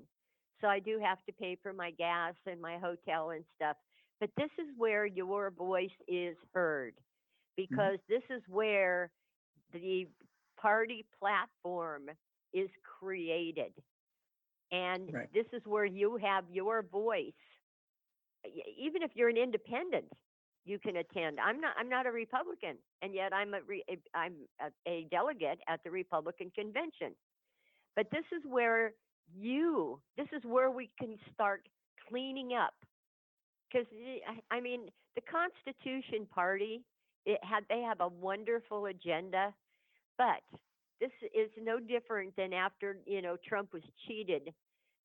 so 0.61 0.69
I 0.69 0.81
do 0.81 0.99
have 1.03 1.19
to 1.27 1.33
pay 1.33 1.57
for 1.63 1.73
my 1.73 1.91
gas 1.93 2.35
and 2.47 2.61
my 2.61 2.79
hotel 2.79 3.31
and 3.31 3.45
stuff. 3.57 3.77
But 4.21 4.31
this 4.37 4.51
is 4.59 4.67
where 4.77 5.07
your 5.07 5.51
voice 5.51 5.91
is 6.09 6.37
heard 6.53 6.95
mm-hmm. 7.71 7.79
because 7.79 7.99
this 8.09 8.23
is 8.31 8.43
where 8.49 9.11
the 9.73 10.07
party 10.61 11.07
platform 11.19 12.11
is 12.53 12.69
created. 12.99 13.73
And 14.73 15.13
Right. 15.13 15.29
this 15.33 15.47
is 15.53 15.63
where 15.67 15.85
you 15.85 16.17
have 16.17 16.45
your 16.51 16.83
voice. 16.83 17.33
Even 18.79 19.03
if 19.03 19.11
you're 19.15 19.29
an 19.29 19.37
independent, 19.37 20.13
you 20.65 20.79
can 20.79 20.97
attend. 20.97 21.39
I'm 21.41 21.61
not. 21.61 21.73
I'm 21.79 21.89
not 21.89 22.07
a 22.07 22.13
Republican, 22.13 22.77
and 23.03 23.15
yet 23.15 23.33
I'm 23.33 23.55
a. 23.55 23.61
Re, 23.67 23.85
I'm 24.15 24.35
a, 24.61 24.91
a 24.91 25.07
delegate 25.11 25.59
at 25.69 25.81
the 25.85 25.91
Republican 25.91 26.51
convention. 26.55 27.15
But 27.97 28.07
this 28.13 28.25
is 28.33 28.43
where 28.49 28.93
you. 29.35 30.01
This 30.17 30.29
is 30.33 30.43
where 30.45 30.71
we 30.71 30.91
can 30.99 31.17
start 31.33 31.69
cleaning 32.09 32.53
up. 32.53 32.75
Because 33.73 33.87
I 34.51 34.61
mean, 34.61 34.89
the 35.15 35.23
Constitution 35.23 36.27
Party. 36.33 36.83
It 37.27 37.39
had. 37.43 37.65
They 37.69 37.81
have 37.83 38.01
a 38.01 38.09
wonderful 38.09 38.87
agenda, 38.87 39.53
but 40.17 40.41
this 41.01 41.11
is 41.35 41.51
no 41.61 41.79
different 41.79 42.35
than 42.37 42.53
after 42.53 42.97
you 43.07 43.23
know 43.23 43.37
Trump 43.47 43.73
was 43.73 43.83
cheated. 44.07 44.53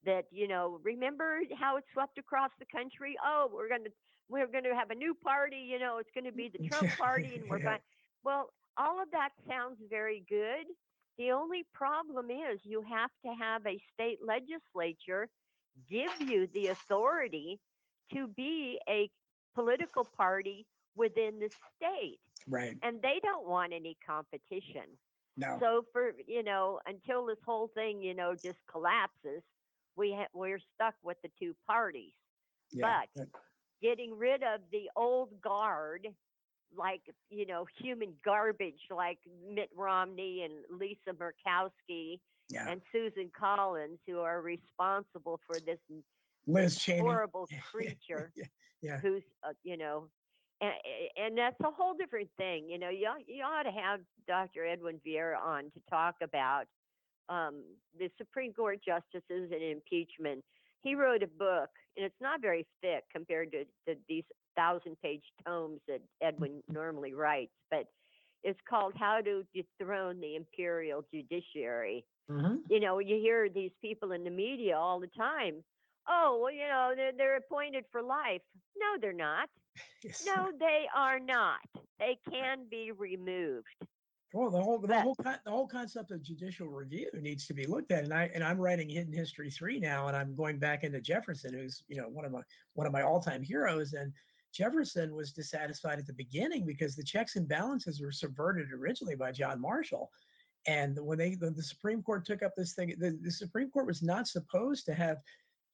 That 0.06 0.26
you 0.32 0.48
know, 0.48 0.80
remember 0.84 1.39
how 1.60 1.78
it 1.78 1.84
swept 1.94 2.18
across 2.18 2.52
the 2.60 2.65
country? 2.65 3.15
Oh, 3.26 3.50
we're 3.54 3.68
gonna 3.68 3.89
we're 4.30 4.48
going 4.48 4.64
to 4.64 4.76
have 4.76 4.90
a 4.92 4.96
new 4.96 5.14
party. 5.14 5.58
You 5.58 5.80
know, 5.80 5.98
it's 5.98 6.10
going 6.14 6.26
to 6.26 6.32
be 6.32 6.50
the 6.50 6.60
Trump 6.70 6.90
party, 6.98 7.36
and 7.36 7.50
we're 7.50 7.58
Yeah. 7.60 7.64
going. 7.64 7.80
Well, 8.24 8.50
all 8.78 9.02
of 9.02 9.12
that 9.12 9.30
sounds 9.48 9.80
very 9.90 10.26
good. 10.28 10.66
The 11.18 11.32
only 11.32 11.64
problem 11.74 12.30
is 12.30 12.60
you 12.66 12.82
have 12.82 13.12
to 13.26 13.34
have 13.34 13.66
a 13.66 13.80
state 13.94 14.20
legislature 14.22 15.30
give 15.90 16.12
you 16.22 16.48
the 16.48 16.68
authority 16.68 17.60
to 18.14 18.28
be 18.28 18.80
a 18.90 19.10
political 19.54 20.06
party 20.06 20.66
within 20.96 21.40
the 21.40 21.50
state, 21.78 22.20
Right. 22.48 22.78
and 22.82 23.02
they 23.02 23.20
don't 23.24 23.48
want 23.48 23.74
any 23.74 23.96
competition. 24.06 24.98
No. 25.38 25.58
So 25.60 25.86
for 25.92 26.14
you 26.28 26.44
know, 26.44 26.80
until 26.86 27.26
this 27.26 27.40
whole 27.46 27.68
thing 27.68 28.02
you 28.02 28.14
know 28.14 28.36
just 28.36 28.60
collapses, 28.68 29.44
we 29.96 30.14
ha- 30.14 30.28
we're 30.34 30.60
stuck 30.60 30.96
with 31.04 31.18
the 31.22 31.30
two 31.40 31.54
parties 31.68 32.14
yeah. 32.72 33.04
but- 33.16 33.30
getting 33.82 34.18
rid 34.18 34.44
of 34.44 34.62
the 34.72 34.90
old 34.96 35.30
guard, 35.42 36.08
like 36.76 37.02
you 37.30 37.46
know, 37.46 37.66
human 37.82 38.14
garbage, 38.24 38.80
like 38.90 39.20
Mitt 39.50 39.70
Romney 39.76 40.44
and 40.44 40.54
Lisa 40.80 41.14
Murkowski 41.14 42.20
yeah. 42.50 42.70
and 42.70 42.82
Susan 42.92 43.32
Collins, 43.38 44.00
who 44.08 44.20
are 44.20 44.42
responsible 44.42 45.40
for 45.48 45.60
this 45.60 45.80
Liz 46.48 46.78
Cheney. 46.78 47.00
horrible 47.00 47.48
creature 47.72 48.32
Yeah. 48.36 48.46
Yeah. 48.82 49.00
who's, 49.00 49.24
uh, 49.44 49.54
you 49.64 49.78
know, 49.78 50.10
and, 50.62 50.74
and 51.18 51.38
that's 51.38 51.60
a 51.62 51.72
whole 51.72 51.96
different 51.96 52.30
thing. 52.38 52.70
You 52.70 52.78
know, 52.78 52.90
you 52.90 53.08
ought, 53.08 53.28
you 53.28 53.44
ought 53.44 53.64
to 53.64 53.72
have 53.72 54.02
Dr. 54.28 54.66
Edwin 54.66 55.00
Vieira 55.06 55.38
on 55.42 55.64
to 55.66 55.82
talk 55.90 56.16
about 56.22 56.66
um, 57.30 57.64
the 57.98 58.10
Supreme 58.18 58.54
Court 58.54 58.80
justices 58.86 59.52
and 59.52 59.62
impeachment. 59.62 60.44
He 60.86 60.95
wrote 60.95 61.24
a 61.24 61.28
book, 61.28 61.69
and 61.98 62.06
it's 62.06 62.21
not 62.21 62.41
very 62.41 62.65
thick 62.82 63.04
compared 63.13 63.52
to, 63.52 63.65
to 63.88 64.00
these 64.08 64.24
thousand 64.56 64.95
page 65.04 65.24
tomes 65.45 65.82
that 65.88 66.02
Edwin 66.21 66.63
normally 66.69 67.13
writes, 67.13 67.52
but 67.71 67.86
it's 68.43 68.60
called 68.69 68.93
How 68.98 69.19
to 69.21 69.43
Dethrone 69.54 70.21
the 70.21 70.36
Imperial 70.38 71.04
Judiciary. 71.13 72.06
Mhm. 72.32 72.62
You 72.69 72.80
know, 72.80 73.00
you 73.00 73.17
hear 73.17 73.50
these 73.50 73.71
people 73.82 74.13
in 74.13 74.24
the 74.24 74.30
media 74.32 74.78
all 74.78 75.00
the 75.02 75.08
time. 75.17 75.63
Oh, 76.08 76.39
well, 76.41 76.52
you 76.52 76.67
know, 76.67 76.93
they're, 76.95 77.12
they're 77.17 77.38
appointed 77.38 77.86
for 77.91 78.02
life. 78.04 78.41
No, 78.78 78.98
they're 79.02 79.13
not. 79.13 79.50
Yes. 80.04 80.24
No, 80.26 80.52
they 80.58 80.86
are 80.95 81.19
not. 81.19 81.60
They 82.00 82.17
can 82.32 82.67
be 82.69 82.91
removed. 82.91 83.67
Well, 84.36 84.50
the 84.50 84.62
whole 84.62 84.80
the 84.80 84.89
But- 84.89 85.02
whole 85.04 85.15
con- 85.15 85.39
the 85.45 85.50
whole 85.50 85.65
concept 85.65 86.12
of 86.12 86.21
judicial 86.21 86.67
review 86.67 87.10
needs 87.13 87.48
to 87.48 87.54
be 87.54 87.65
looked 87.65 87.93
at, 87.93 88.04
and 88.04 88.13
I 88.13 88.26
and 88.34 88.43
I'm 88.43 88.60
writing 88.60 88.89
Hidden 88.89 89.13
History 89.13 89.50
three 89.50 89.80
now, 89.80 90.10
and 90.10 90.17
I'm 90.17 90.36
going 90.36 90.60
back 90.60 90.84
into 90.84 91.00
Jefferson, 91.00 91.54
who's 91.54 91.86
you 91.88 91.95
know 91.95 92.10
one 92.10 92.26
of 92.26 92.34
my 92.34 92.41
one 92.74 92.86
of 92.86 92.91
my 92.91 93.02
all 93.02 93.21
time 93.21 93.41
heroes, 93.41 93.93
and 93.93 94.12
Jefferson 94.52 95.15
was 95.15 95.32
dissatisfied 95.32 96.00
at 96.00 96.06
the 96.06 96.12
beginning 96.13 96.65
because 96.65 96.98
the 96.98 97.04
checks 97.04 97.38
and 97.38 97.48
balances 97.48 98.02
were 98.02 98.12
subverted 98.12 98.74
originally 98.74 99.15
by 99.15 99.32
John 99.32 99.62
Marshall, 99.62 100.12
and 100.67 101.00
when 101.00 101.17
they 101.17 101.36
the, 101.36 101.52
the 101.52 101.63
Supreme 101.63 102.04
Court 102.04 102.26
took 102.26 102.43
up 102.43 102.56
this 102.58 102.74
thing, 102.74 102.93
the, 102.98 103.17
the 103.21 103.32
Supreme 103.32 103.71
Court 103.71 103.88
was 103.88 104.04
not 104.04 104.28
supposed 104.28 104.86
to 104.88 104.93
have 104.93 105.19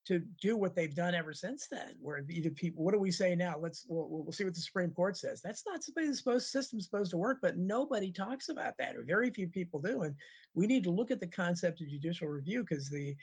to 0.08 0.20
do 0.42 0.58
what 0.58 0.76
they've 0.76 0.96
done 0.96 1.14
ever 1.14 1.34
since 1.34 1.68
then. 1.70 1.96
Where 2.02 2.24
either 2.30 2.50
people, 2.50 2.84
what 2.84 2.94
do 2.94 3.00
we 3.00 3.12
say 3.12 3.36
now? 3.36 3.56
Let's 3.60 3.86
we'll, 3.88 4.08
we'll 4.10 4.32
see 4.32 4.44
what 4.44 4.56
the 4.56 4.62
Supreme 4.62 4.92
Court 4.92 5.16
says. 5.16 5.42
That's 5.42 5.64
not 5.66 5.82
the 5.96 6.16
supposed 6.16 6.48
system's 6.48 6.86
supposed 6.86 7.12
to 7.12 7.18
work, 7.18 7.40
but 7.42 7.58
nobody 7.58 8.12
talks 8.12 8.50
about 8.50 8.74
that, 8.80 8.96
or 8.96 9.04
very 9.04 9.30
few 9.30 9.48
people 9.48 9.80
do. 9.80 10.02
And 10.02 10.16
we 10.56 10.66
need 10.68 10.84
to 10.86 10.92
look 10.92 11.12
at 11.12 11.20
the 11.20 11.28
concept 11.28 11.82
of 11.82 11.90
judicial 11.90 12.28
review 12.28 12.66
because 12.68 12.90
the 12.90 13.16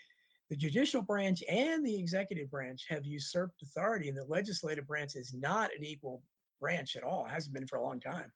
the 0.51 0.57
judicial 0.57 1.03
branch 1.03 1.43
and 1.47 1.85
the 1.85 1.99
executive 1.99 2.51
branch 2.51 2.87
have 2.89 3.05
usurped 3.05 3.63
authority, 3.63 4.09
and 4.09 4.17
the 4.17 4.25
legislative 4.25 4.87
branch 4.87 5.15
is 5.15 5.35
not 5.35 5.71
an 5.77 5.85
equal 5.85 6.23
branch 6.61 6.97
at 6.97 7.03
all. 7.03 7.27
It 7.27 7.31
hasn't 7.31 7.55
been 7.55 7.67
for 7.67 7.77
a 7.77 7.83
long 7.83 8.01
time. 8.01 8.33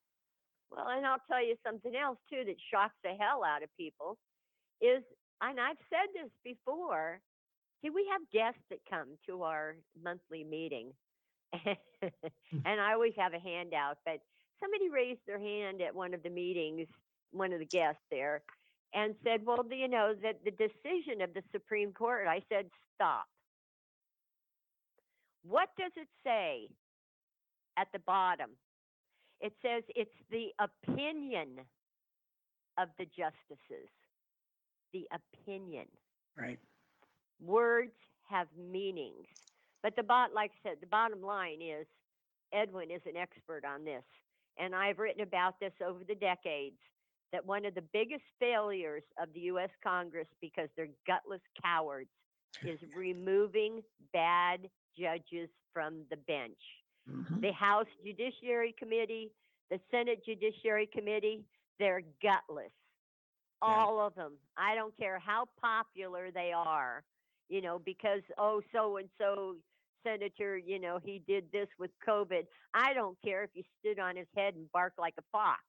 Well, 0.71 0.89
and 0.89 1.07
I'll 1.07 1.23
tell 1.31 1.45
you 1.45 1.57
something 1.67 1.95
else 1.97 2.19
too 2.31 2.43
that 2.47 2.57
shocks 2.73 2.95
the 3.03 3.11
hell 3.19 3.43
out 3.45 3.63
of 3.63 3.71
people 3.79 4.19
is, 4.81 5.03
and 5.41 5.61
I've 5.61 5.77
said 5.91 6.09
this 6.15 6.31
before. 6.45 7.21
See, 7.83 7.91
we 7.91 8.09
have 8.13 8.23
guests 8.33 8.63
that 8.71 8.79
come 8.89 9.09
to 9.27 9.43
our 9.43 9.75
monthly 10.03 10.45
meeting, 10.45 10.93
mm. 11.55 11.77
and 12.65 12.81
I 12.81 12.93
always 12.93 13.15
have 13.19 13.35
a 13.35 13.41
handout. 13.41 13.99
But 14.05 14.21
somebody 14.61 14.89
raised 14.89 15.21
their 15.27 15.39
hand 15.39 15.83
at 15.83 15.95
one 15.95 16.15
of 16.15 16.23
the 16.23 16.31
meetings, 16.31 16.87
one 17.33 17.53
of 17.53 17.59
the 17.59 17.67
guests 17.67 18.03
there, 18.11 18.43
and 18.95 19.15
said, 19.25 19.45
"Well, 19.45 19.65
do 19.69 19.75
you 19.75 19.89
know 19.89 20.15
that 20.23 20.45
the 20.45 20.53
decision 20.53 21.23
of 21.23 21.35
the 21.35 21.43
Supreme 21.51 21.93
Court?" 21.93 22.29
I 22.29 22.41
said, 22.49 22.71
"Stop. 22.95 23.27
What 25.43 25.69
does 25.77 25.93
it 25.97 26.09
say 26.25 26.69
at 27.77 27.89
the 27.93 27.99
bottom?" 28.01 28.51
It 29.41 29.53
says 29.61 29.83
it's 29.97 30.15
the 30.31 30.51
opinion 30.61 31.59
of 32.79 32.89
the 32.97 33.07
justices. 33.07 33.91
The 34.93 35.09
opinion. 35.11 35.87
Right. 36.39 36.61
Words 37.41 37.93
have 38.29 38.47
meanings. 38.57 39.27
But 39.83 39.97
the 39.97 40.03
bot 40.03 40.33
like 40.35 40.53
I 40.65 40.69
said, 40.71 40.79
the 40.81 40.87
bottom 40.87 41.23
line 41.23 41.61
is 41.61 41.87
Edwin 42.53 42.91
is 42.91 43.03
an 43.07 43.17
expert 43.17 43.65
on 43.65 43.85
this. 43.85 44.05
And 44.59 44.75
I've 44.75 44.99
written 44.99 45.23
about 45.23 45.59
this 45.61 45.73
over 45.85 46.05
the 46.05 46.15
decades 46.15 46.77
that 47.33 47.45
one 47.47 47.65
of 47.65 47.75
the 47.75 47.83
biggest 47.93 48.25
failures 48.39 49.03
of 49.21 49.33
the 49.33 49.41
US 49.53 49.71
Congress 49.83 50.29
because 50.41 50.69
they're 50.77 50.89
gutless 51.07 51.41
cowards 51.63 52.11
is 52.65 52.79
removing 52.97 53.83
bad 54.13 54.69
judges 54.99 55.49
from 55.73 56.05
the 56.11 56.17
bench 56.17 56.59
Mhm. 57.11 57.41
the 57.41 57.53
House 57.53 57.89
Judiciary 58.05 58.73
Committee, 58.79 59.33
the 59.71 59.81
Senate 59.91 60.25
Judiciary 60.25 60.87
Committee, 60.87 61.45
they're 61.81 62.03
gutless. 62.23 62.71
All 63.61 64.01
of 64.01 64.15
them. 64.15 64.39
I 64.57 64.75
don't 64.77 64.97
care 64.97 65.19
how 65.19 65.47
popular 65.61 66.31
they 66.31 66.53
are, 66.53 67.03
you 67.53 67.61
know, 67.61 67.79
because, 67.79 68.23
oh, 68.39 68.63
so 68.75 68.97
and 68.97 69.09
so 69.21 69.57
senator, 70.07 70.57
you 70.57 70.81
know, 70.81 70.99
he 71.05 71.23
did 71.29 71.45
this 71.53 71.69
with 71.79 71.91
COVID. 72.09 72.45
I 72.73 72.95
don't 72.95 73.17
care 73.23 73.45
if 73.45 73.51
you 73.53 73.63
stood 73.79 73.99
on 74.01 74.17
his 74.17 74.27
head 74.35 74.55
and 74.55 74.73
barked 74.73 74.99
like 74.99 75.13
a 75.19 75.23
fox. 75.31 75.61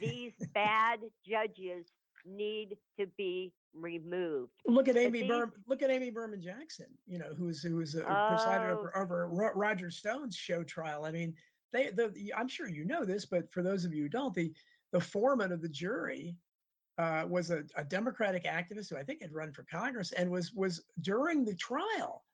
These 0.00 0.32
bad 0.54 1.00
judges 1.26 1.86
need 2.26 2.76
to 3.00 3.06
be 3.16 3.52
removed. 3.74 4.52
Look 4.66 4.86
at 4.88 4.98
Amy 4.98 5.22
these- 5.22 5.28
Berman. 5.30 5.52
Look 5.66 5.82
at 5.82 5.90
Amy 5.90 6.10
Berman 6.10 6.42
Jackson. 6.42 6.86
You 7.06 7.18
know, 7.20 7.32
who's 7.38 7.62
who's 7.62 7.94
presided 7.94 8.70
Oh. 8.70 8.78
over, 8.78 8.96
over 8.96 9.28
Roger 9.54 9.90
Stone's 9.90 10.36
show 10.36 10.62
trial. 10.62 11.06
I 11.06 11.10
mean, 11.10 11.32
they. 11.72 11.88
The, 11.88 12.08
the- 12.08 12.34
I'm 12.36 12.48
sure 12.48 12.68
you 12.68 12.84
know 12.84 13.06
this, 13.06 13.24
but 13.24 13.50
for 13.50 13.62
those 13.62 13.86
of 13.86 13.94
you 13.94 14.02
who 14.04 14.08
don't, 14.10 14.34
the 14.34 14.52
the 14.92 15.00
foreman 15.00 15.52
of 15.52 15.62
the 15.62 15.68
jury 15.68 16.36
uh, 16.98 17.24
was 17.28 17.50
a, 17.50 17.62
a 17.76 17.84
Democratic 17.84 18.44
activist 18.44 18.90
who 18.90 18.96
I 18.96 19.04
think 19.04 19.22
had 19.22 19.32
run 19.32 19.52
for 19.52 19.64
Congress 19.70 20.12
and 20.12 20.30
was 20.30 20.52
was 20.52 20.82
during 21.00 21.44
the 21.44 21.54
trial 21.54 22.24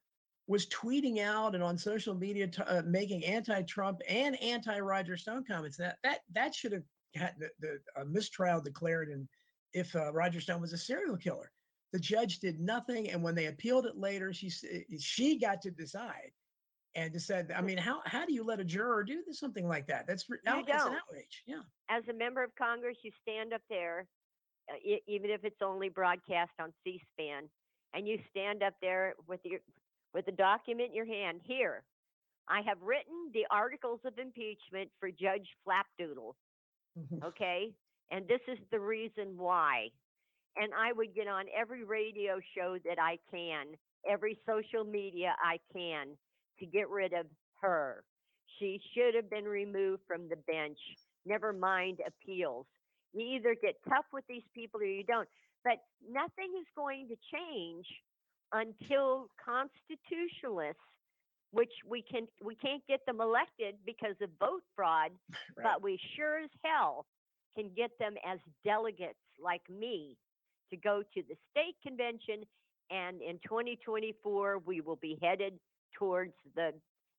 was 0.47 0.67
tweeting 0.67 1.21
out 1.21 1.55
and 1.55 1.65
on 1.65 1.79
social 1.79 2.15
media 2.15 2.47
t- 2.47 2.63
uh, 2.63 2.83
making 2.83 3.25
anti-Trump 3.25 4.01
and 4.09 4.41
anti-Roger 4.43 5.17
Stone 5.17 5.45
comments. 5.47 5.77
That 5.77 5.99
that 6.03 6.21
that 6.33 6.55
should 6.55 6.73
have 6.73 6.85
had 7.15 7.35
the, 7.39 7.51
the 7.61 7.79
a 8.01 8.05
mistrial 8.05 8.61
declared 8.61 9.09
and 9.11 9.29
if 9.75 9.95
uh, 9.95 10.13
Roger 10.13 10.41
Stone 10.41 10.61
was 10.61 10.73
a 10.73 10.79
serial 10.79 11.17
killer. 11.17 11.51
The 11.93 12.01
judge 12.01 12.41
did 12.41 12.59
nothing, 12.59 13.11
and 13.11 13.23
when 13.23 13.37
they 13.37 13.47
appealed 13.47 13.87
it 13.87 13.97
later, 13.97 14.33
she 14.33 14.51
eh, 14.69 14.81
she 14.99 15.39
got 15.39 15.63
to 15.63 15.71
decide, 15.71 16.33
and 16.97 17.13
just 17.13 17.27
said, 17.27 17.53
I 17.55 17.61
mean, 17.61 17.79
how 17.79 18.01
how 18.05 18.27
do 18.27 18.33
you 18.33 18.43
let 18.43 18.59
a 18.59 18.65
juror 18.65 19.05
do 19.05 19.23
this, 19.25 19.39
something 19.39 19.69
like 19.69 19.87
that? 19.87 20.07
That's 20.09 20.29
You 20.29 20.39
that's 20.67 20.87
an 20.87 20.97
outrage. 20.97 21.45
Yeah, 21.47 21.61
as 21.89 22.03
a 22.09 22.13
member 22.13 22.43
of 22.43 22.51
Congress, 22.57 22.97
you 23.03 23.13
stand 23.23 23.53
up 23.53 23.63
there, 23.71 24.09
e- 24.85 25.03
even 25.07 25.31
if 25.31 25.45
it's 25.45 25.63
only 25.63 25.89
broadcast 25.89 26.53
on 26.61 26.73
C-SPAN, 26.85 27.49
and 27.95 28.07
you 28.09 28.19
stand 28.31 28.63
up 28.63 28.75
there 28.81 29.15
with 29.27 29.41
your 29.45 29.61
with 30.13 30.27
a 30.29 30.33
document 30.33 30.91
in 30.91 30.95
your 30.95 31.07
hand. 31.07 31.41
Here, 31.45 31.83
I 32.49 32.61
have 32.63 32.81
written 32.83 33.31
the 33.33 33.47
articles 33.51 34.01
of 34.05 34.19
impeachment 34.19 34.91
for 35.01 35.11
Judge 35.11 35.49
Flapdoodle. 35.67 36.35
Mhm. 36.99 37.25
Okay, 37.25 37.75
and 38.11 38.27
this 38.29 38.41
is 38.49 38.59
the 38.71 38.81
reason 38.81 39.37
why. 39.37 39.91
And 40.57 40.73
I 40.75 40.93
would 40.93 41.15
get 41.15 41.29
on 41.29 41.47
every 41.55 41.85
radio 41.85 42.41
show 42.57 42.79
that 42.85 42.99
I 43.01 43.19
can, 43.31 43.77
every 44.09 44.39
social 44.47 44.85
media 44.85 45.35
I 45.43 45.59
can, 45.73 46.17
to 46.59 46.67
get 46.67 46.89
rid 46.89 47.13
of 47.13 47.27
her. 47.61 48.05
She 48.59 48.81
should 48.95 49.15
have 49.15 49.29
been 49.31 49.45
removed 49.47 50.03
from 50.07 50.29
the 50.29 50.37
bench. 50.37 50.79
Never 51.25 51.53
mind 51.53 52.01
appeals. 52.07 52.67
You 53.15 53.37
either 53.37 53.55
get 53.55 53.77
tough 53.89 54.07
with 54.13 54.25
these 54.29 54.43
people 54.55 54.81
or 54.81 54.85
you 54.85 55.05
don't. 55.05 55.29
But 55.65 55.79
nothing 56.07 56.53
is 56.61 56.67
going 56.77 57.09
to 57.09 57.17
change 57.33 57.87
until 58.53 59.29
constitutionalists, 59.43 60.83
which 61.53 61.73
we 61.89 62.03
can 62.03 62.27
we 62.43 62.55
can't 62.57 62.83
get 62.87 63.07
them 63.07 63.21
elected 63.21 63.77
because 63.87 64.17
of 64.21 64.29
vote 64.39 64.63
fraud, 64.77 65.13
right. 65.57 65.65
but 65.65 65.83
we 65.83 65.99
sure 66.17 66.41
as 66.41 66.51
hell 66.65 67.07
can 67.57 67.71
get 67.77 67.91
them 67.99 68.15
as 68.27 68.39
delegates 68.65 69.19
like 69.43 69.63
me 69.71 70.17
to 70.71 70.77
go 70.77 71.03
to 71.15 71.23
the 71.23 71.37
state 71.51 71.77
convention. 71.87 72.45
And 72.91 73.23
in 73.23 73.39
2024, 73.47 74.59
we 74.67 74.81
will 74.81 74.97
be 74.97 75.19
headed 75.23 75.55
towards 75.97 76.35
the 76.55 76.73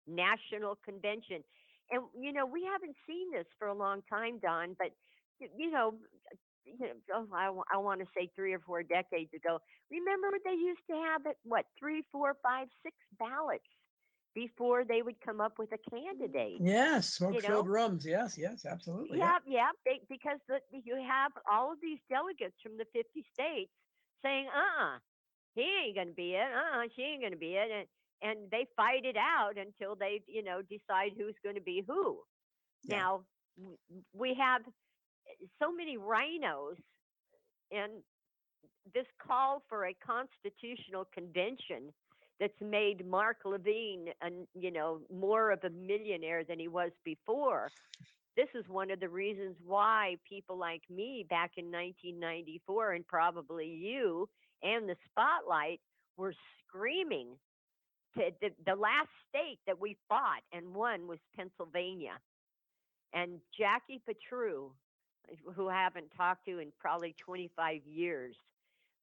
national 0.08 0.78
convention. 0.84 1.44
And, 1.92 2.04
you 2.20 2.34
know, 2.34 2.46
we 2.46 2.64
haven't 2.64 2.96
seen 3.08 3.32
this 3.32 3.46
for 3.58 3.68
a 3.68 3.74
long 3.74 4.02
time, 4.10 4.40
Don, 4.40 4.76
but, 4.78 4.92
you 5.40 5.72
know, 5.72 5.96
you 6.66 6.78
know, 6.80 6.94
oh, 7.14 7.28
I, 7.34 7.76
I 7.76 7.78
want 7.78 8.02
to 8.02 8.08
say 8.18 8.30
three 8.36 8.54
or 8.54 8.60
four 8.60 8.84
decades 8.84 9.32
ago. 9.36 9.60
Remember 9.92 10.30
what 10.32 10.42
they 10.44 10.52
used 10.52 10.82
to 10.90 10.96
have 10.96 11.26
at 11.28 11.36
what, 11.44 11.66
three, 11.78 12.04
four, 12.12 12.36
five, 12.42 12.68
six 12.84 12.96
ballots 13.20 13.64
before 14.34 14.84
they 14.84 15.02
would 15.02 15.20
come 15.24 15.40
up 15.40 15.54
with 15.58 15.70
a 15.72 15.90
candidate? 15.90 16.58
yes, 16.60 17.14
smoke-filled 17.14 17.68
know? 17.68 17.72
rooms. 17.72 18.06
Yes, 18.06 18.38
yes, 18.38 18.66
absolutely. 18.66 19.20
Yeah, 19.20 19.38
yeah, 19.48 19.70
they, 19.86 20.02
because 20.10 20.40
the, 20.50 20.60
you 20.72 20.96
have 21.08 21.32
all 21.50 21.72
of 21.72 21.78
these 21.82 22.00
delegates 22.10 22.56
from 22.62 22.78
the 22.78 22.86
50 22.94 23.26
states 23.34 23.72
saying, 24.24 24.48
uh-uh, 24.48 24.98
he 25.56 25.62
ain't 25.86 25.96
going 25.96 26.10
to 26.10 26.14
be 26.14 26.34
it. 26.34 26.50
Uh-uh, 26.52 26.84
she 26.96 27.04
ain't 27.04 27.22
going 27.22 27.32
to 27.32 27.40
be 27.40 27.56
it. 27.56 27.70
And, 27.72 27.88
and 28.22 28.52
they 28.52 28.68
fight 28.76 29.06
it 29.06 29.18
out 29.18 29.54
until 29.58 29.96
they, 29.96 30.22
you 30.28 30.44
know, 30.44 30.62
decide 30.62 31.12
who's 31.18 31.36
going 31.44 31.56
to 31.56 31.62
be 31.62 31.84
who. 31.88 32.20
Yeah. 32.84 32.98
Now, 32.98 33.22
we 34.14 34.36
have 34.36 34.62
uh, 34.62 34.72
Eh, 35.28 35.46
so 35.60 35.72
many 35.72 35.98
RINOs 35.98 36.78
and 37.72 37.92
this 38.94 39.06
call 39.26 39.64
for 39.68 39.86
a 39.88 39.94
constitutional 39.96 41.06
convention 41.14 41.92
that's 42.40 42.60
made 42.62 43.08
Mark 43.08 43.38
Levin, 43.46 44.08
an, 44.22 44.48
you 44.54 44.72
know, 44.72 45.00
more 45.14 45.52
of 45.52 45.64
a 45.64 45.70
millionaire 45.70 46.44
than 46.44 46.60
he 46.60 46.68
was 46.68 46.92
before. 47.04 47.72
This 48.36 48.50
is 48.54 48.66
one 48.68 48.92
of 48.92 49.00
the 49.00 49.08
reasons 49.08 49.56
why 49.66 50.18
people 50.28 50.58
like 50.58 50.82
me 50.90 51.26
back 51.30 51.52
in 51.56 51.66
1994 51.72 52.92
and 52.92 53.08
probably 53.08 53.68
you 53.68 54.28
and 54.62 54.90
the 54.90 54.98
Spotlight 55.10 55.80
were 56.18 56.34
screaming 56.68 57.30
to 58.18 58.32
the, 58.42 58.50
the 58.66 58.76
last 58.76 59.10
state 59.30 59.60
that 59.68 59.80
we 59.80 59.96
fought 60.10 60.42
and 60.52 60.74
won 60.74 61.08
was 61.08 61.20
Pennsylvania. 61.38 62.20
And 63.14 63.40
Jackie 63.58 64.02
Patru, 64.06 64.72
who 65.56 65.70
I 65.70 65.76
haven't 65.84 66.12
talked 66.16 66.46
to 66.46 66.60
in 66.60 66.72
probably 66.80 67.16
25 67.24 67.82
years, 67.86 68.36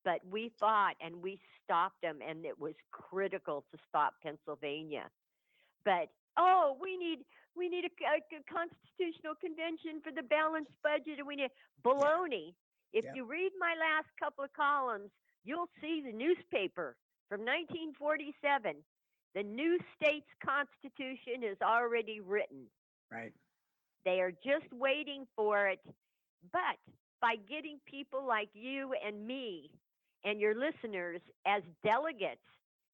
but 0.04 0.20
we 0.30 0.50
fought 0.58 0.94
and 1.00 1.22
we 1.22 1.38
stopped 1.64 2.00
them, 2.02 2.18
and 2.26 2.44
it 2.44 2.58
was 2.58 2.74
critical 2.90 3.64
to 3.72 3.78
stop 3.88 4.14
Pennsylvania. 4.22 5.04
But 5.84 6.08
oh, 6.36 6.76
we 6.80 6.96
need 6.96 7.20
we 7.56 7.68
need 7.68 7.84
a, 7.84 7.92
a- 8.06 8.38
a 8.38 8.42
constitutional 8.48 9.34
convention 9.40 10.00
for 10.02 10.10
the 10.12 10.22
balanced 10.22 10.72
budget, 10.82 11.18
and 11.18 11.26
we 11.26 11.36
need 11.36 11.50
baloney. 11.84 12.54
If 12.92 13.04
Yeah. 13.04 13.12
you 13.14 13.24
read 13.24 13.52
my 13.58 13.74
last 13.78 14.08
couple 14.18 14.44
of 14.44 14.52
columns, 14.54 15.10
you'll 15.44 15.68
see 15.80 16.02
the 16.04 16.12
newspaper 16.12 16.96
from 17.28 17.40
1947. 17.40 18.76
The 19.34 19.42
new 19.42 19.78
state's 19.96 20.28
constitution 20.44 21.42
is 21.42 21.56
already 21.62 22.20
written. 22.20 22.66
Right. 23.10 23.32
They 24.04 24.20
are 24.20 24.32
just 24.32 24.70
waiting 24.72 25.26
for 25.36 25.68
it. 25.68 25.80
But 26.50 26.78
by 27.20 27.36
getting 27.48 27.78
people 27.86 28.26
like 28.26 28.48
you 28.52 28.94
and 29.06 29.26
me 29.26 29.70
and 30.24 30.40
your 30.40 30.54
listeners 30.54 31.20
as 31.46 31.62
delegates, 31.84 32.40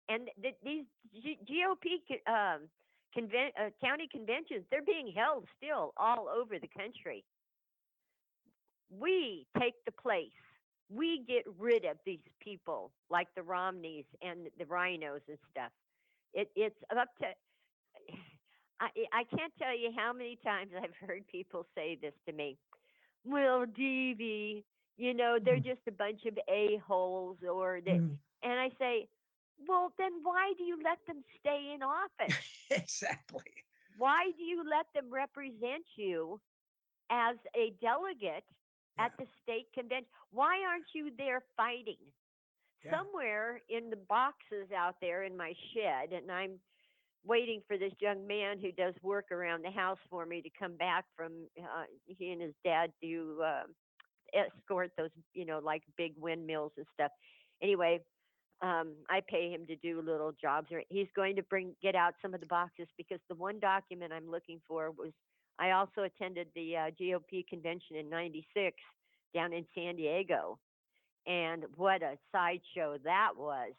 and 0.09 0.29
th- 0.43 0.57
these 0.65 0.85
G- 1.23 1.39
GOP 1.49 2.01
um, 2.27 2.69
conven- 3.17 3.53
uh, 3.59 3.71
county 3.83 4.09
conventions, 4.11 4.65
they're 4.71 4.83
being 4.83 5.13
held 5.15 5.47
still 5.57 5.93
all 5.97 6.29
over 6.29 6.59
the 6.59 6.69
country. 6.69 7.25
We 8.91 9.47
take 9.59 9.75
the 9.85 9.93
place. 9.93 10.33
We 10.91 11.25
get 11.29 11.45
rid 11.59 11.85
of 11.85 11.99
these 12.07 12.25
people 12.41 12.93
like 13.11 13.29
the 13.37 13.43
Romneys 13.43 14.07
and 14.23 14.49
the 14.59 14.65
RINOs 14.65 15.21
and 15.29 15.39
stuff. 15.51 15.73
It, 16.35 16.51
it's 16.57 16.77
up 16.97 17.09
to 17.21 17.27
I, 18.81 18.89
I 19.13 19.25
can't 19.37 19.53
tell 19.59 19.77
you 19.77 19.91
how 19.97 20.13
many 20.13 20.39
times 20.45 20.71
I've 20.83 20.95
heard 21.07 21.27
people 21.29 21.67
say 21.75 21.99
this 22.01 22.15
to 22.27 22.33
me. 22.33 22.59
Well, 23.29 23.67
Devvy, 23.67 24.65
you 24.97 25.15
know, 25.15 25.39
they're 25.45 25.59
Mhm. 25.59 25.61
just 25.61 25.87
a 25.89 25.93
bunch 25.93 26.25
of 26.27 26.39
a-holes 26.49 27.39
or 27.51 27.81
they, 27.85 28.01
Mhm. 28.01 28.19
and 28.43 28.61
I 28.61 28.71
say, 28.79 29.09
well, 29.67 29.93
then 29.99 30.13
why 30.23 30.53
do 30.57 30.65
you 30.65 30.79
let 30.83 30.99
them 31.07 31.23
stay 31.41 31.73
in 31.75 31.83
office? 31.83 32.35
exactly. 32.71 33.45
why 33.97 34.31
do 34.37 34.43
you 34.43 34.63
let 34.69 34.87
them 34.95 35.13
represent 35.13 35.85
you 35.97 36.41
as 37.11 37.37
a 37.55 37.71
delegate 37.81 38.45
at 38.99 39.13
the 39.19 39.27
state 39.43 39.69
convention? 39.75 40.09
Why 40.31 40.63
aren't 40.69 40.87
you 40.95 41.11
there 41.17 41.43
fighting? 41.57 42.01
Yeah. 42.85 42.93
Somewhere 42.93 43.61
in 43.69 43.91
the 43.91 43.97
boxes 43.97 44.71
out 44.77 44.97
there 45.01 45.25
in 45.25 45.37
my 45.37 45.55
shed, 45.75 46.13
and 46.13 46.31
I'm 46.31 46.59
waiting 47.29 47.61
for 47.69 47.77
this 47.77 47.93
young 48.01 48.27
man 48.27 48.59
who 48.59 48.73
does 48.73 48.95
work 49.03 49.31
around 49.31 49.65
the 49.65 49.71
house 49.71 49.99
for 50.11 50.27
me 50.27 50.43
to 50.43 50.51
come 50.59 50.77
back 50.77 51.05
from 51.17 51.33
uh, 51.59 51.85
he 52.07 52.33
and 52.33 52.43
his 52.43 52.55
dad 52.65 52.91
do 53.03 53.41
uh, 53.45 53.65
escort 54.35 54.91
those 54.97 55.11
you 55.35 55.45
know 55.45 55.61
like 55.63 55.83
big 55.97 56.13
windmills 56.19 56.73
and 56.77 56.87
stuff. 56.95 57.13
Anyway 57.63 58.01
um, 58.61 58.95
i 59.09 59.21
pay 59.29 59.51
him 59.53 59.65
to 59.67 59.77
do 59.77 60.03
little 60.03 60.33
jobs 60.41 60.67
or 60.73 60.83
he's 60.89 61.07
going 61.15 61.37
to 61.37 61.43
bring 61.45 61.77
get 61.81 61.95
out 61.95 62.15
some 62.21 62.35
of 62.35 62.41
the 62.41 62.47
boxes 62.47 62.89
because 62.97 63.21
the 63.29 63.35
one 63.37 63.61
document 63.61 64.13
i'm 64.13 64.29
looking 64.29 64.61
for 64.67 64.91
was 64.91 65.13
i 65.61 65.71
also 65.71 66.03
attended 66.03 66.49
the 66.57 66.77
uh, 66.77 66.91
gop 67.01 67.47
convention 67.49 67.95
in 67.95 68.11
96 68.11 68.77
down 69.35 69.53
in 69.53 69.65
san 69.75 69.97
diego. 69.97 70.59
And 71.27 71.65
what 71.77 72.03
a 72.03 72.17
sideshow 72.33 72.97
that 73.05 73.33
was. 73.37 73.73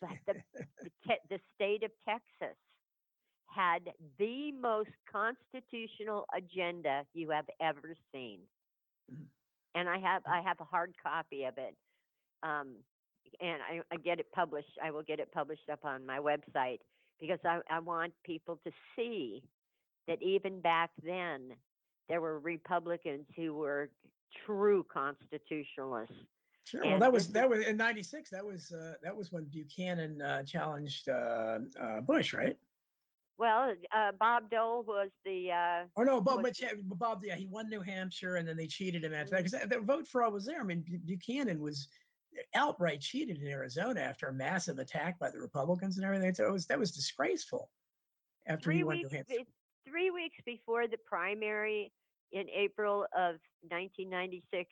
But 0.00 0.10
the 0.26 0.34
the, 0.54 0.90
te- 1.08 1.26
the 1.30 1.40
state 1.54 1.82
of 1.82 1.90
Texas 2.06 2.56
had 3.54 3.92
the 4.18 4.52
most 4.52 4.90
constitutional 5.10 6.26
agenda 6.34 7.04
you 7.14 7.30
have 7.30 7.46
ever 7.60 7.94
seen. 8.12 8.40
Mhm. 9.12 9.26
And 9.74 9.88
I 9.88 9.98
have 9.98 10.22
I 10.26 10.40
have 10.42 10.60
a 10.60 10.64
hard 10.64 10.94
copy 11.02 11.44
of 11.44 11.58
it. 11.58 11.76
Um, 12.42 12.76
and 13.40 13.62
I, 13.62 13.80
I 13.90 13.96
get 13.96 14.20
it 14.20 14.30
published. 14.32 14.78
I 14.82 14.90
will 14.90 15.02
get 15.02 15.20
it 15.20 15.32
published 15.32 15.68
up 15.70 15.84
on 15.84 16.04
my 16.04 16.18
website 16.18 16.80
because 17.20 17.38
I, 17.44 17.60
I 17.70 17.78
want 17.78 18.12
people 18.24 18.58
to 18.64 18.72
see 18.96 19.42
that 20.08 20.20
even 20.22 20.60
back 20.60 20.90
then 21.02 21.52
there 22.08 22.20
were 22.20 22.38
Republicans 22.40 23.26
who 23.36 23.54
were 23.54 23.90
true 24.44 24.84
constitutionalists. 24.92 26.14
Sure. 26.64 26.84
Well, 26.84 26.98
that 26.98 27.12
was 27.12 27.28
that 27.28 27.48
was 27.48 27.66
in 27.66 27.76
'96. 27.76 28.30
That 28.30 28.44
was 28.44 28.72
uh, 28.72 28.94
that 29.02 29.16
was 29.16 29.32
when 29.32 29.44
Buchanan 29.44 30.22
uh, 30.22 30.42
challenged 30.44 31.08
uh, 31.08 31.58
uh, 31.80 32.00
Bush, 32.02 32.34
right? 32.34 32.56
Well, 33.38 33.74
uh, 33.94 34.12
Bob 34.20 34.50
Dole 34.50 34.84
was 34.86 35.08
the 35.24 35.50
uh, 35.50 35.84
Or 35.96 36.04
no, 36.04 36.20
Bob, 36.20 36.42
was 36.42 36.60
Bob, 36.84 37.22
yeah, 37.24 37.34
he 37.34 37.46
won 37.46 37.68
New 37.68 37.80
Hampshire, 37.80 38.36
and 38.36 38.46
then 38.46 38.56
they 38.56 38.66
cheated 38.66 39.04
him 39.04 39.14
after 39.14 39.30
that 39.30 39.44
because 39.44 39.68
the 39.68 39.80
vote 39.80 40.06
fraud 40.06 40.32
was 40.32 40.44
there. 40.44 40.60
I 40.60 40.64
mean, 40.64 40.84
Buchanan 41.06 41.60
was 41.60 41.88
outright 42.54 43.00
cheated 43.00 43.38
in 43.38 43.48
Arizona 43.48 44.00
after 44.00 44.28
a 44.28 44.32
massive 44.32 44.78
attack 44.78 45.18
by 45.18 45.30
the 45.30 45.38
Republicans 45.38 45.96
and 45.96 46.04
everything. 46.04 46.34
So 46.34 46.46
it 46.46 46.52
was 46.52 46.66
that 46.66 46.78
was 46.78 46.92
disgraceful. 46.92 47.68
After 48.46 48.64
three 48.64 48.76
he 48.78 48.84
won 48.84 48.96
New 48.96 49.02
weeks 49.04 49.14
Hampshire, 49.14 49.44
three 49.88 50.10
weeks 50.10 50.36
before 50.44 50.86
the 50.86 50.98
primary 51.06 51.92
in 52.32 52.48
April 52.50 53.04
of 53.16 53.36
1996, 53.68 54.70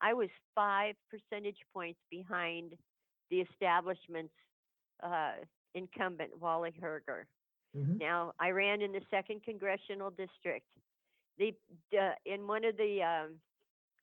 I 0.00 0.14
was 0.14 0.28
five 0.54 0.94
percentage 1.10 1.58
points 1.72 2.00
behind 2.10 2.74
the 3.30 3.40
establishment's 3.40 4.34
uh, 5.02 5.32
incumbent 5.74 6.30
Wally 6.40 6.72
Herger. 6.82 7.24
Mhm. 7.76 7.98
Now 8.00 8.32
I 8.38 8.50
ran 8.50 8.82
in 8.82 8.92
the 8.92 9.02
second 9.10 9.42
congressional 9.44 10.10
district. 10.10 10.66
The 11.38 11.54
uh, 11.98 12.12
in 12.26 12.46
one 12.46 12.64
of 12.64 12.76
the 12.76 13.02
um, 13.02 13.40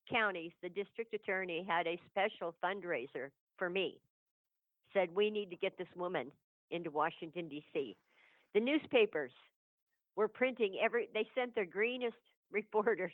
counties, 0.09 0.51
the 0.61 0.69
district 0.69 1.13
attorney 1.13 1.63
had 1.67 1.87
a 1.87 1.99
special 2.09 2.55
fundraiser 2.63 3.29
for 3.57 3.69
me. 3.69 3.99
Said 4.93 5.13
we 5.13 5.29
need 5.29 5.49
to 5.49 5.57
get 5.57 5.77
this 5.77 5.87
woman 5.95 6.31
into 6.71 6.89
Washington 6.89 7.47
D.C. 7.49 7.95
The 8.53 8.59
newspapers 8.59 9.31
were 10.15 10.27
printing 10.27 10.77
every. 10.81 11.09
They 11.13 11.27
sent 11.35 11.53
their 11.55 11.65
greenest 11.65 12.15
reporters 12.51 13.11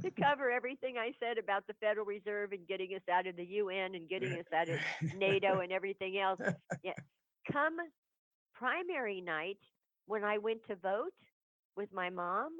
to 0.00 0.10
cover 0.22 0.50
everything 0.50 0.96
I 0.98 1.12
said 1.18 1.38
about 1.38 1.66
the 1.66 1.74
Federal 1.74 2.06
Reserve 2.06 2.52
and 2.52 2.66
getting 2.66 2.94
us 2.94 3.02
out 3.12 3.26
of 3.26 3.36
the 3.36 3.44
UN 3.44 3.94
and 3.94 4.08
getting 4.08 4.32
us 4.38 4.46
out 4.54 4.68
of 4.68 4.78
NATO 5.12 5.60
and 5.60 5.72
everything 5.72 6.18
else. 6.18 6.40
Yeah. 6.82 6.92
Come 7.50 7.76
primary 8.62 9.20
night, 9.20 9.58
when 10.06 10.24
I 10.24 10.38
went 10.38 10.60
to 10.68 10.76
vote 10.76 11.14
with 11.76 11.92
my 11.92 12.10
mom, 12.10 12.58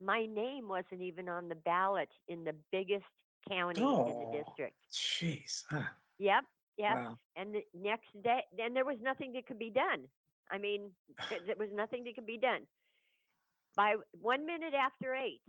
my 0.00 0.26
name 0.26 0.68
wasn't 0.68 1.02
even 1.02 1.28
on 1.28 1.48
the 1.48 1.54
ballot 1.54 2.08
in 2.28 2.44
the 2.44 2.54
biggest 2.72 3.04
county 3.48 3.80
in 3.82 3.86
Oh. 3.86 4.20
the 4.20 4.38
district. 4.38 4.76
Jeez. 4.92 5.64
huh, 5.70 5.82
Yep. 6.18 6.44
Yep. 6.78 6.96
Wow. 6.96 7.18
And 7.36 7.54
the 7.54 7.64
next 7.74 8.10
day, 8.22 8.42
then 8.56 8.74
there 8.74 8.84
was 8.84 8.98
nothing 9.02 9.32
that 9.32 9.46
could 9.46 9.58
be 9.58 9.70
done. 9.70 10.08
I 10.50 10.58
mean, 10.58 10.90
there 11.30 11.56
was 11.58 11.70
nothing 11.72 12.04
that 12.04 12.14
could 12.14 12.26
be 12.26 12.38
done. 12.38 12.66
By 13.76 13.96
one 14.20 14.46
minute 14.46 14.74
after 14.74 15.14
eight, 15.14 15.40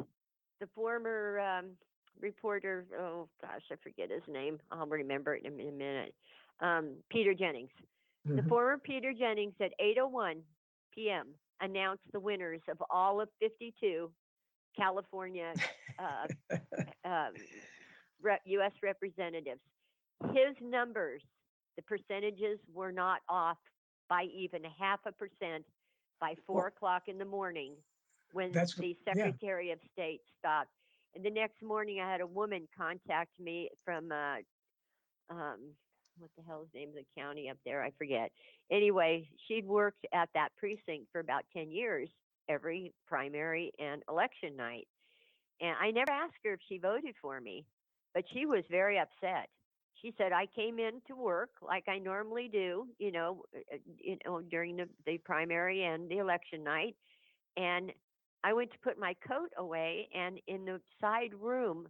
the 0.59 0.67
former 0.75 1.39
um, 1.39 1.77
reporter, 2.19 2.85
oh 2.99 3.29
gosh, 3.41 3.61
I 3.71 3.75
forget 3.83 4.09
his 4.11 4.23
name. 4.27 4.59
I'll 4.71 4.87
remember 4.87 5.35
it 5.35 5.45
in 5.45 5.59
a, 5.59 5.67
a 5.67 5.71
minute. 5.71 6.13
Um, 6.61 6.97
Peter 7.09 7.33
Jennings. 7.33 7.71
The 8.35 8.43
Mhm. 8.43 8.49
former 8.49 8.77
Peter 8.77 9.13
Jennings 9.13 9.55
at 9.61 9.73
8:01 9.79 10.43
p.m. 10.93 11.35
announced 11.61 12.03
the 12.13 12.19
winners 12.19 12.61
of 12.69 12.81
all 12.89 13.21
of 13.21 13.29
52 13.39 14.13
California 14.77 15.55
uh, 15.99 16.27
um, 17.05 17.33
rep, 18.21 18.41
U.S. 18.45 18.73
representatives. 18.83 19.61
His 20.33 20.55
numbers, 20.61 21.23
the 21.75 21.83
percentages 21.83 22.59
were 22.73 22.91
not 22.91 23.21
off 23.29 23.57
by 24.09 24.23
even 24.23 24.63
half 24.63 24.99
a 25.05 25.11
percent 25.11 25.65
by 26.19 26.35
four 26.45 26.67
Well, 26.67 26.67
o'clock 26.67 27.03
in 27.07 27.17
the 27.17 27.25
morning 27.25 27.75
when 28.31 28.65
the 28.79 28.95
yeah. 29.13 29.31
Secretary 29.31 29.71
of 29.71 29.79
State 29.93 30.21
stopped. 30.39 30.71
And 31.15 31.25
the 31.25 31.31
next 31.31 31.61
morning, 31.63 31.99
I 32.01 32.11
had 32.11 32.21
a 32.21 32.27
woman 32.27 32.67
contact 32.77 33.31
me 33.39 33.69
from, 33.85 34.11
uh, 34.11 34.37
um, 35.29 35.73
what 36.19 36.31
the 36.37 36.43
hell 36.47 36.61
is 36.63 36.67
the 36.73 36.79
name 36.79 36.89
of 36.89 36.95
the 36.95 37.21
county 37.21 37.49
up 37.49 37.57
there? 37.65 37.83
I 37.83 37.91
forget. 37.97 38.31
Anyway, 38.71 39.29
she'd 39.47 39.65
worked 39.65 40.05
at 40.13 40.29
that 40.33 40.49
precinct 40.57 41.07
for 41.11 41.19
about 41.19 41.43
10 41.53 41.71
years 41.71 42.09
every 42.49 42.93
primary 43.07 43.71
and 43.79 44.03
election 44.09 44.55
night. 44.55 44.87
And 45.61 45.75
I 45.81 45.91
never 45.91 46.11
asked 46.11 46.37
her 46.45 46.53
if 46.53 46.59
she 46.69 46.77
voted 46.77 47.15
for 47.21 47.39
me, 47.41 47.65
but 48.13 48.23
she 48.33 48.45
was 48.45 48.63
very 48.69 48.99
upset. 48.99 49.49
She 50.01 50.13
said, 50.17 50.31
I 50.31 50.45
came 50.55 50.77
in 50.77 51.01
to 51.07 51.15
work 51.15 51.49
like 51.61 51.85
I 51.87 51.97
normally 51.97 52.49
do, 52.51 52.87
you 52.99 53.11
know, 53.11 53.43
uh, 53.55 53.75
uh, 53.75 53.77
you 53.97 54.17
know, 54.25 54.41
during 54.41 54.77
the, 54.77 54.87
the 55.05 55.17
primary 55.17 55.83
and 55.83 56.07
the 56.07 56.19
election 56.19 56.63
night. 56.63 56.95
And 57.57 57.91
I 58.43 58.53
went 58.53 58.71
to 58.71 58.77
put 58.83 58.99
my 58.99 59.15
coat 59.27 59.49
away, 59.57 60.07
and 60.13 60.39
in 60.47 60.65
the 60.65 60.79
side 61.01 61.33
room 61.33 61.87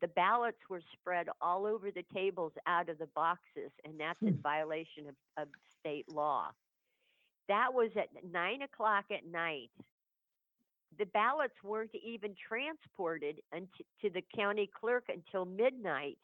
the 0.00 0.08
ballots 0.08 0.58
were 0.68 0.82
spread 0.92 1.28
all 1.40 1.66
over 1.66 1.90
the 1.90 2.04
tables 2.14 2.52
out 2.66 2.88
of 2.88 2.98
the 2.98 3.06
boxes, 3.08 3.70
and 3.84 3.98
that's 3.98 4.20
in 4.24 4.34
Hmm. 4.34 4.40
violation 4.42 5.08
of, 5.08 5.14
of 5.36 5.48
state 5.80 6.08
law. 6.08 6.50
That 7.48 7.74
was 7.74 7.90
at 7.96 8.08
nine 8.30 8.62
o'clock 8.62 9.06
at 9.10 9.26
night. 9.26 9.70
The 10.98 11.06
ballots 11.06 11.54
weren't 11.64 11.94
even 11.94 12.34
transported 12.48 13.40
unto, 13.52 13.82
to 14.02 14.10
the 14.10 14.22
county 14.36 14.68
clerk 14.72 15.04
until 15.08 15.44
midnight, 15.44 16.18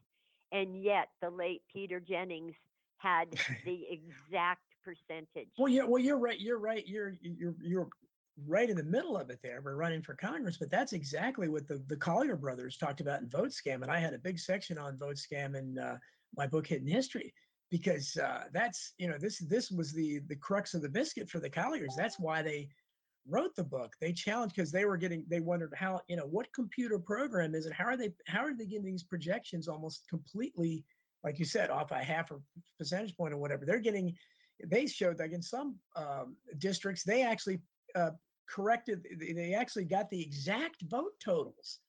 and 0.52 0.82
yet 0.82 1.08
the 1.20 1.30
late 1.30 1.62
Peter 1.72 1.98
Jennings 2.00 2.54
had 2.98 3.30
the 3.64 3.86
exact 3.90 4.62
percentage. 4.84 5.48
Well, 5.58 5.68
yeah, 5.68 5.84
well, 5.84 6.00
you're 6.00 6.18
right. 6.18 6.38
You're 6.38 6.58
right. 6.58 6.86
You're 6.86 7.14
you're 7.22 7.54
you're 7.60 7.88
right 8.44 8.68
in 8.68 8.76
the 8.76 8.82
middle 8.82 9.16
of 9.16 9.30
it 9.30 9.40
there. 9.42 9.60
We're 9.64 9.76
running 9.76 10.02
for 10.02 10.14
Congress, 10.14 10.58
but 10.58 10.70
that's 10.70 10.92
exactly 10.92 11.48
what 11.48 11.66
the 11.66 11.82
the 11.88 11.96
Collier 11.96 12.36
brothers 12.36 12.76
talked 12.76 13.00
about 13.00 13.20
in 13.20 13.28
Votescam, 13.28 13.82
and 13.82 13.90
I 13.90 13.98
had 13.98 14.14
a 14.14 14.18
big 14.18 14.38
section 14.38 14.78
on 14.78 14.98
Votescam 14.98 15.56
in 15.56 15.78
uh, 15.78 15.96
my 16.36 16.46
book 16.46 16.66
Hidden 16.66 16.88
History 16.88 17.32
because 17.70 18.16
uh, 18.16 18.44
that's 18.52 18.92
you 18.98 19.08
know 19.08 19.16
this 19.18 19.38
this 19.38 19.70
was 19.70 19.92
the 19.92 20.20
the 20.28 20.36
crux 20.36 20.74
of 20.74 20.82
the 20.82 20.88
biscuit 20.88 21.28
for 21.28 21.40
the 21.40 21.50
Colliers. 21.50 21.94
That's 21.96 22.18
why 22.18 22.42
they 22.42 22.68
wrote 23.28 23.56
the 23.56 23.64
book. 23.64 23.94
They 24.00 24.12
challenged 24.12 24.54
because 24.54 24.70
they 24.70 24.84
were 24.84 24.96
getting 24.96 25.24
they 25.28 25.40
wondered 25.40 25.72
how 25.74 26.00
you 26.08 26.16
know 26.16 26.26
what 26.26 26.52
computer 26.52 26.98
program 26.98 27.54
is 27.54 27.66
it? 27.66 27.72
How 27.72 27.86
are 27.86 27.96
they 27.96 28.12
how 28.26 28.44
are 28.44 28.54
they 28.54 28.66
getting 28.66 28.84
these 28.84 29.02
projections 29.02 29.68
almost 29.68 30.08
completely 30.08 30.84
like 31.24 31.38
you 31.38 31.44
said 31.44 31.70
off 31.70 31.90
a 31.90 31.98
half 31.98 32.30
a 32.30 32.36
percentage 32.78 33.16
point 33.16 33.34
or 33.34 33.38
whatever? 33.38 33.64
They're 33.64 33.80
getting 33.80 34.14
they 34.64 34.86
showed 34.86 35.18
like 35.18 35.32
in 35.32 35.42
some 35.42 35.76
um, 35.96 36.36
districts 36.58 37.02
they 37.02 37.22
actually 37.22 37.60
uh, 37.94 38.10
corrected 38.48 39.06
they- 39.18 39.54
actually 39.54 39.84
got 39.84 40.08
the 40.10 40.20
exact 40.20 40.82
vote 40.82 41.12
totals 41.22 41.80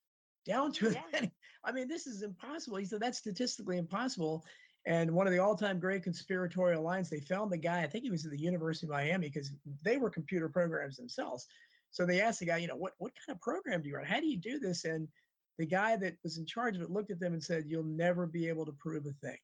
down 0.46 0.72
to 0.72 0.92
Yeah. 0.92 1.26
i 1.64 1.72
mean 1.72 1.88
this 1.88 2.08
is 2.08 2.24
impossible 2.24 2.78
he 2.78 2.86
said 2.86 3.00
that's 3.00 3.18
statistically 3.18 3.78
impossible 3.78 4.46
and 4.86 5.12
one 5.12 5.28
of 5.28 5.34
the 5.34 5.40
all-time 5.40 5.80
great 5.80 6.04
conspiratorial 6.04 6.82
lines 6.82 7.10
they 7.10 7.20
found 7.20 7.52
the 7.52 7.58
guy 7.58 7.82
i 7.82 7.88
think 7.88 8.04
he 8.04 8.12
was 8.12 8.26
at 8.26 8.32
the 8.32 8.40
university 8.40 8.88
of 8.88 8.92
miami 8.92 9.28
because 9.28 9.52
they 9.84 9.98
were 9.98 10.10
computer 10.10 10.50
programs 10.50 10.98
themselves 10.98 11.48
so 11.92 12.06
they 12.06 12.22
asked 12.22 12.40
the 12.40 12.46
guy 12.46 12.58
you 12.58 12.68
know 12.68 12.76
what 12.76 12.94
what 12.98 13.14
kind 13.16 13.36
of 13.36 13.42
program 13.42 13.82
do 13.82 13.90
you 13.90 13.96
run 13.96 14.06
how 14.06 14.20
do 14.20 14.28
you 14.28 14.38
do 14.38 14.60
this 14.60 14.86
and 14.86 15.08
the 15.58 15.66
guy 15.66 15.96
that 15.96 16.16
was 16.24 16.38
in 16.38 16.46
charge 16.46 16.76
of 16.76 16.82
it 16.82 16.92
looked 16.92 17.12
at 17.12 17.20
them 17.20 17.34
and 17.34 17.44
said 17.44 17.66
you'll 17.68 17.84
never 17.84 18.26
be 18.26 18.48
able 18.48 18.66
to 18.66 18.72
prove 18.74 19.06
a 19.06 19.12
thing 19.26 19.38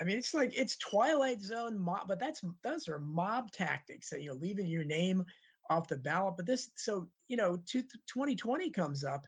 I 0.00 0.04
mean, 0.04 0.16
it's 0.16 0.32
like 0.32 0.56
it's 0.56 0.76
Twilight 0.76 1.40
Zone 1.40 1.76
mob, 1.76 2.06
but 2.06 2.20
that's 2.20 2.40
those 2.62 2.88
are 2.88 3.00
mob 3.00 3.50
tactics. 3.50 4.10
That, 4.10 4.22
you 4.22 4.28
know, 4.28 4.36
leaving 4.36 4.68
your 4.68 4.84
name 4.84 5.24
off 5.70 5.88
the 5.88 5.96
ballot. 5.96 6.36
But 6.36 6.46
this, 6.46 6.70
so 6.76 7.08
you 7.28 7.36
know, 7.36 7.58
two, 7.66 7.82
2020 8.06 8.70
comes 8.70 9.04
up, 9.04 9.26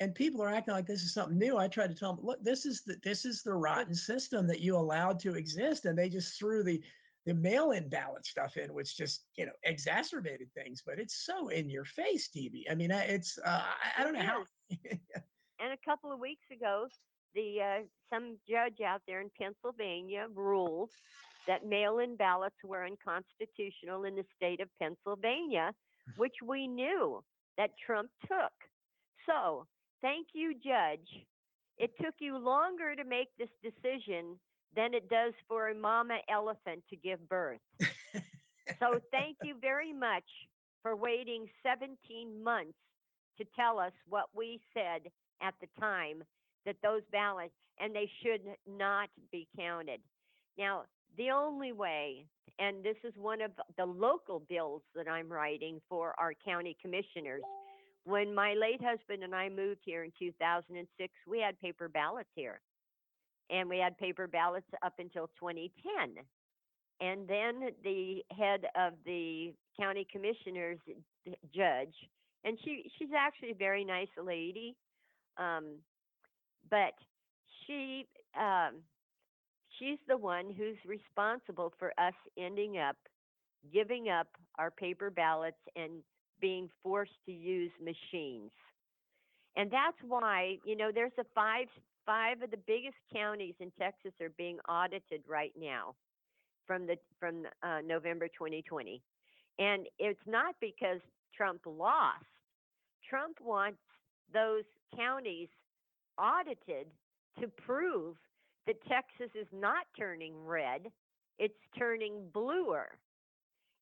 and 0.00 0.14
people 0.14 0.42
are 0.42 0.48
acting 0.48 0.74
like 0.74 0.86
this 0.86 1.02
is 1.02 1.14
something 1.14 1.38
new. 1.38 1.56
I 1.58 1.68
tried 1.68 1.88
to 1.90 1.94
tell 1.94 2.14
them, 2.14 2.24
look, 2.24 2.42
this 2.42 2.66
is 2.66 2.82
the 2.84 2.96
this 3.02 3.24
is 3.24 3.42
the 3.42 3.54
rotten 3.54 3.94
system 3.94 4.46
that 4.48 4.60
you 4.60 4.76
allowed 4.76 5.18
to 5.20 5.34
exist, 5.34 5.84
and 5.84 5.98
they 5.98 6.08
just 6.08 6.38
threw 6.38 6.62
the 6.62 6.82
the 7.26 7.34
mail-in 7.34 7.88
ballot 7.88 8.24
stuff 8.24 8.56
in, 8.56 8.72
which 8.72 8.96
just 8.96 9.24
you 9.36 9.46
know 9.46 9.52
exacerbated 9.64 10.48
things. 10.54 10.82
But 10.84 10.98
it's 10.98 11.24
so 11.26 11.48
in 11.48 11.68
your 11.68 11.84
face, 11.84 12.24
Stevie. 12.24 12.66
I 12.70 12.74
mean, 12.74 12.92
I- 12.92 13.04
it's 13.04 13.38
uh, 13.44 13.62
I, 13.64 14.00
I 14.00 14.04
don't 14.04 14.14
know 14.14 14.20
how. 14.22 14.44
and 15.60 15.72
a 15.72 15.78
couple 15.84 16.12
of 16.12 16.18
weeks 16.20 16.44
ago, 16.52 16.86
the 17.34 17.58
uh, 17.60 17.82
some 18.12 18.36
judge 18.48 18.80
out 18.84 19.02
there 19.06 19.20
in 19.20 19.30
Pennsylvania 19.38 20.26
ruled 20.34 20.90
that 21.48 21.66
mail-in 21.66 22.14
ballots 22.14 22.54
were 22.62 22.84
unconstitutional 22.84 24.04
in 24.04 24.14
the 24.14 24.24
state 24.36 24.60
of 24.60 24.68
Pennsylvania, 24.80 25.72
mm-hmm. 25.72 26.20
which 26.20 26.36
we 26.46 26.68
knew 26.68 27.24
that 27.56 27.70
Trump 27.84 28.10
took. 28.28 28.52
So, 29.26 29.66
thank 30.00 30.28
you, 30.34 30.54
judge. 30.54 31.08
It 31.78 31.90
took 32.00 32.14
you 32.20 32.38
longer 32.38 32.94
to 32.94 33.04
make 33.04 33.28
this 33.38 33.48
decision 33.62 34.38
than 34.76 34.94
it 34.94 35.08
does 35.08 35.32
for 35.48 35.68
a 35.68 35.74
mama 35.74 36.18
elephant 36.30 36.84
to 36.90 36.96
give 36.96 37.26
birth. 37.28 37.60
so, 38.78 39.00
thank 39.10 39.38
you 39.42 39.56
very 39.60 39.92
much 39.92 40.28
for 40.82 40.94
waiting 40.94 41.46
17 41.66 42.44
months 42.44 42.78
to 43.38 43.44
tell 43.56 43.78
us 43.78 43.92
what 44.08 44.26
we 44.36 44.60
said 44.74 45.10
at 45.42 45.54
the 45.60 45.68
time 45.80 46.22
that 46.66 46.76
those 46.82 47.02
ballots 47.10 47.54
and 47.80 47.94
they 47.94 48.10
should 48.22 48.42
not 48.66 49.08
be 49.32 49.48
counted. 49.56 50.00
Now, 50.58 50.84
the 51.18 51.30
only 51.30 51.72
way, 51.72 52.24
and 52.58 52.82
this 52.82 52.96
is 53.04 53.12
one 53.16 53.42
of 53.42 53.50
the 53.76 53.84
local 53.84 54.40
bills 54.48 54.82
that 54.94 55.08
I'm 55.08 55.28
writing 55.28 55.80
for 55.88 56.14
our 56.18 56.32
county 56.44 56.76
commissioners. 56.80 57.42
When 58.04 58.34
my 58.34 58.54
late 58.54 58.80
husband 58.82 59.22
and 59.22 59.34
I 59.34 59.48
moved 59.48 59.80
here 59.84 60.04
in 60.04 60.12
2006, 60.18 61.12
we 61.26 61.40
had 61.40 61.60
paper 61.60 61.88
ballots 61.88 62.30
here. 62.34 62.60
And 63.50 63.68
we 63.68 63.78
had 63.78 63.98
paper 63.98 64.26
ballots 64.26 64.66
up 64.84 64.94
until 64.98 65.28
2010. 65.40 66.24
And 67.00 67.28
then 67.28 67.70
the 67.84 68.22
head 68.36 68.66
of 68.76 68.94
the 69.04 69.52
county 69.78 70.06
commissioners 70.10 70.78
judge, 71.54 71.94
and 72.44 72.58
she 72.64 72.90
she's 72.98 73.10
actually 73.16 73.52
a 73.52 73.54
very 73.54 73.84
nice 73.84 74.08
lady, 74.22 74.74
um, 75.36 75.76
but 76.70 76.94
she 77.66 78.06
um, 78.38 78.80
she's 79.78 79.98
the 80.08 80.16
one 80.16 80.52
who's 80.56 80.76
responsible 80.86 81.72
for 81.78 81.92
us 81.98 82.14
ending 82.36 82.78
up 82.78 82.96
giving 83.72 84.08
up 84.08 84.28
our 84.58 84.70
paper 84.70 85.10
ballots 85.10 85.58
and 85.76 85.90
being 86.40 86.68
forced 86.82 87.18
to 87.26 87.32
use 87.32 87.72
machines. 87.82 88.50
And 89.56 89.70
that's 89.70 89.96
why, 90.06 90.56
you 90.64 90.76
know, 90.76 90.90
there's 90.94 91.12
a 91.18 91.24
five 91.34 91.66
five 92.06 92.40
of 92.42 92.50
the 92.50 92.58
biggest 92.66 92.96
counties 93.12 93.54
in 93.60 93.70
Texas 93.78 94.12
are 94.20 94.30
being 94.38 94.58
audited 94.68 95.22
right 95.28 95.52
now 95.58 95.94
from 96.66 96.86
the 96.86 96.96
from 97.18 97.44
uh, 97.62 97.80
November 97.84 98.28
2020. 98.28 99.02
And 99.58 99.86
it's 99.98 100.20
not 100.26 100.54
because 100.60 101.00
Trump 101.36 101.60
lost. 101.66 102.24
Trump 103.08 103.38
wants 103.42 103.78
those 104.32 104.62
counties 104.96 105.48
audited 106.16 106.86
to 107.40 107.48
prove 107.48 108.16
that 108.68 108.76
Texas 108.86 109.34
is 109.34 109.48
not 109.52 109.86
turning 109.98 110.34
red, 110.44 110.92
it's 111.38 111.58
turning 111.76 112.28
bluer. 112.32 112.90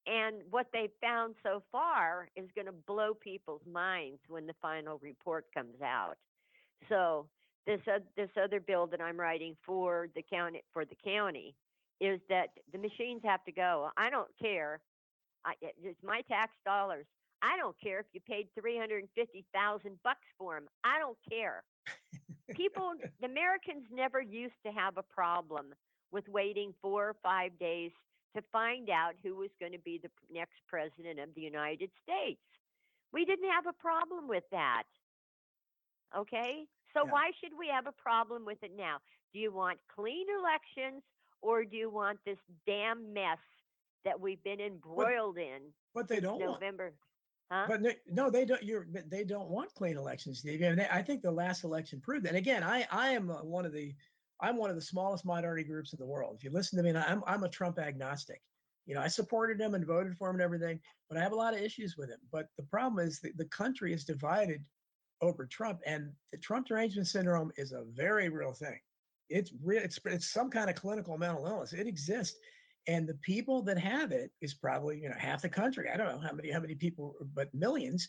And 0.07 0.37
what 0.51 0.69
they 0.73 0.89
found 1.03 1.35
so 1.43 1.65
far 1.73 2.29
is 2.37 2.47
going 2.55 2.67
to 2.67 2.73
blow 2.87 3.13
people's 3.13 3.67
minds 3.71 4.21
when 4.29 4.47
the 4.47 4.55
final 4.63 4.99
report 5.03 5.47
comes 5.53 5.83
out. 5.83 6.15
So 6.89 7.27
this 7.67 7.81
uh, 7.93 7.99
this 8.17 8.31
other 8.41 8.61
bill 8.61 8.87
that 8.87 9.01
I'm 9.01 9.19
writing 9.19 9.57
for 9.67 10.09
the 10.15 10.23
county 10.23 10.63
for 10.73 10.85
the 10.85 10.95
county 11.05 11.57
is 12.01 12.21
that 12.29 12.51
the 12.73 12.79
machines 12.79 13.23
have 13.25 13.43
to 13.47 13.53
go. 13.53 13.91
I 13.97 14.09
don't 14.09 14.29
care. 14.41 14.79
I, 15.45 15.55
it's 15.83 16.03
my 16.05 16.21
tax 16.29 16.53
dollars. 16.65 17.07
I 17.43 17.57
don't 17.57 17.77
care 17.83 17.99
if 17.99 18.07
you 18.13 18.21
paid 18.21 18.47
three 18.59 18.79
hundred 18.79 18.99
and 18.99 19.09
fifty 19.17 19.45
thousand 19.53 19.99
bucks 20.05 20.27
for 20.39 20.55
them. 20.55 20.69
I 20.85 21.01
don't 21.01 21.19
care. 21.29 21.65
People, 22.55 22.93
the 23.21 23.27
Americans 23.27 23.85
never 23.93 24.21
used 24.21 24.55
to 24.65 24.73
have 24.73 24.97
a 24.97 25.03
problem 25.03 25.75
with 26.13 26.29
waiting 26.29 26.73
four 26.81 27.09
or 27.09 27.17
five 27.23 27.59
days 27.59 27.91
to 28.37 28.43
find 28.53 28.91
out 28.91 29.15
who 29.23 29.35
was 29.35 29.51
going 29.59 29.73
to 29.73 29.79
be 29.79 29.99
the 30.03 30.11
next 30.33 30.57
president 30.69 31.19
of 31.19 31.35
the 31.35 31.41
United 31.41 31.91
States. 32.03 32.41
We 33.13 33.25
didn't 33.25 33.51
have 33.51 33.67
a 33.67 33.73
problem 33.73 34.29
with 34.29 34.45
that. 34.51 34.85
Okay? 36.17 36.67
So 36.93 37.05
Yeah. 37.05 37.11
why 37.13 37.31
should 37.41 37.53
we 37.57 37.69
have 37.69 37.87
a 37.87 37.93
problem 37.93 38.45
with 38.45 38.63
it 38.63 38.73
now? 38.77 39.01
Do 39.33 39.39
you 39.39 39.53
want 39.53 39.81
clean 39.89 40.27
elections 40.31 41.03
or 41.43 41.65
do 41.65 41.77
you 41.77 41.91
want 41.91 42.23
this 42.25 42.39
damn 42.67 43.13
mess 43.13 43.39
that 44.05 44.19
we've 44.21 44.43
been 44.43 44.61
embroiled 44.61 45.39
in 45.39 45.73
But 45.95 46.09
they 46.09 46.21
don't 46.21 46.39
want 46.41 46.61
November? 46.61 46.93
Huh? 47.51 47.67
But 47.69 47.81
no, 48.09 48.29
they 48.29 48.45
don't. 48.45 48.63
You're, 48.63 48.87
they 49.09 49.23
don't 49.23 49.49
want 49.49 49.75
clean 49.75 49.97
elections, 49.97 50.41
Steve. 50.41 50.63
And 50.63 50.81
they, 50.81 50.89
I 50.91 51.03
think 51.03 51.23
the 51.23 51.31
last 51.31 51.63
election 51.63 52.01
proved 52.01 52.27
that. 52.27 52.35
Again, 52.35 52.65
I, 52.65 52.87
I 52.91 53.11
am 53.11 53.31
uh, 53.31 53.45
one 53.45 53.65
of 53.65 53.73
the, 53.73 53.95
I'm 54.41 54.57
one 54.57 54.71
of 54.71 54.77
the 54.77 54.83
smallest 54.83 55.25
minority 55.25 55.63
groups 55.63 55.93
in 55.93 55.99
the 55.99 56.07
world. 56.07 56.35
If 56.37 56.45
you 56.45 56.51
listen 56.51 56.77
to 56.77 56.83
me, 56.83 56.91
and 56.91 56.99
I'm, 56.99 57.23
I'm 57.27 57.45
a 57.45 57.49
Trump 57.49 57.79
agnostic. 57.79 58.43
You 58.87 58.95
know, 58.95 59.01
I 59.01 59.09
supported 59.09 59.61
him 59.61 59.75
and 59.75 59.87
voted 59.87 60.17
for 60.17 60.29
him 60.29 60.37
and 60.37 60.43
everything, 60.43 60.81
but 61.09 61.19
I 61.19 61.23
have 61.23 61.33
a 61.33 61.37
lot 61.37 61.55
of 61.55 61.61
issues 61.61 61.97
with 61.97 62.09
him. 62.09 62.19
But 62.33 62.49
the 62.57 62.65
problem 62.65 63.05
is 63.05 63.21
that 63.21 63.37
the 63.37 63.47
country 63.47 63.93
is 63.93 64.05
divided 64.05 64.65
over 65.21 65.47
Trump, 65.47 65.81
and 65.87 66.13
the 66.33 66.39
Trump 66.39 66.67
derangement 66.67 67.09
syndrome 67.09 67.51
is 67.57 67.73
a 67.73 67.85
very 67.95 68.29
real 68.29 68.53
thing. 68.53 68.79
It's 69.29 69.53
real. 69.65 69.83
It's 69.83 69.99
it's 70.05 70.31
some 70.31 70.51
kind 70.51 70.71
of 70.71 70.77
clinical 70.77 71.19
mental 71.19 71.47
illness. 71.47 71.73
It 71.73 71.87
exists, 71.87 72.39
and 72.87 73.07
the 73.07 73.15
people 73.15 73.63
that 73.63 73.79
have 73.79 74.13
it 74.13 74.31
is 74.41 74.55
probably 74.55 75.01
you 75.01 75.09
know 75.09 75.17
half 75.19 75.43
the 75.43 75.49
country. 75.49 75.89
I 75.93 75.97
don't 75.97 76.09
know 76.09 76.27
how 76.27 76.35
many 76.35 76.51
how 76.51 76.61
many 76.61 76.75
people, 76.75 77.17
but 77.35 77.53
millions. 77.55 78.09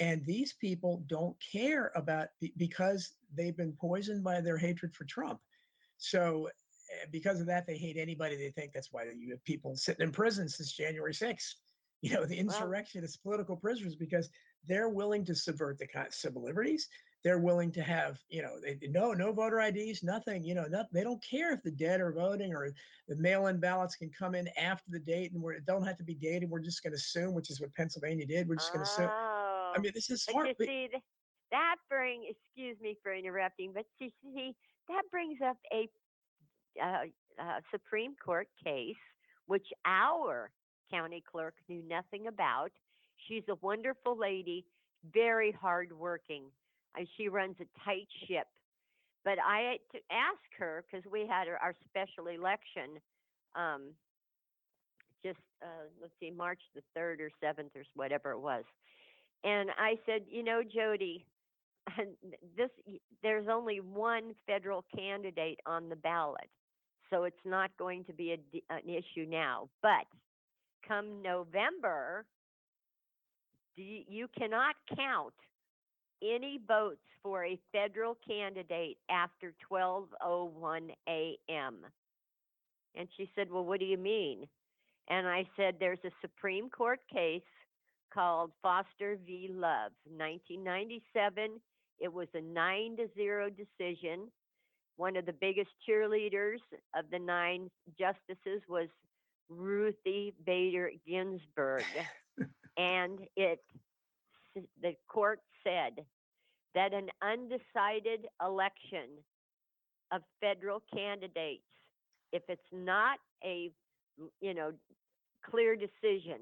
And 0.00 0.24
these 0.26 0.54
people 0.54 1.04
don't 1.06 1.36
care 1.52 1.92
about 1.94 2.28
because 2.56 3.12
they've 3.32 3.56
been 3.56 3.74
poisoned 3.80 4.24
by 4.24 4.40
their 4.40 4.58
hatred 4.58 4.92
for 4.94 5.04
Trump. 5.04 5.38
So 5.98 6.48
eh, 6.48 7.06
because 7.12 7.40
of 7.40 7.46
that, 7.46 7.64
they 7.66 7.76
hate 7.76 7.96
anybody. 7.96 8.36
They 8.36 8.50
think 8.50 8.72
that's 8.72 8.92
why 8.92 9.04
you 9.16 9.30
have 9.30 9.44
people 9.44 9.76
sitting 9.76 10.04
in 10.04 10.10
prison 10.12 10.48
since 10.48 10.72
January 10.72 11.12
6th. 11.12 11.54
You 12.02 12.12
know, 12.12 12.26
the 12.26 12.36
insurrectionists, 12.36 13.16
political 13.16 13.56
prisoners, 13.56 13.96
because 13.96 14.28
they're 14.68 14.90
willing 14.90 15.24
to 15.24 15.34
subvert 15.34 15.78
the 15.78 15.86
civil 16.10 16.44
liberties. 16.44 16.86
They're 17.24 17.38
willing 17.38 17.72
to 17.72 17.82
have, 17.82 18.18
you 18.28 18.42
know, 18.42 18.60
they, 18.60 18.78
no, 18.88 19.12
no 19.12 19.32
voter 19.32 19.60
IDs, 19.60 20.02
nothing, 20.02 20.44
you 20.44 20.54
know, 20.54 20.66
not, 20.68 20.86
they 20.92 21.02
don't 21.02 21.22
care 21.24 21.52
if 21.52 21.62
the 21.62 21.70
dead 21.70 22.00
are 22.00 22.12
voting 22.12 22.54
or 22.54 22.70
the 23.08 23.16
mail-in 23.16 23.58
ballots 23.58 23.96
can 23.96 24.10
come 24.10 24.34
in 24.34 24.48
after 24.58 24.90
the 24.90 25.00
date 25.00 25.32
and 25.32 25.42
we're, 25.42 25.58
don't 25.60 25.84
have 25.84 25.96
to 25.96 26.04
be 26.04 26.14
dated. 26.14 26.50
We're 26.50 26.60
just 26.60 26.82
going 26.82 26.92
to 26.92 26.98
assume, 26.98 27.32
which 27.32 27.50
is 27.50 27.60
what 27.60 27.72
Pennsylvania 27.74 28.26
did. 28.26 28.46
We're 28.46 28.56
just 28.56 28.72
going 28.72 28.84
to 28.84 28.90
assume. 28.90 29.10
Oh, 29.10 29.72
I 29.74 29.80
mean, 29.80 29.92
this 29.94 30.10
is 30.10 30.26
you 30.28 30.34
but- 30.34 30.66
see, 30.66 30.88
that 31.50 31.76
bring. 31.88 32.28
Excuse 32.28 32.76
me 32.80 32.96
for 33.02 33.14
interrupting, 33.14 33.72
but 33.72 33.84
you 33.98 34.10
see, 34.22 34.54
that 34.88 35.02
brings 35.10 35.38
up 35.44 35.56
a 35.72 35.88
uh, 36.82 37.04
uh, 37.40 37.60
Supreme 37.70 38.14
Court 38.22 38.48
case 38.62 38.96
which 39.46 39.66
our 39.84 40.50
county 40.90 41.22
clerk 41.30 41.54
knew 41.68 41.82
nothing 41.88 42.26
about. 42.26 42.70
She's 43.28 43.42
a 43.48 43.54
wonderful 43.60 44.18
lady, 44.18 44.64
very 45.12 45.52
hardworking. 45.52 46.44
Uh, 46.98 47.04
she 47.16 47.28
runs 47.28 47.56
a 47.60 47.84
tight 47.84 48.08
ship. 48.26 48.46
But 49.24 49.38
I 49.38 49.78
to 49.92 49.98
ask 50.10 50.58
her 50.58 50.84
because 50.84 51.10
we 51.10 51.26
had 51.26 51.48
our, 51.48 51.56
our 51.56 51.74
special 51.88 52.28
election 52.28 53.00
um, 53.54 53.94
just 55.24 55.38
uh, 55.62 55.88
let's 56.00 56.12
see, 56.20 56.30
March 56.30 56.60
the 56.74 56.82
third 56.94 57.20
or 57.20 57.30
seventh 57.40 57.72
or 57.74 57.82
whatever 57.94 58.32
it 58.32 58.40
was. 58.40 58.64
And 59.42 59.70
I 59.78 59.98
said, 60.06 60.22
you 60.30 60.42
know, 60.42 60.62
Jody, 60.62 61.24
this 62.56 62.70
there's 63.22 63.46
only 63.50 63.80
one 63.80 64.34
federal 64.46 64.84
candidate 64.94 65.60
on 65.66 65.88
the 65.88 65.96
ballot, 65.96 66.48
so 67.10 67.24
it's 67.24 67.36
not 67.44 67.70
going 67.78 68.04
to 68.04 68.12
be 68.12 68.32
a 68.32 68.74
an 68.74 68.88
issue 68.88 69.26
now. 69.28 69.68
But 69.82 70.06
come 70.86 71.22
November, 71.22 72.26
you 73.76 74.28
cannot 74.38 74.76
count 74.94 75.34
any 76.24 76.60
votes 76.66 77.02
for 77.22 77.44
a 77.44 77.58
federal 77.72 78.16
candidate 78.26 78.98
after 79.10 79.54
12:01 79.70 80.90
a.m. 81.08 81.86
And 82.94 83.08
she 83.16 83.30
said, 83.34 83.50
"Well, 83.50 83.64
what 83.64 83.80
do 83.80 83.86
you 83.86 83.98
mean?" 83.98 84.48
And 85.08 85.26
I 85.26 85.48
said, 85.56 85.78
"There's 85.78 86.04
a 86.04 86.10
Supreme 86.20 86.70
Court 86.70 87.00
case 87.12 87.42
called 88.12 88.52
Foster 88.62 89.16
v. 89.26 89.48
Love, 89.52 89.92
1997. 90.04 91.60
It 91.98 92.12
was 92.12 92.28
a 92.34 92.40
nine 92.40 92.96
to 92.96 93.08
zero 93.14 93.50
decision. 93.50 94.30
One 94.96 95.16
of 95.16 95.26
the 95.26 95.32
biggest 95.32 95.70
cheerleaders 95.88 96.60
of 96.94 97.10
the 97.10 97.18
nine 97.18 97.70
justices 97.98 98.62
was 98.68 98.88
Ruthie 99.48 100.34
Bader 100.46 100.92
Ginsburg, 101.06 101.84
and 102.76 103.20
it 103.36 103.60
the 104.80 104.94
court 105.08 105.40
said 105.64 106.04
that 106.74 106.92
an 106.92 107.08
undecided 107.22 108.26
election 108.44 109.08
of 110.12 110.22
federal 110.40 110.82
candidates, 110.94 111.62
if 112.32 112.42
it's 112.48 112.62
not 112.72 113.18
a 113.44 113.70
you 114.40 114.54
know 114.54 114.72
clear 115.48 115.76
decision, 115.76 116.40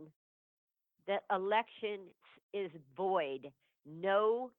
that 1.07 1.23
election 1.31 2.01
is 2.53 2.71
void. 2.97 3.51
No 3.87 4.51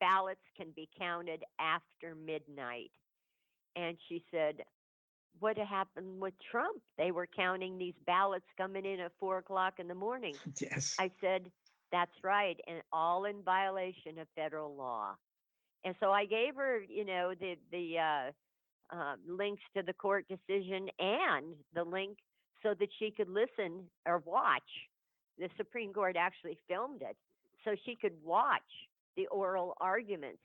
ballots 0.00 0.40
can 0.56 0.68
be 0.74 0.88
counted 0.98 1.44
after 1.58 2.14
midnight. 2.14 2.90
And 3.76 3.96
she 4.08 4.24
said, 4.30 4.62
What 5.38 5.56
happened 5.56 6.20
with 6.20 6.34
Trump? 6.50 6.82
They 6.98 7.10
were 7.10 7.26
counting 7.26 7.78
these 7.78 7.94
ballots 8.06 8.46
coming 8.56 8.84
in 8.84 9.00
at 9.00 9.12
four 9.18 9.38
o'clock 9.38 9.74
in 9.78 9.88
the 9.88 9.94
morning. 9.94 10.34
yes. 10.60 10.94
I 10.98 11.10
said, 11.20 11.50
That's 11.92 12.12
right, 12.24 12.56
and 12.66 12.80
all 12.92 13.26
in 13.26 13.42
violation 13.42 14.18
of 14.18 14.26
federal 14.34 14.74
law. 14.74 15.14
And 15.84 15.94
so 16.00 16.10
I 16.10 16.24
gave 16.24 16.56
her, 16.56 16.80
you 16.88 17.04
know, 17.04 17.34
the 17.38 17.56
the 17.70 17.98
uh, 17.98 18.96
uh, 18.96 19.14
links 19.28 19.62
to 19.76 19.82
the 19.82 19.92
court 19.92 20.24
decision 20.28 20.88
and 20.98 21.54
the 21.74 21.84
link 21.84 22.18
so 22.62 22.74
that 22.78 22.88
she 22.98 23.10
could 23.10 23.28
listen 23.28 23.84
or 24.06 24.22
watch. 24.24 24.62
The 25.38 25.48
Supreme 25.56 25.92
Court 25.92 26.16
actually 26.16 26.58
filmed 26.68 27.02
it, 27.02 27.16
so 27.64 27.74
she 27.84 27.96
could 27.96 28.14
watch 28.24 28.62
the 29.16 29.26
oral 29.26 29.74
arguments. 29.80 30.42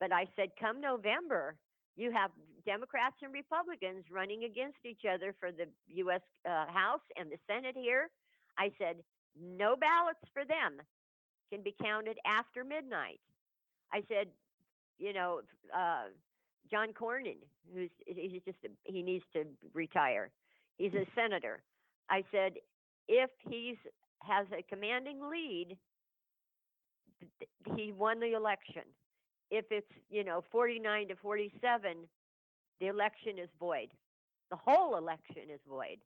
But 0.00 0.12
I 0.12 0.26
said, 0.36 0.50
come 0.58 0.80
November, 0.80 1.56
you 1.96 2.12
have 2.12 2.30
Democrats 2.64 3.16
and 3.22 3.32
Republicans 3.32 4.04
running 4.10 4.44
against 4.44 4.78
each 4.84 5.02
other 5.12 5.34
for 5.38 5.50
the 5.50 5.66
U.S. 5.96 6.20
Uh, 6.48 6.66
House 6.66 7.02
and 7.16 7.30
the 7.30 7.38
Senate 7.46 7.76
here. 7.76 8.08
I 8.56 8.70
said, 8.78 8.96
no 9.40 9.76
ballots 9.76 10.20
for 10.32 10.44
them 10.44 10.80
can 11.52 11.62
be 11.62 11.74
counted 11.82 12.18
after 12.26 12.64
midnight. 12.64 13.20
I 13.92 14.02
said, 14.08 14.28
you 14.98 15.12
know, 15.12 15.40
uh, 15.74 16.08
John 16.70 16.88
Cornyn, 16.92 17.38
who's 17.74 17.90
he's 18.06 18.42
just 18.44 18.58
a, 18.64 18.68
he 18.84 19.02
needs 19.02 19.24
to 19.32 19.44
retire. 19.72 20.30
He's 20.76 20.94
a 20.94 21.06
senator. 21.14 21.62
I 22.10 22.24
said, 22.30 22.54
if 23.08 23.30
he's 23.48 23.76
has 24.22 24.46
a 24.52 24.62
commanding 24.62 25.20
lead, 25.30 25.76
he 27.76 27.92
won 27.92 28.20
the 28.20 28.34
election. 28.34 28.82
If 29.50 29.66
it's 29.70 29.90
you 30.10 30.24
know 30.24 30.42
49 30.50 31.08
to 31.08 31.16
47, 31.16 31.96
the 32.80 32.86
election 32.86 33.38
is 33.38 33.48
void. 33.58 33.88
The 34.50 34.56
whole 34.56 34.96
election 34.96 35.50
is 35.52 35.60
void. 35.68 35.98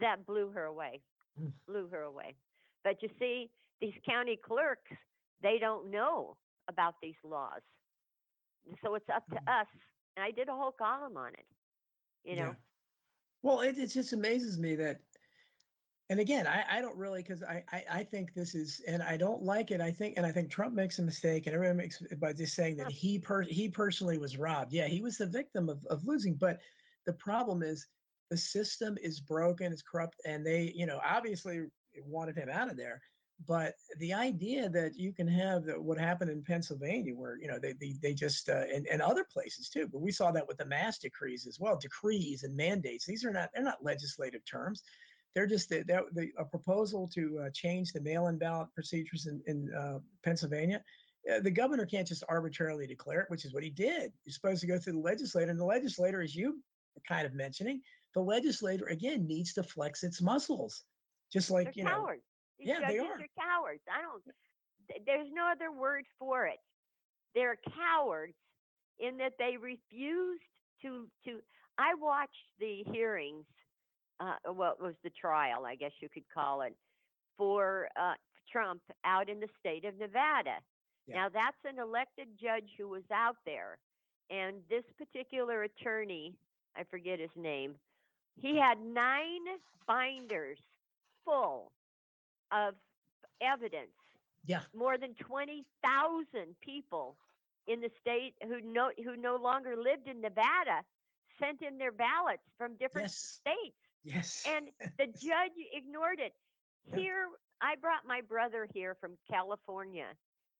That 0.00 0.26
blew 0.26 0.50
her 0.50 0.64
away. 0.64 1.00
Mm. 1.40 1.52
Blew 1.66 1.88
her 1.88 2.02
away. 2.02 2.34
But 2.88 3.02
you 3.02 3.10
see, 3.18 3.50
these 3.82 3.92
county 4.08 4.38
clerks, 4.42 4.90
they 5.42 5.58
don't 5.60 5.90
know 5.90 6.38
about 6.68 6.94
these 7.02 7.16
laws. 7.22 7.60
So 8.82 8.94
it's 8.94 9.08
up 9.14 9.28
to 9.28 9.36
Mhm. 9.36 9.60
us. 9.60 9.66
And 10.16 10.24
I 10.24 10.30
did 10.30 10.48
a 10.48 10.52
whole 10.52 10.72
column 10.72 11.18
on 11.18 11.34
it. 11.34 11.44
You 12.24 12.36
know, 12.36 12.44
Yeah. 12.44 12.54
Well, 13.42 13.60
it, 13.60 13.76
it 13.76 13.88
just 13.88 14.14
amazes 14.14 14.58
me 14.58 14.74
that, 14.76 15.02
and 16.08 16.18
again, 16.18 16.46
I, 16.46 16.78
I 16.78 16.80
don't 16.80 16.96
really 16.96 17.22
because 17.22 17.42
I, 17.42 17.62
I 17.70 17.84
I 17.90 18.04
think 18.04 18.32
this 18.32 18.54
is, 18.54 18.80
and 18.88 19.02
I 19.02 19.18
don't 19.18 19.42
like 19.42 19.70
it. 19.70 19.82
I 19.82 19.90
think, 19.90 20.16
and 20.16 20.24
I 20.24 20.32
think 20.32 20.50
Trump 20.50 20.74
makes 20.74 20.98
a 20.98 21.02
mistake, 21.02 21.46
and 21.46 21.54
everyone 21.54 21.76
makes 21.76 22.00
by 22.18 22.32
just 22.32 22.54
saying 22.54 22.76
that 22.78 22.90
he 22.90 23.18
per 23.18 23.42
he 23.42 23.68
personally 23.68 24.16
was 24.16 24.38
robbed. 24.38 24.72
Yeah, 24.72 24.86
he 24.86 25.02
was 25.02 25.18
the 25.18 25.26
victim 25.26 25.68
of 25.68 25.84
of 25.86 26.06
losing, 26.06 26.36
but 26.36 26.62
the 27.04 27.12
problem 27.12 27.62
is 27.62 27.86
the 28.30 28.36
system 28.38 28.96
is 29.02 29.20
broken, 29.20 29.72
it's 29.72 29.82
corrupt, 29.82 30.20
and 30.24 30.44
they, 30.44 30.72
you 30.74 30.86
know, 30.86 31.00
obviously 31.04 31.66
wanted 32.06 32.36
him 32.36 32.48
out 32.48 32.70
of 32.70 32.76
there. 32.76 33.00
But 33.46 33.74
the 33.98 34.12
idea 34.12 34.68
that 34.68 34.96
you 34.96 35.12
can 35.12 35.28
have 35.28 35.64
that 35.66 35.80
what 35.80 35.96
happened 35.96 36.30
in 36.30 36.42
Pennsylvania, 36.42 37.14
where 37.14 37.38
you 37.38 37.46
know 37.46 37.58
they 37.60 37.72
they, 37.74 37.94
they 38.02 38.14
just 38.14 38.48
uh, 38.48 38.64
and, 38.74 38.86
and 38.88 39.00
other 39.00 39.24
places 39.24 39.68
too, 39.68 39.86
but 39.86 40.00
we 40.00 40.10
saw 40.10 40.32
that 40.32 40.48
with 40.48 40.58
the 40.58 40.64
mass 40.64 40.98
decrees 40.98 41.46
as 41.46 41.60
well, 41.60 41.76
decrees 41.76 42.42
and 42.42 42.56
mandates. 42.56 43.06
These 43.06 43.24
are 43.24 43.32
not 43.32 43.50
they're 43.54 43.62
not 43.62 43.84
legislative 43.84 44.44
terms. 44.44 44.82
They're 45.34 45.46
just 45.46 45.68
the, 45.68 45.84
the, 45.84 46.00
the, 46.14 46.32
a 46.38 46.44
proposal 46.44 47.08
to 47.14 47.40
uh, 47.44 47.50
change 47.50 47.92
the 47.92 48.00
mail-in 48.00 48.38
ballot 48.38 48.68
procedures 48.74 49.26
in, 49.26 49.40
in 49.46 49.72
uh, 49.72 49.98
Pennsylvania. 50.24 50.82
Uh, 51.30 51.40
the 51.40 51.50
governor 51.50 51.86
can't 51.86 52.08
just 52.08 52.24
arbitrarily 52.28 52.86
declare 52.86 53.20
it, 53.20 53.30
which 53.30 53.44
is 53.44 53.52
what 53.52 53.62
he 53.62 53.70
did. 53.70 54.10
You're 54.24 54.32
supposed 54.32 54.62
to 54.62 54.66
go 54.66 54.78
through 54.78 54.94
the 54.94 54.98
legislator, 55.00 55.50
and 55.50 55.60
the 55.60 55.64
legislator, 55.64 56.22
as 56.22 56.34
you 56.34 56.60
kind 57.06 57.26
of 57.26 57.34
mentioning, 57.34 57.82
the 58.14 58.20
legislator 58.20 58.86
again 58.86 59.26
needs 59.26 59.52
to 59.52 59.62
flex 59.62 60.02
its 60.02 60.20
muscles, 60.20 60.84
just 61.32 61.50
like 61.50 61.66
they're 61.66 61.72
you 61.76 61.84
know. 61.84 61.90
cowards. 61.90 62.22
These 62.58 62.68
yeah, 62.68 62.80
they 62.80 62.96
judges 62.96 63.10
are. 63.38 63.44
cowards. 63.46 63.82
I 63.90 64.02
don't. 64.02 64.22
th- 64.88 65.02
There's 65.06 65.28
no 65.32 65.48
other 65.50 65.70
word 65.72 66.04
for 66.18 66.46
it. 66.46 66.58
They're 67.34 67.58
cowards 67.76 68.34
in 68.98 69.16
that 69.18 69.34
they 69.38 69.56
refused 69.56 70.42
to 70.82 71.06
to. 71.24 71.40
I 71.78 71.94
watched 71.94 72.32
the 72.58 72.82
hearings. 72.92 73.44
Uh, 74.20 74.52
what 74.52 74.82
was 74.82 74.94
the 75.04 75.10
trial? 75.10 75.64
I 75.64 75.76
guess 75.76 75.92
you 76.00 76.08
could 76.08 76.24
call 76.34 76.62
it 76.62 76.74
for 77.36 77.88
uh, 78.00 78.14
Trump 78.50 78.80
out 79.04 79.28
in 79.28 79.38
the 79.38 79.46
state 79.60 79.84
of 79.84 79.96
Nevada. 79.98 80.56
Yeah. 81.06 81.14
Now 81.16 81.28
that's 81.28 81.56
an 81.64 81.80
elected 81.80 82.28
judge 82.40 82.68
who 82.76 82.88
was 82.88 83.04
out 83.12 83.36
there, 83.46 83.78
and 84.30 84.56
this 84.68 84.82
particular 84.98 85.62
attorney, 85.62 86.34
I 86.76 86.82
forget 86.90 87.20
his 87.20 87.30
name, 87.36 87.76
he 88.40 88.56
had 88.58 88.78
nine 88.80 89.40
binders 89.86 90.58
full 91.28 91.72
of 92.52 92.74
evidence. 93.40 93.90
Yeah, 94.46 94.62
More 94.74 94.96
than 94.98 95.14
20,000 95.14 96.56
people 96.62 97.16
in 97.66 97.80
the 97.80 97.90
state 98.00 98.34
who 98.46 98.60
no 98.62 98.90
who 99.04 99.16
no 99.16 99.36
longer 99.36 99.76
lived 99.76 100.08
in 100.08 100.20
Nevada 100.22 100.82
sent 101.38 101.60
in 101.62 101.78
their 101.78 101.92
ballots 101.92 102.42
from 102.56 102.76
different 102.76 103.10
Yes. 103.10 103.40
states 103.40 103.76
yes. 104.04 104.44
and 104.46 104.68
the 104.98 105.06
judge 105.28 105.52
ignored 105.72 106.18
it. 106.20 106.32
Here, 106.94 107.28
I 107.60 107.74
brought 107.76 108.06
my 108.06 108.20
brother 108.22 108.66
here 108.72 108.96
from 109.00 109.12
California 109.30 110.06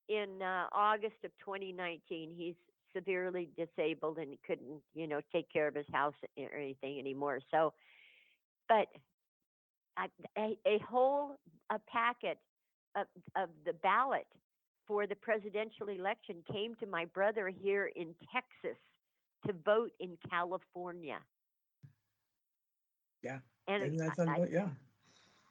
in 0.09 0.43
uh, 0.43 0.67
August 0.73 1.17
of 1.25 1.31
2019. 1.45 2.35
He's 2.37 2.55
severely 2.95 3.49
disabled 3.57 4.19
and 4.19 4.37
couldn't, 4.47 4.83
you 4.95 5.07
know, 5.07 5.21
take 5.33 5.51
care 5.51 5.67
of 5.69 5.75
his 5.75 5.87
house 5.93 6.15
or 6.37 6.55
anything 6.55 6.99
anymore. 6.99 7.41
So, 7.51 7.73
but 8.69 8.89
a, 10.37 10.57
a 10.67 10.79
whole 10.89 11.39
a 11.71 11.79
packet 11.91 12.39
of 12.97 13.07
of 13.37 13.49
the 13.67 13.73
ballot 13.75 14.27
for 14.87 15.07
the 15.07 15.15
presidential 15.17 15.89
election 15.89 16.37
came 16.51 16.75
to 16.77 16.87
my 16.87 17.05
brother 17.07 17.49
here 17.49 17.91
in 17.95 18.15
Texas 18.33 18.79
to 19.47 19.53
vote 19.65 19.91
in 20.01 20.17
California. 20.31 21.19
Yeah, 23.23 23.39
And 23.67 23.83
Isn't 23.85 24.01
I- 24.01 24.09
that 24.09 24.19
I- 24.19 24.23
unbelievable? 24.23 24.53
Yeah. 24.53 24.69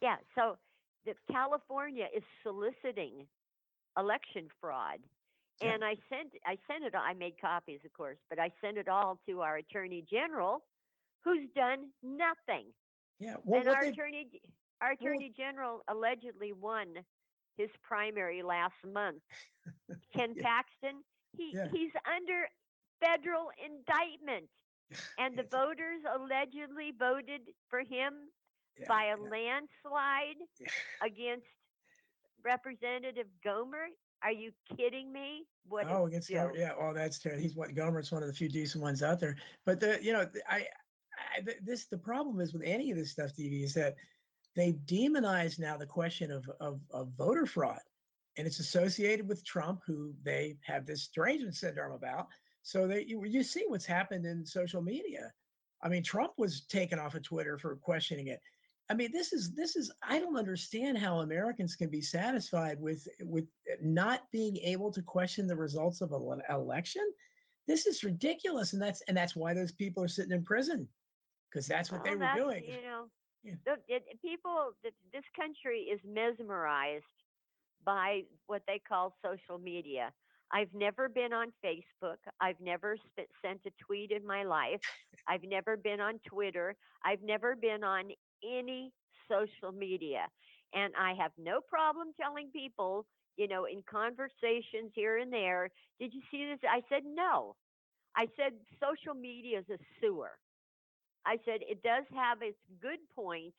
yeah, 0.02 0.18
so 0.36 0.58
the 1.06 1.14
California 1.32 2.08
is 2.16 2.24
soliciting 2.44 3.28
election 3.98 4.50
fraud. 4.60 5.00
Yeah. 5.62 5.74
And 5.74 5.84
I 5.84 5.96
sent 6.10 6.34
I 6.46 6.58
sent 6.68 6.84
it 6.84 6.94
I 6.96 7.14
made 7.14 7.40
copies 7.42 7.80
of 7.86 7.94
course, 7.94 8.18
but 8.30 8.40
I 8.40 8.52
sent 8.62 8.78
it 8.78 8.88
all 8.88 9.20
to 9.28 9.42
our 9.42 9.58
attorney 9.58 10.04
general 10.10 10.64
who's 11.24 11.50
done 11.56 11.92
nothing. 12.04 12.66
Yeah. 13.20 13.36
Well, 13.44 13.62
and 13.62 13.70
our 13.70 13.84
they, 13.84 13.90
attorney 13.90 14.42
our 14.82 14.92
attorney 14.92 15.34
general 15.36 15.82
allegedly 15.88 16.54
won 16.54 16.88
his 17.58 17.70
primary 17.82 18.44
last 18.44 18.76
month. 18.86 19.22
Ken 20.16 20.34
Yeah. 20.36 20.44
Paxton, 20.44 21.04
he 21.36 21.52
Yeah. 21.54 21.68
he's 21.72 21.92
under 22.06 22.48
federal 23.00 23.50
indictment. 23.64 24.50
And 25.18 25.38
the 25.38 25.44
voters 25.52 26.02
allegedly 26.16 26.94
voted 26.98 27.42
for 27.70 27.80
him 27.80 28.30
yeah, 28.78 28.86
by 28.88 29.06
a 29.06 29.18
landslide 29.18 30.38
against 31.04 31.48
Representative 32.44 33.28
Gohmert. 33.46 33.94
Are 34.24 34.32
you 34.32 34.52
kidding 34.76 35.12
me? 35.12 35.46
What 35.68 35.88
Oh, 35.90 36.06
against 36.06 36.30
Gohmert, 36.30 36.58
yeah. 36.58 36.72
Oh, 36.80 36.94
that's 36.94 37.20
terrible. 37.20 37.42
He's 37.42 37.56
what 37.56 37.70
Gohmert's 37.76 38.12
one 38.12 38.24
of 38.24 38.30
the 38.30 38.34
few 38.34 38.48
decent 38.50 38.82
ones 38.82 39.04
out 39.04 39.20
there. 39.20 39.36
But 39.66 39.80
the, 39.80 40.00
you 40.02 40.14
know, 40.14 40.26
I, 40.48 40.68
I 41.18 41.42
this 41.64 41.86
the 41.86 41.98
problem 41.98 42.40
is 42.40 42.54
with 42.54 42.64
any 42.66 42.92
of 42.92 42.98
this 42.98 43.12
stuff, 43.12 43.32
TV, 43.34 43.64
is 43.64 43.74
that 43.74 43.96
they 44.56 44.74
demonize 44.86 45.60
now 45.60 45.78
the 45.78 45.86
question 45.86 46.32
of 46.32 46.50
of, 46.60 46.80
of 46.92 47.10
voter 47.18 47.46
fraud, 47.46 47.80
and 48.38 48.48
it's 48.48 48.60
associated 48.60 49.28
with 49.28 49.46
Trump, 49.46 49.82
who 49.86 50.14
they 50.24 50.58
have 50.64 50.86
this 50.86 51.08
derangement 51.08 51.56
syndrome 51.56 51.94
about. 51.94 52.28
So 52.64 52.88
they 52.88 53.06
you, 53.06 53.24
you 53.26 53.44
see 53.44 53.66
what's 53.68 53.86
happened 53.86 54.26
in 54.26 54.46
social 54.46 54.82
media. 54.82 55.32
I 55.82 55.90
mean, 55.90 56.04
Trump 56.04 56.34
was 56.38 56.62
taken 56.62 57.00
off 57.00 57.16
of 57.16 57.24
Twitter 57.24 57.58
for 57.58 57.76
questioning 57.76 58.28
it. 58.28 58.42
I 58.90 58.94
mean, 58.94 59.12
this 59.12 59.34
is 59.34 59.54
this 59.54 59.76
is 59.76 59.92
I 60.02 60.20
don't 60.20 60.38
understand 60.38 60.98
how 60.98 61.20
Americans 61.20 61.76
can 61.76 61.90
be 61.90 62.02
satisfied 62.02 62.80
with 62.80 63.08
with 63.22 63.46
not 63.82 64.24
being 64.32 64.58
able 64.58 64.92
to 64.94 65.02
question 65.02 65.46
the 65.46 65.56
results 65.56 66.02
of 66.02 66.14
an 66.14 66.42
election. 66.50 67.04
This 67.68 67.86
is 67.86 68.04
ridiculous, 68.04 68.74
and 68.74 68.82
that's 68.82 69.02
and 69.08 69.16
that's 69.16 69.36
why 69.36 69.54
those 69.54 69.72
people 69.74 70.04
are 70.04 70.08
sitting 70.08 70.32
in 70.32 70.44
prison 70.44 70.88
because 71.58 71.68
that's 71.68 71.92
what 71.92 72.04
they 72.04 72.12
oh, 72.12 72.14
were 72.14 72.20
that's, 72.20 72.38
doing. 72.38 72.64
You 72.66 72.82
know, 72.84 73.06
Yeah. 73.44 73.54
the, 73.66 73.74
it, 73.88 74.04
people, 74.22 74.74
th- 74.84 74.94
this 75.12 75.24
country 75.36 75.80
is 75.92 76.00
mesmerized 76.06 77.04
by 77.84 78.22
what 78.46 78.62
they 78.68 78.80
call 78.88 79.16
social 79.26 79.58
media. 79.58 80.12
I've 80.52 80.74
never 80.74 81.10
been 81.10 81.34
on 81.34 81.48
Facebook. 81.66 82.18
I've 82.40 82.60
never 82.62 82.96
sp- 83.02 83.32
sent 83.44 83.62
a 83.66 83.72
tweet 83.84 84.12
in 84.12 84.26
my 84.26 84.44
life. 84.44 84.82
I've 85.28 85.44
never 85.44 85.76
been 85.78 86.00
on 86.00 86.20
Twitter. 86.28 86.76
I've 87.04 87.24
never 87.24 87.56
been 87.56 87.84
on 87.84 88.12
any 88.44 88.94
social 89.28 89.72
media. 89.72 90.28
And 90.76 90.94
I 91.00 91.14
have 91.16 91.32
no 91.38 91.60
problem 91.68 92.10
telling 92.22 92.50
people, 92.52 93.06
you 93.36 93.48
know, 93.48 93.66
in 93.66 93.82
conversations 93.90 94.92
here 94.94 95.18
and 95.18 95.34
there, 95.34 95.70
did 96.00 96.14
you 96.14 96.22
see 96.30 96.46
this? 96.46 96.60
I 96.70 96.82
said, 96.88 97.04
no. 97.04 97.56
I 98.16 98.28
said, 98.38 98.54
social 98.80 99.20
media 99.20 99.60
is 99.60 99.66
a 99.72 99.78
sewer. 100.00 100.32
I 101.28 101.36
said 101.44 101.60
it 101.68 101.84
does 101.84 102.06
have 102.16 102.42
its 102.42 102.58
good 102.82 103.04
points 103.14 103.58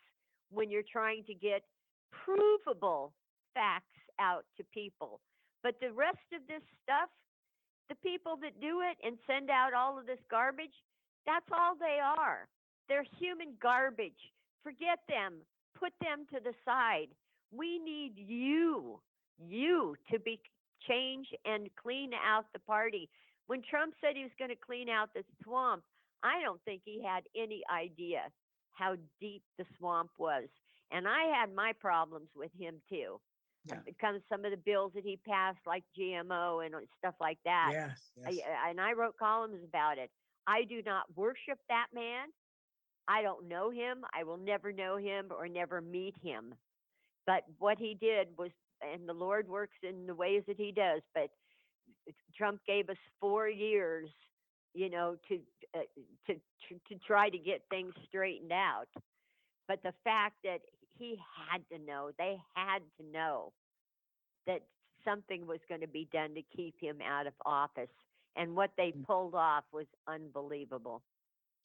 when 0.51 0.71
you're 0.71 0.89
trying 0.91 1.23
to 1.25 1.35
get 1.35 1.61
provable 2.11 3.13
facts 3.53 4.01
out 4.19 4.45
to 4.57 4.65
people. 4.73 5.21
But 5.63 5.75
the 5.81 5.93
rest 5.93 6.25
of 6.33 6.41
this 6.49 6.65
stuff, 6.83 7.11
the 7.91 7.95
people 7.97 8.37
that 8.41 8.59
do 8.59 8.81
it 8.81 8.97
and 9.07 9.19
send 9.27 9.51
out 9.51 9.75
all 9.75 9.99
of 9.99 10.07
this 10.07 10.23
garbage, 10.31 10.73
that's 11.27 11.47
all 11.53 11.77
they 11.77 12.01
are. 12.01 12.49
They're 12.89 13.05
human 13.19 13.53
garbage. 13.61 14.33
Forget 14.65 15.01
them. 15.07 15.45
Put 15.79 15.93
them 16.01 16.25
to 16.33 16.41
the 16.41 16.55
side. 16.65 17.09
We 17.53 17.79
need 17.79 18.13
you, 18.17 18.99
you 19.39 19.95
to 20.11 20.19
be 20.19 20.41
change 20.89 21.27
and 21.45 21.69
clean 21.81 22.13
out 22.15 22.47
the 22.55 22.61
party. 22.61 23.11
When 23.47 23.63
Trump 23.69 23.93
said 24.01 24.17
he 24.17 24.23
was 24.23 24.33
going 24.39 24.51
to 24.51 24.57
clean 24.57 24.89
out 24.89 25.11
the 25.15 25.23
swamp, 25.45 25.83
I 26.23 26.41
don't 26.43 26.61
think 26.65 26.83
he 26.85 27.03
had 27.03 27.25
any 27.37 27.63
idea 27.73 28.23
how 28.73 28.97
deep 29.21 29.43
the 29.59 29.65
swamp 29.79 30.11
was. 30.19 30.45
And 30.91 31.07
I 31.07 31.25
had 31.39 31.55
my 31.55 31.73
problems 31.79 32.29
with 32.35 32.51
him 32.59 32.77
too. 32.89 33.21
Yeah. 33.67 33.81
It 33.87 33.99
comes 33.99 34.23
some 34.29 34.45
of 34.45 34.51
the 34.51 34.57
bills 34.57 34.93
that 34.95 35.05
he 35.05 35.17
passed, 35.17 35.59
like 35.67 35.85
GMO 35.99 36.65
and 36.65 36.75
uh, 36.75 36.79
stuff 36.99 37.15
like 37.21 37.39
that. 37.45 37.71
Yes, 37.73 38.01
yes. 38.17 38.39
I- 38.47 38.71
and 38.71 38.81
I 38.81 38.93
wrote 38.93 39.17
columns 39.19 39.63
about 39.65 39.99
it. 39.99 40.11
I 40.47 40.65
do 40.65 40.81
not 40.85 41.05
worship 41.15 41.59
that 41.69 41.87
man. 41.93 42.29
I 43.07 43.23
don't 43.23 43.49
know 43.49 43.71
him. 43.71 44.05
I 44.15 44.25
will 44.25 44.39
never 44.39 44.73
know 44.73 44.97
him 44.97 45.27
or 45.37 45.49
never 45.49 45.81
meet 45.81 46.15
him. 46.23 46.55
But 47.27 47.43
what 47.59 47.79
he 47.79 47.95
did 48.01 48.29
was, 48.39 48.51
and 48.81 49.07
the 49.09 49.13
Lord 49.13 49.49
works 49.49 49.77
in 49.83 50.07
the 50.07 50.15
ways 50.15 50.43
that 50.47 50.57
he 50.57 50.73
does, 50.73 51.03
but 51.15 51.29
Trump 52.37 52.61
gave 52.67 52.89
us 52.89 52.97
four 53.21 53.49
years, 53.49 54.09
you 54.75 54.91
know, 54.91 55.17
to 55.29 55.41
uh, 55.75 55.81
to 56.27 56.35
to 56.35 56.81
to 56.89 57.01
try 57.07 57.29
to 57.31 57.39
get 57.39 57.63
things 57.71 57.95
straightened 58.09 58.53
out. 58.53 58.89
But 59.69 59.83
the 59.83 59.95
fact 60.05 60.37
that 60.45 60.61
he 60.99 61.19
had 61.51 61.63
to 61.71 61.85
know, 61.85 62.11
they 62.19 62.39
had 62.55 62.81
to 62.99 63.07
know 63.13 63.53
that 64.47 64.63
something 65.05 65.47
was 65.47 65.61
going 65.69 65.81
to 65.83 65.89
be 65.89 66.09
done 66.13 66.35
to 66.35 66.43
keep 66.57 66.75
him 66.81 67.01
out 67.03 67.27
of 67.27 67.35
office. 67.45 67.91
And 68.37 68.57
what 68.57 68.71
they 68.77 68.95
Mm. 68.95 69.07
pulled 69.07 69.35
off 69.35 69.65
was 69.73 69.87
unbelievable. 70.07 71.03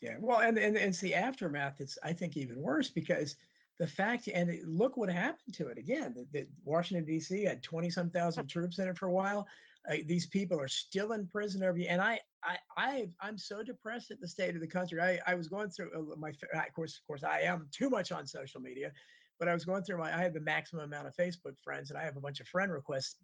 Yeah, 0.01 0.17
well, 0.19 0.39
and, 0.39 0.57
and 0.57 0.75
it's 0.75 0.99
the 0.99 1.15
aftermath 1.15 1.77
that's 1.79 1.97
I 2.03 2.13
think 2.13 2.35
even 2.37 2.61
worse 2.61 2.89
because 2.89 3.35
the 3.79 3.87
fact 3.87 4.27
and 4.27 4.51
look 4.65 4.97
what 4.97 5.09
happened 5.09 5.53
to 5.55 5.67
it 5.69 5.77
again. 5.77 6.13
That, 6.15 6.31
the 6.31 6.47
Washington 6.65 7.05
D.C. 7.05 7.43
had 7.43 7.63
twenty 7.63 7.89
some 7.89 8.09
thousand 8.09 8.47
troops 8.49 8.79
in 8.79 8.87
it 8.87 8.97
for 8.97 9.07
a 9.07 9.11
while. 9.13 9.47
Uh, 9.89 9.97
these 10.05 10.27
people 10.27 10.59
are 10.59 10.67
still 10.67 11.11
in 11.11 11.27
prison 11.27 11.61
every, 11.61 11.87
and 11.87 12.01
I, 12.01 12.19
I, 12.43 12.57
I, 12.77 13.09
I'm 13.21 13.37
so 13.37 13.63
depressed 13.63 14.11
at 14.11 14.21
the 14.21 14.27
state 14.27 14.55
of 14.55 14.61
the 14.61 14.67
country. 14.67 15.01
I, 15.01 15.19
I 15.27 15.35
was 15.35 15.47
going 15.47 15.69
through 15.69 15.91
uh, 15.93 16.15
my, 16.15 16.29
of 16.29 16.73
course, 16.73 16.97
of 16.97 17.05
course, 17.05 17.23
I 17.23 17.41
am 17.41 17.67
too 17.71 17.89
much 17.89 18.11
on 18.11 18.25
social 18.25 18.61
media, 18.61 18.91
but 19.39 19.47
I 19.49 19.53
was 19.53 19.65
going 19.65 19.83
through 19.83 19.97
my, 19.97 20.17
I 20.17 20.21
have 20.21 20.33
the 20.33 20.39
maximum 20.39 20.85
amount 20.85 21.07
of 21.07 21.15
Facebook 21.15 21.55
friends, 21.61 21.89
and 21.89 21.99
I 21.99 22.03
have 22.03 22.15
a 22.15 22.21
bunch 22.21 22.39
of 22.39 22.47
friend 22.47 22.71
requests 22.71 23.17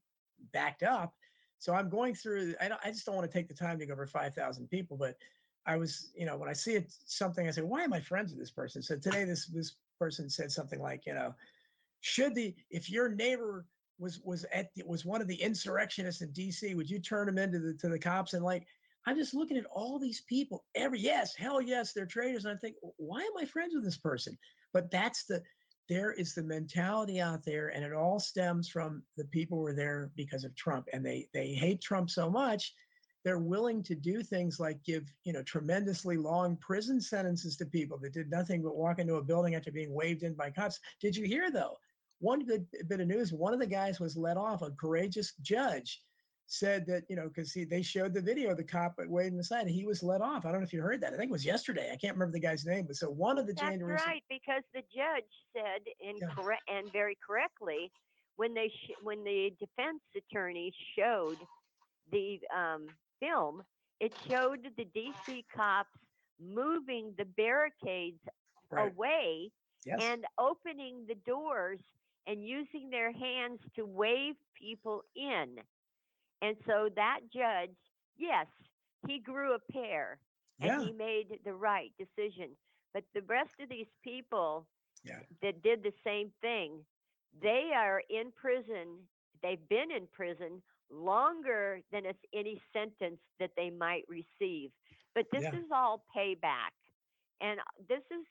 backed 0.51 0.83
up. 0.83 1.13
So 1.59 1.73
I'm 1.73 1.89
going 1.89 2.15
through. 2.15 2.55
I 2.61 2.69
I 2.83 2.89
just 2.89 3.05
don't 3.05 3.15
want 3.15 3.29
to 3.29 3.37
take 3.37 3.49
the 3.49 3.53
time 3.53 3.79
to 3.79 3.85
go 3.85 3.93
over 3.93 4.07
five 4.07 4.33
thousand 4.33 4.69
people, 4.69 4.95
but 4.97 5.15
I 5.65 5.75
was, 5.75 6.11
you 6.15 6.25
know, 6.25 6.37
when 6.37 6.49
I 6.49 6.53
see 6.53 6.73
it 6.73 6.91
something, 7.05 7.47
I 7.47 7.51
say, 7.51 7.61
why 7.61 7.83
am 7.83 7.93
I 7.93 7.99
friends 7.99 8.31
with 8.31 8.39
this 8.39 8.51
person? 8.51 8.81
So 8.81 8.95
today 8.97 9.25
this 9.25 9.47
this 9.47 9.75
person 9.99 10.29
said 10.29 10.51
something 10.51 10.81
like, 10.81 11.05
you 11.05 11.13
know, 11.13 11.35
should 11.99 12.33
the 12.33 12.55
if 12.69 12.89
your 12.89 13.09
neighbor 13.09 13.65
was 13.99 14.19
was 14.23 14.45
at 14.53 14.73
the, 14.75 14.83
was 14.85 15.05
one 15.05 15.21
of 15.21 15.27
the 15.27 15.41
insurrectionists 15.41 16.21
in 16.21 16.29
DC, 16.29 16.75
would 16.75 16.89
you 16.89 16.99
turn 16.99 17.27
him 17.27 17.37
into 17.37 17.59
the 17.59 17.73
to 17.75 17.89
the 17.89 17.99
cops? 17.99 18.33
And 18.33 18.43
like, 18.43 18.65
I'm 19.05 19.17
just 19.17 19.33
looking 19.33 19.57
at 19.57 19.65
all 19.65 19.99
these 19.99 20.21
people. 20.21 20.63
Every 20.75 20.99
yes, 20.99 21.35
hell 21.35 21.61
yes, 21.61 21.93
they're 21.93 22.05
traitors. 22.05 22.45
And 22.45 22.55
I 22.55 22.57
think, 22.57 22.75
why 22.97 23.21
am 23.21 23.37
I 23.39 23.45
friends 23.45 23.75
with 23.75 23.83
this 23.83 23.97
person? 23.97 24.37
But 24.73 24.89
that's 24.91 25.25
the 25.25 25.43
there 25.87 26.13
is 26.13 26.35
the 26.35 26.43
mentality 26.43 27.19
out 27.19 27.43
there, 27.43 27.69
and 27.69 27.83
it 27.83 27.93
all 27.93 28.19
stems 28.19 28.69
from 28.69 29.03
the 29.17 29.25
people 29.25 29.57
who 29.57 29.63
were 29.63 29.73
there 29.73 30.11
because 30.15 30.43
of 30.43 30.55
Trump, 30.55 30.87
and 30.93 31.05
they 31.05 31.27
they 31.33 31.53
hate 31.53 31.81
Trump 31.81 32.09
so 32.09 32.29
much 32.29 32.73
they're 33.23 33.39
willing 33.39 33.83
to 33.83 33.95
do 33.95 34.23
things 34.23 34.59
like 34.59 34.81
give 34.83 35.11
you 35.23 35.33
know 35.33 35.43
tremendously 35.43 36.17
long 36.17 36.55
prison 36.57 37.01
sentences 37.01 37.57
to 37.57 37.65
people 37.65 37.97
that 37.97 38.13
did 38.13 38.29
nothing 38.29 38.61
but 38.61 38.77
walk 38.77 38.99
into 38.99 39.15
a 39.15 39.23
building 39.23 39.55
after 39.55 39.71
being 39.71 39.93
waved 39.93 40.23
in 40.23 40.33
by 40.33 40.49
cops 40.49 40.79
did 41.01 41.15
you 41.15 41.25
hear 41.25 41.51
though 41.51 41.77
one 42.19 42.45
good 42.45 42.65
bit 42.87 42.99
of 42.99 43.07
news 43.07 43.33
one 43.33 43.53
of 43.53 43.59
the 43.59 43.67
guys 43.67 43.99
was 43.99 44.17
let 44.17 44.37
off. 44.37 44.61
A 44.61 44.71
courageous 44.71 45.33
judge 45.41 46.01
said 46.51 46.85
that 46.87 47.03
you 47.09 47.15
know 47.15 47.27
because 47.27 47.53
they 47.69 47.81
showed 47.81 48.13
the 48.13 48.21
video 48.21 48.51
of 48.51 48.57
the 48.57 48.63
cop 48.63 48.95
waiting 49.07 49.39
aside 49.39 49.61
and 49.61 49.69
he 49.69 49.85
was 49.85 50.01
let 50.03 50.21
off. 50.21 50.45
I 50.45 50.51
don't 50.51 50.61
know 50.61 50.65
if 50.65 50.73
you 50.73 50.81
heard 50.81 51.01
that. 51.01 51.13
I 51.13 51.17
think 51.17 51.29
it 51.29 51.31
was 51.31 51.45
yesterday. 51.45 51.91
I 51.93 51.95
can't 51.95 52.15
remember 52.15 52.33
the 52.33 52.39
guy's 52.39 52.65
name 52.65 52.85
but 52.87 52.95
so 52.95 53.09
one 53.09 53.37
of 53.37 53.47
the 53.47 53.53
That's 53.53 53.69
january 53.69 53.95
right, 53.95 54.23
because 54.29 54.63
the 54.73 54.81
judge 54.93 55.29
said, 55.55 55.81
in 55.99 56.17
Yeah. 56.17 56.55
and 56.67 56.91
very 56.91 57.17
correctly, 57.25 57.91
when 58.35 58.53
they 58.53 58.69
sh- 58.69 58.97
when 59.03 59.23
the 59.23 59.51
defense 59.59 60.01
attorney 60.15 60.73
showed 60.97 61.37
the 62.11 62.39
um, 62.55 62.87
film, 63.19 63.63
it 63.99 64.13
showed 64.27 64.67
the 64.77 64.85
DC 64.85 65.45
cops 65.55 65.97
moving 66.39 67.13
the 67.17 67.25
barricades 67.25 68.21
right. 68.71 68.91
away 68.91 69.51
yes. 69.85 69.99
and 70.01 70.25
opening 70.37 71.05
the 71.07 71.15
doors 71.27 71.79
and 72.29 72.45
using 72.47 72.91
their 72.91 73.11
hands 73.11 73.59
to 73.75 73.85
wave 73.85 74.35
people 74.55 75.03
in. 75.15 75.65
And 76.41 76.57
so 76.67 76.89
that 76.95 77.21
judge, 77.33 77.75
yes, 78.17 78.47
he 79.07 79.19
grew 79.19 79.55
a 79.55 79.71
pair 79.73 80.19
and 80.61 80.75
he 80.75 80.91
made 80.93 81.39
the 81.45 81.53
right 81.53 81.91
decision. 81.97 82.57
But 82.93 83.05
the 83.15 83.23
rest 83.23 83.59
of 83.61 83.69
these 83.69 83.87
people 84.03 84.67
Yeah. 85.03 85.23
that 85.41 85.63
did 85.63 85.83
the 85.83 85.93
same 86.05 86.31
thing, 86.41 86.85
they 87.41 87.71
are 87.75 88.03
in 88.09 88.31
prison. 88.31 89.09
They've 89.41 89.67
been 89.69 89.91
in 89.91 90.07
prison 90.07 90.63
longer 90.89 91.81
than 91.91 92.05
it's 92.05 92.23
any 92.33 92.61
sentence 92.73 93.21
that 93.39 93.51
they 93.57 93.69
might 93.71 94.05
receive. 94.09 94.71
But 95.15 95.27
this 95.31 95.45
Yeah. 95.45 95.51
is 95.53 95.65
all 95.73 96.05
payback. 96.15 96.71
And 97.41 97.59
this 97.87 98.03
is, 98.11 98.25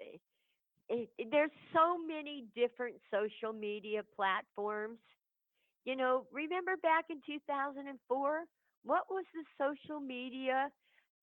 eh, 0.00 0.18
it, 0.88 1.08
it- 1.18 1.28
there's 1.30 1.50
so 1.74 1.98
many 1.98 2.44
different 2.54 2.96
social 3.10 3.52
media 3.52 4.02
platforms. 4.16 4.98
You 5.84 5.96
know, 5.96 6.26
remember 6.32 6.76
back 6.82 7.06
in 7.10 7.20
2004? 7.26 8.44
What 8.84 9.02
was 9.10 9.24
the 9.34 9.44
social 9.58 10.00
media, 10.00 10.68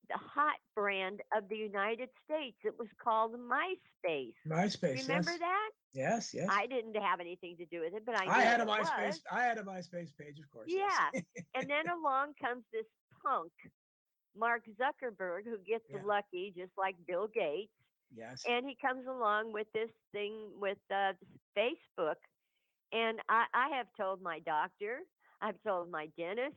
the 0.10 0.18
hot 0.18 0.56
brand 0.76 1.22
of 1.36 1.48
the 1.50 1.56
United 1.58 2.10
States? 2.26 2.58
It 2.64 2.74
was 2.78 2.88
called 3.02 3.34
MySpace. 3.36 4.34
MySpace. 4.48 5.08
Remember 5.08 5.32
yes. 5.32 5.40
that? 5.40 5.70
Yes, 5.94 6.34
yes. 6.34 6.48
I 6.52 6.68
didn't 6.68 6.96
have 6.96 7.20
anything 7.20 7.56
to 7.58 7.66
do 7.66 7.82
with 7.82 7.94
it, 7.94 8.06
but 8.06 8.20
I, 8.22 8.26
I 8.28 8.42
had 8.42 8.60
a 8.60 8.66
MySpace. 8.66 9.08
was. 9.08 9.22
I 9.32 9.44
had 9.44 9.58
a 9.58 9.64
MySpace 9.64 10.12
page, 10.18 10.40
of 10.40 10.50
course. 10.52 10.68
yes. 10.68 10.92
Yeah. 11.14 11.22
and 11.56 11.70
then 11.70 11.88
along 12.02 12.34
comes 12.42 12.64
this 12.74 12.86
punk, 13.24 13.52
Mark 14.38 14.64
Zuckerberg, 14.80 15.44
who 15.46 15.58
gets 15.66 15.86
Yeah. 15.90 16.00
lucky 16.06 16.54
just 16.56 16.72
like 16.78 16.96
Bill 17.08 17.28
Gates. 17.34 17.72
Yes. 18.16 18.44
And 18.48 18.66
he 18.68 18.76
comes 18.82 19.06
along 19.08 19.54
with 19.54 19.68
this 19.74 19.90
thing 20.12 20.34
with 20.60 20.78
uh, 20.92 21.14
Facebook. 21.58 22.16
And 22.92 23.20
I, 23.30 23.46
I 23.54 23.78
have 23.78 23.88
told 23.98 24.22
my 24.22 24.40
doctor, 24.40 25.00
I've 25.42 25.62
told 25.66 25.92
my 25.92 26.08
dentist, 26.18 26.56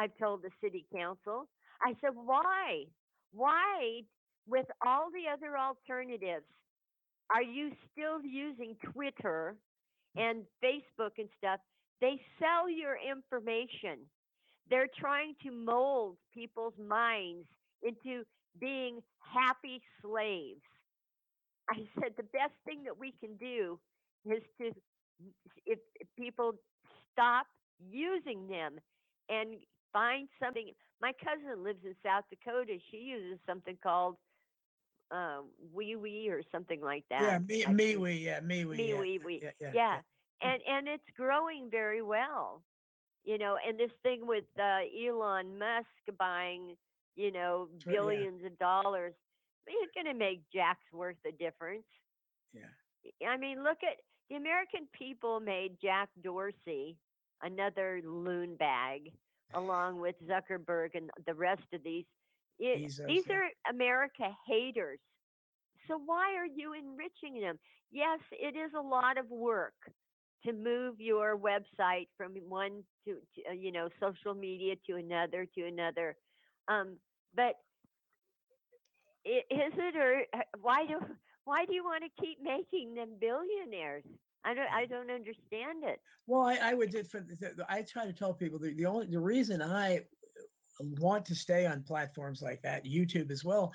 I've 0.00 0.16
told 0.18 0.42
the 0.42 0.50
city 0.62 0.86
council. 0.94 1.48
I 1.82 1.94
said, 2.00 2.10
why? 2.14 2.84
Why, 3.32 4.02
with 4.46 4.66
all 4.84 5.10
the 5.10 5.30
other 5.32 5.56
alternatives, 5.56 6.46
are 7.30 7.42
you 7.42 7.70
still 7.92 8.22
using 8.24 8.76
Twitter 8.92 9.56
and 10.16 10.44
Facebook 10.64 11.12
and 11.18 11.28
stuff? 11.38 11.60
They 12.00 12.20
sell 12.40 12.68
your 12.70 12.96
information. 12.96 13.98
They're 14.70 14.88
trying 14.98 15.34
to 15.44 15.50
mold 15.50 16.16
people's 16.34 16.74
minds 16.78 17.46
into 17.82 18.24
being 18.60 19.00
happy 19.20 19.80
slaves. 20.02 20.62
I 21.70 21.86
said 22.00 22.12
the 22.16 22.22
best 22.24 22.54
thing 22.64 22.84
that 22.84 22.96
we 22.98 23.12
can 23.20 23.36
do 23.36 23.78
is 24.24 24.42
to, 24.60 24.72
if, 25.66 25.78
if 25.96 26.08
people 26.16 26.54
stop 27.12 27.46
using 27.90 28.48
them 28.48 28.78
and 29.28 29.56
find 29.92 30.28
something. 30.42 30.70
My 31.00 31.12
cousin 31.22 31.62
lives 31.62 31.80
in 31.84 31.94
South 32.04 32.24
Dakota. 32.30 32.78
She 32.90 32.98
uses 32.98 33.38
something 33.46 33.76
called 33.82 34.16
um, 35.10 35.46
Wee 35.72 35.96
Wee 35.96 36.28
or 36.30 36.42
something 36.52 36.80
like 36.80 37.04
that. 37.10 37.22
yeah, 37.22 37.38
me, 37.38 37.66
me, 37.66 37.84
think- 37.92 38.00
we, 38.00 38.12
yeah, 38.12 38.40
me, 38.40 38.64
we, 38.64 38.76
Me 38.76 38.88
yeah, 38.88 39.00
Wee 39.00 39.18
Wee. 39.18 39.42
yeah, 39.42 39.50
yeah, 39.60 39.70
Yeah, 39.72 39.96
and 40.42 40.60
and 40.68 40.88
it's 40.88 41.04
growing 41.16 41.68
very 41.70 42.02
well. 42.02 42.62
You 43.24 43.38
know, 43.38 43.56
and 43.66 43.78
this 43.78 43.90
thing 44.02 44.26
with 44.26 44.44
uh, 44.58 44.80
Elon 45.06 45.58
Musk 45.58 45.88
buying, 46.18 46.76
you 47.16 47.30
know, 47.32 47.68
billions 47.86 48.44
of 48.44 48.58
dollars, 48.58 49.14
it's 49.68 49.94
going 49.94 50.12
to 50.12 50.18
make 50.18 50.42
Jack's 50.52 50.92
worth 50.92 51.16
a 51.26 51.32
difference. 51.32 51.84
yeah. 52.52 53.28
I 53.28 53.36
mean, 53.36 53.62
look 53.62 53.78
at 53.82 53.98
the 54.28 54.36
American 54.36 54.88
people 54.92 55.40
made 55.40 55.78
Jack 55.80 56.08
Dorsey 56.22 56.96
another 57.42 58.00
loon 58.04 58.56
bag, 58.56 59.12
along 59.54 60.00
with 60.00 60.16
Zuckerberg 60.28 60.90
and 60.94 61.10
the 61.26 61.34
rest 61.34 61.62
of 61.72 61.82
these. 61.82 62.04
It- 62.58 62.90
Bezos, 62.90 63.06
these 63.06 63.24
yeah. 63.28 63.36
are 63.36 63.48
America 63.70 64.28
haters. 64.46 64.98
So 65.86 65.98
why 66.04 66.34
are 66.36 66.46
you 66.46 66.74
enriching 66.74 67.40
them? 67.40 67.58
Yes, 67.90 68.20
it 68.32 68.56
is 68.56 68.72
a 68.76 68.80
lot 68.80 69.16
of 69.16 69.30
work 69.30 69.74
to 70.44 70.52
move 70.52 71.00
your 71.00 71.36
website 71.36 72.08
from 72.16 72.32
one 72.48 72.82
to, 73.06 73.14
to 73.34 73.50
uh, 73.50 73.52
you 73.52 73.72
know 73.72 73.88
social 74.00 74.34
media 74.34 74.74
to 74.86 74.96
another 74.96 75.46
to 75.54 75.66
another. 75.66 76.16
Um, 76.68 76.96
but 77.34 77.54
is 79.24 79.72
it 79.76 79.96
or 79.96 80.22
uh, 80.34 80.42
why 80.60 80.86
do 80.86 80.98
why 81.44 81.64
do 81.64 81.74
you 81.74 81.84
want 81.84 82.04
to 82.04 82.22
keep 82.22 82.38
making 82.42 82.94
them 82.94 83.10
billionaires? 83.20 84.04
I 84.44 84.54
don't 84.54 84.70
I 84.72 84.86
don't 84.86 85.10
understand 85.10 85.84
it. 85.84 86.00
Well, 86.26 86.42
I, 86.42 86.58
I 86.62 86.74
would 86.74 87.06
for 87.06 87.24
I 87.68 87.82
try 87.82 88.06
to 88.06 88.12
tell 88.12 88.32
people 88.32 88.58
the, 88.58 88.74
the 88.74 88.86
only 88.86 89.06
the 89.06 89.20
reason 89.20 89.62
I 89.62 90.02
want 90.80 91.24
to 91.26 91.34
stay 91.34 91.66
on 91.66 91.82
platforms 91.82 92.42
like 92.42 92.62
that, 92.62 92.84
YouTube 92.84 93.30
as 93.30 93.44
well. 93.44 93.72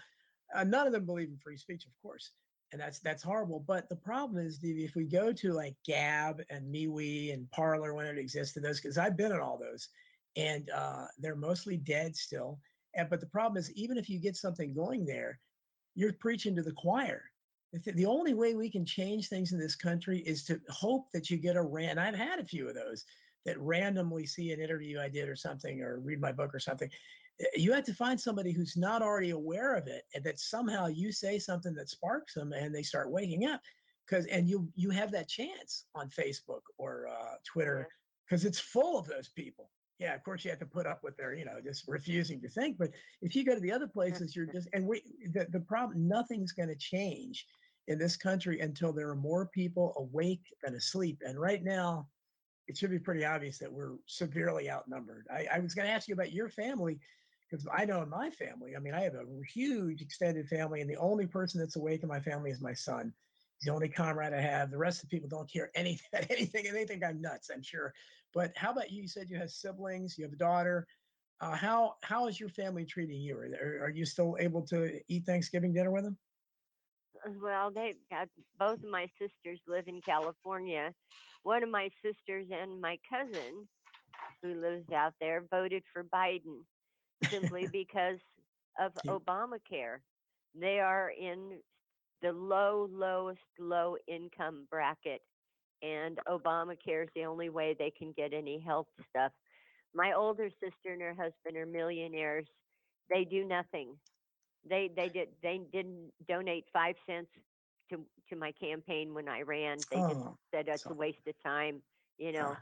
Uh, 0.55 0.63
none 0.63 0.87
of 0.87 0.93
them 0.93 1.05
believe 1.05 1.29
in 1.29 1.37
free 1.37 1.57
speech, 1.57 1.85
of 1.85 1.91
course, 2.01 2.31
and 2.71 2.79
that's 2.79 2.99
that's 2.99 3.23
horrible. 3.23 3.63
But 3.65 3.89
the 3.89 3.95
problem 3.95 4.45
is, 4.45 4.59
if 4.61 4.95
we 4.95 5.05
go 5.05 5.33
to 5.33 5.51
like 5.51 5.75
Gab 5.85 6.41
and 6.49 6.73
MeWe 6.73 7.33
and 7.33 7.49
Parler 7.51 7.93
when 7.93 8.05
it 8.05 8.17
existed, 8.17 8.63
those 8.63 8.79
because 8.79 8.97
I've 8.97 9.17
been 9.17 9.31
in 9.31 9.39
all 9.39 9.57
those, 9.57 9.89
and 10.35 10.69
uh, 10.69 11.05
they're 11.19 11.35
mostly 11.35 11.77
dead 11.77 12.15
still. 12.15 12.59
And 12.95 13.09
but 13.09 13.19
the 13.19 13.27
problem 13.27 13.57
is, 13.57 13.71
even 13.73 13.97
if 13.97 14.09
you 14.09 14.19
get 14.19 14.35
something 14.35 14.73
going 14.73 15.05
there, 15.05 15.39
you're 15.95 16.13
preaching 16.13 16.55
to 16.55 16.61
the 16.61 16.71
choir. 16.71 17.23
The 17.85 18.05
only 18.05 18.35
way 18.35 18.53
we 18.53 18.69
can 18.69 18.85
change 18.85 19.29
things 19.29 19.51
in 19.51 19.59
this 19.59 19.75
country 19.75 20.19
is 20.19 20.43
to 20.45 20.61
hope 20.69 21.07
that 21.11 21.29
you 21.31 21.37
get 21.37 21.55
a 21.55 21.61
ran. 21.61 21.97
I've 21.97 22.15
had 22.15 22.39
a 22.39 22.45
few 22.45 22.69
of 22.69 22.75
those 22.75 23.03
that 23.45 23.59
randomly 23.59 24.25
see 24.27 24.51
an 24.51 24.61
interview 24.61 24.99
I 24.99 25.09
did 25.09 25.27
or 25.27 25.35
something, 25.35 25.81
or 25.81 25.99
read 25.99 26.21
my 26.21 26.31
book 26.31 26.53
or 26.53 26.59
something. 26.59 26.89
You 27.55 27.73
have 27.73 27.83
to 27.85 27.93
find 27.93 28.19
somebody 28.19 28.51
who's 28.51 28.77
not 28.77 29.01
already 29.01 29.31
aware 29.31 29.73
of 29.73 29.87
it, 29.87 30.03
and 30.13 30.23
that 30.23 30.39
somehow 30.39 30.85
you 30.85 31.11
say 31.11 31.39
something 31.39 31.73
that 31.73 31.89
sparks 31.89 32.35
them, 32.35 32.53
and 32.53 32.73
they 32.73 32.83
start 32.83 33.11
waking 33.11 33.45
up. 33.45 33.61
Because 34.05 34.25
and 34.27 34.47
you 34.47 34.69
you 34.75 34.91
have 34.91 35.11
that 35.11 35.29
chance 35.29 35.85
on 35.95 36.09
Facebook 36.09 36.61
or 36.77 37.07
uh, 37.07 37.35
Twitter 37.45 37.87
because 38.27 38.45
it's 38.45 38.59
full 38.59 38.99
of 38.99 39.07
those 39.07 39.29
people. 39.29 39.69
Yeah, 39.99 40.15
of 40.15 40.23
course 40.23 40.43
you 40.43 40.49
have 40.49 40.59
to 40.59 40.65
put 40.65 40.87
up 40.87 41.03
with 41.03 41.15
their, 41.17 41.33
you 41.33 41.45
know, 41.45 41.59
just 41.63 41.87
refusing 41.87 42.41
to 42.41 42.49
think. 42.49 42.77
But 42.77 42.91
if 43.21 43.35
you 43.35 43.45
go 43.45 43.53
to 43.53 43.61
the 43.61 43.71
other 43.71 43.87
places, 43.87 44.35
you're 44.35 44.47
just 44.47 44.67
and 44.73 44.87
we 44.87 45.03
the, 45.31 45.47
the 45.51 45.59
problem, 45.59 46.07
nothing's 46.07 46.51
going 46.51 46.69
to 46.69 46.75
change 46.75 47.45
in 47.87 47.99
this 47.99 48.17
country 48.17 48.59
until 48.59 48.93
there 48.93 49.09
are 49.09 49.15
more 49.15 49.47
people 49.47 49.93
awake 49.97 50.43
than 50.63 50.75
asleep. 50.75 51.21
And 51.25 51.39
right 51.39 51.63
now, 51.63 52.07
it 52.67 52.77
should 52.77 52.91
be 52.91 52.99
pretty 52.99 53.25
obvious 53.25 53.59
that 53.59 53.71
we're 53.71 53.95
severely 54.07 54.69
outnumbered. 54.69 55.27
I, 55.31 55.47
I 55.53 55.59
was 55.59 55.73
going 55.73 55.87
to 55.87 55.93
ask 55.93 56.07
you 56.07 56.13
about 56.13 56.31
your 56.31 56.49
family 56.49 56.99
because 57.49 57.67
I 57.71 57.85
know 57.85 58.01
in 58.01 58.09
my 58.09 58.29
family, 58.31 58.75
I 58.75 58.79
mean, 58.79 58.93
I 58.93 59.01
have 59.01 59.15
a 59.15 59.25
huge 59.53 60.01
extended 60.01 60.47
family, 60.47 60.81
and 60.81 60.89
the 60.89 60.95
only 60.95 61.27
person 61.27 61.59
that's 61.59 61.75
awake 61.75 62.01
in 62.01 62.09
my 62.09 62.19
family 62.19 62.51
is 62.51 62.61
my 62.61 62.73
son. 62.73 63.13
He's 63.59 63.67
the 63.67 63.73
only 63.73 63.89
comrade 63.89 64.33
I 64.33 64.41
have. 64.41 64.71
The 64.71 64.77
rest 64.77 65.03
of 65.03 65.09
the 65.09 65.15
people 65.15 65.29
don't 65.29 65.51
care 65.51 65.69
anything, 65.75 66.25
anything, 66.29 66.67
and 66.67 66.75
they 66.75 66.85
think 66.85 67.03
I'm 67.03 67.21
nuts. 67.21 67.49
I'm 67.53 67.61
sure. 67.61 67.93
But 68.33 68.51
how 68.55 68.71
about 68.71 68.91
you? 68.91 69.03
You 69.03 69.07
said 69.07 69.29
you 69.29 69.37
have 69.37 69.51
siblings. 69.51 70.17
You 70.17 70.25
have 70.25 70.33
a 70.33 70.37
daughter. 70.37 70.87
Uh, 71.41 71.55
how 71.55 71.95
how 72.03 72.27
is 72.27 72.39
your 72.39 72.49
family 72.49 72.85
treating 72.85 73.19
you? 73.19 73.37
Are, 73.37 73.85
are 73.85 73.89
you 73.89 74.05
still 74.05 74.37
able 74.39 74.61
to 74.67 74.99
eat 75.07 75.25
Thanksgiving 75.25 75.73
dinner 75.73 75.91
with 75.91 76.03
them? 76.03 76.17
Uh, 77.25 77.31
Well, 77.41 77.71
they 77.71 77.95
got 78.09 78.29
both 78.59 78.83
of 78.83 78.89
my 78.89 79.07
sisters 79.19 79.59
live 79.67 79.87
in 79.87 80.01
California. 80.01 80.93
One 81.43 81.63
of 81.63 81.69
my 81.69 81.89
sisters 82.03 82.47
and 82.51 82.79
my 82.79 82.97
cousin, 83.09 83.67
who 84.41 84.61
lives 84.61 84.91
out 84.91 85.13
there, 85.19 85.43
voted 85.51 85.83
for 85.91 86.03
Biden 86.03 86.63
simply 87.29 87.67
because 87.71 88.19
of. 88.79 88.93
Obamacare. 89.07 89.97
They 90.55 90.79
are 90.79 91.11
in 91.19 91.59
the 92.21 92.31
low, 92.31 92.87
lowest, 92.91 93.39
low 93.59 93.97
income 94.07 94.67
bracket, 94.69 95.21
and 95.83 96.19
Obamacare 96.29 97.03
is 97.05 97.09
the 97.15 97.25
only 97.25 97.49
way 97.49 97.75
they 97.77 97.91
can 97.91 98.13
get 98.13 98.33
any 98.33 98.59
health 98.59 98.87
stuff. 99.09 99.33
My 99.93 100.13
older 100.13 100.49
sister 100.61 100.93
and 100.93 101.01
her 101.01 101.13
husband 101.13 101.57
are 101.57 101.65
millionaires. 101.67 102.47
They 103.09 103.25
do 103.25 103.45
nothing. 103.45 103.97
They 104.69 104.89
they 104.95 105.09
did 105.09 105.29
they 105.43 105.59
didn't 105.71 106.11
donate 106.27 106.65
five 106.73 106.95
cents 107.07 107.29
to 107.89 108.05
to 108.29 108.35
my 108.35 108.51
campaign 108.53 109.13
when 109.13 109.27
I 109.29 109.41
ran. 109.41 109.85
They 109.91 110.01
just 110.01 110.21
Oh, 110.21 110.37
said 110.53 110.67
it's 110.67 110.89
a 110.89 110.93
waste 110.95 111.27
of 111.27 111.35
time. 111.43 111.81
You 112.17 112.33
know, 112.33 112.59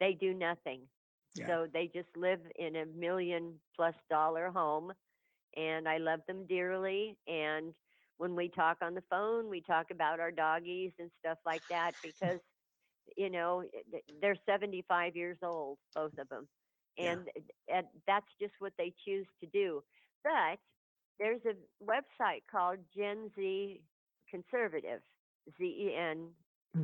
they 0.00 0.14
do 0.14 0.34
nothing. 0.34 0.82
Yeah. 1.34 1.48
So 1.48 1.66
they 1.72 1.88
just 1.94 2.08
live 2.16 2.40
in 2.56 2.76
a 2.76 2.86
million 2.86 3.60
plus 3.76 3.94
dollar 4.10 4.50
home 4.50 4.92
and 5.56 5.88
I 5.88 5.98
love 5.98 6.20
them 6.26 6.46
dearly. 6.46 7.16
And 7.26 7.74
when 8.18 8.34
we 8.34 8.48
talk 8.48 8.78
on 8.82 8.94
the 8.94 9.02
phone, 9.10 9.48
we 9.48 9.60
talk 9.60 9.86
about 9.90 10.20
our 10.20 10.30
doggies 10.30 10.92
and 10.98 11.10
stuff 11.20 11.38
like 11.46 11.62
that 11.70 11.92
because, 12.02 12.40
you 13.16 13.30
know, 13.30 13.64
they're 14.20 14.36
75 14.46 15.16
years 15.16 15.38
old, 15.42 15.78
both 15.94 16.16
of 16.18 16.28
them. 16.28 16.48
Yeah. 16.96 17.12
And, 17.12 17.28
and 17.72 17.86
that's 18.06 18.26
just 18.40 18.54
what 18.58 18.72
they 18.78 18.92
choose 19.04 19.26
to 19.40 19.46
do. 19.46 19.82
But 20.22 20.58
there's 21.18 21.40
a 21.46 21.54
website 21.84 22.42
called 22.50 22.78
Gen 22.96 23.30
Z 23.36 23.80
Conservative, 24.30 25.00
Z 25.58 25.64
E 25.64 25.94
N. 25.96 26.28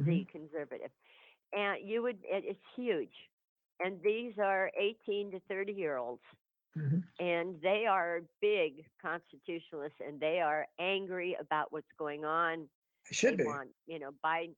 Z 0.05 0.27
conservative. 0.31 0.91
And 1.53 1.79
you 1.85 2.03
would, 2.03 2.18
it, 2.23 2.45
it's 2.47 2.61
huge. 2.77 3.12
And 3.81 4.01
these 4.05 4.35
are 4.39 4.71
18 4.79 5.33
to 5.33 5.41
30 5.49 5.73
year 5.73 5.97
olds. 5.97 6.23
Mhm. 6.77 7.03
And 7.18 7.61
they 7.62 7.87
are 7.87 8.21
big 8.41 8.85
constitutionalists 9.03 9.99
and 10.07 10.21
they 10.21 10.41
are 10.41 10.66
angry 10.79 11.37
about 11.41 11.73
what's 11.73 11.91
going 11.99 12.25
on. 12.25 12.68
It 13.11 13.16
should 13.16 13.33
they 13.33 13.43
be. 13.43 13.45
want, 13.45 13.71
you 13.87 13.99
know, 13.99 14.12
Biden. 14.25 14.55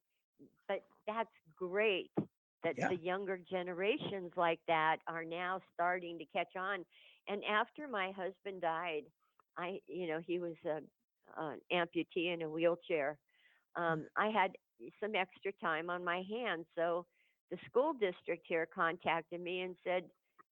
But 0.68 0.84
that's 1.06 1.30
great 1.56 2.10
that 2.64 2.76
Yeah. 2.76 2.88
the 2.88 2.96
younger 2.96 3.38
generations 3.50 4.32
like 4.36 4.60
that 4.68 4.98
are 5.06 5.24
now 5.24 5.60
starting 5.74 6.18
to 6.18 6.24
catch 6.26 6.56
on. 6.56 6.84
And 7.28 7.42
after 7.44 7.88
my 7.88 8.12
husband 8.12 8.62
died, 8.62 9.02
I, 9.56 9.80
you 9.86 10.06
know, 10.06 10.20
he 10.24 10.38
was 10.38 10.54
a, 10.66 10.80
an 11.40 11.60
amputee 11.72 12.32
in 12.32 12.42
a 12.42 12.48
wheelchair. 12.50 13.18
Um, 13.76 14.06
I 14.16 14.28
had 14.28 14.52
some 15.00 15.14
extra 15.14 15.52
time 15.60 15.90
on 15.90 16.04
my 16.04 16.22
hands, 16.28 16.66
so 16.76 17.06
the 17.50 17.58
school 17.68 17.92
district 17.92 18.44
here 18.48 18.66
contacted 18.72 19.40
me 19.40 19.60
and 19.60 19.76
said, 19.84 20.04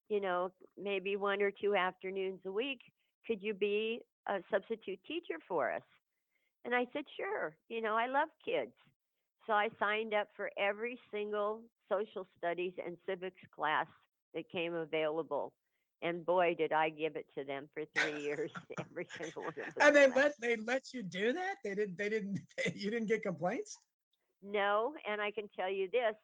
you 0.09 0.21
know, 0.21 0.51
maybe 0.81 1.17
one 1.17 1.41
or 1.43 1.51
two 1.51 1.75
afternoons 1.75 2.41
a 2.47 2.53
week, 2.53 2.81
could 3.27 3.43
you 3.43 3.55
be 3.55 4.01
a 4.29 4.41
substitute 4.51 4.99
teacher 5.07 5.37
for 5.49 5.73
us? 5.73 5.83
And 6.65 6.75
I 6.75 6.87
said, 6.93 7.05
sure. 7.17 7.57
You 7.69 7.81
know, 7.81 7.97
I 7.97 8.07
love 8.07 8.29
kids. 8.45 8.73
So 9.51 9.55
I 9.57 9.69
signed 9.81 10.15
up 10.15 10.29
for 10.37 10.49
every 10.57 10.97
single 11.13 11.63
social 11.91 12.25
studies 12.39 12.73
and 12.87 12.97
civics 13.05 13.43
class 13.53 13.87
that 14.33 14.45
came 14.49 14.75
available. 14.75 15.53
And 16.03 16.25
boy, 16.25 16.55
did 16.57 16.73
I 16.73 16.89
give 16.89 17.17
it 17.17 17.27
to 17.37 17.45
them 17.45 17.69
for 17.75 17.83
three 17.97 18.23
years, 18.23 18.53
every 18.89 19.09
single 19.21 19.43
one 19.43 19.53
And 19.81 19.97
they 19.97 20.07
classes. 20.07 20.15
let 20.15 20.41
they 20.41 20.57
let 20.57 20.95
you 20.95 21.03
do 21.03 21.33
that? 21.33 21.57
They 21.65 21.75
didn't 21.75 21.99
they 21.99 22.09
didn't 22.09 22.39
you 22.77 22.93
didn't 22.93 23.09
get 23.09 23.25
complaints? 23.25 23.77
No, 24.41 24.95
and 25.05 25.21
I 25.21 25.33
can 25.33 25.49
tell 25.59 25.69
you 25.69 25.89
this, 25.93 26.15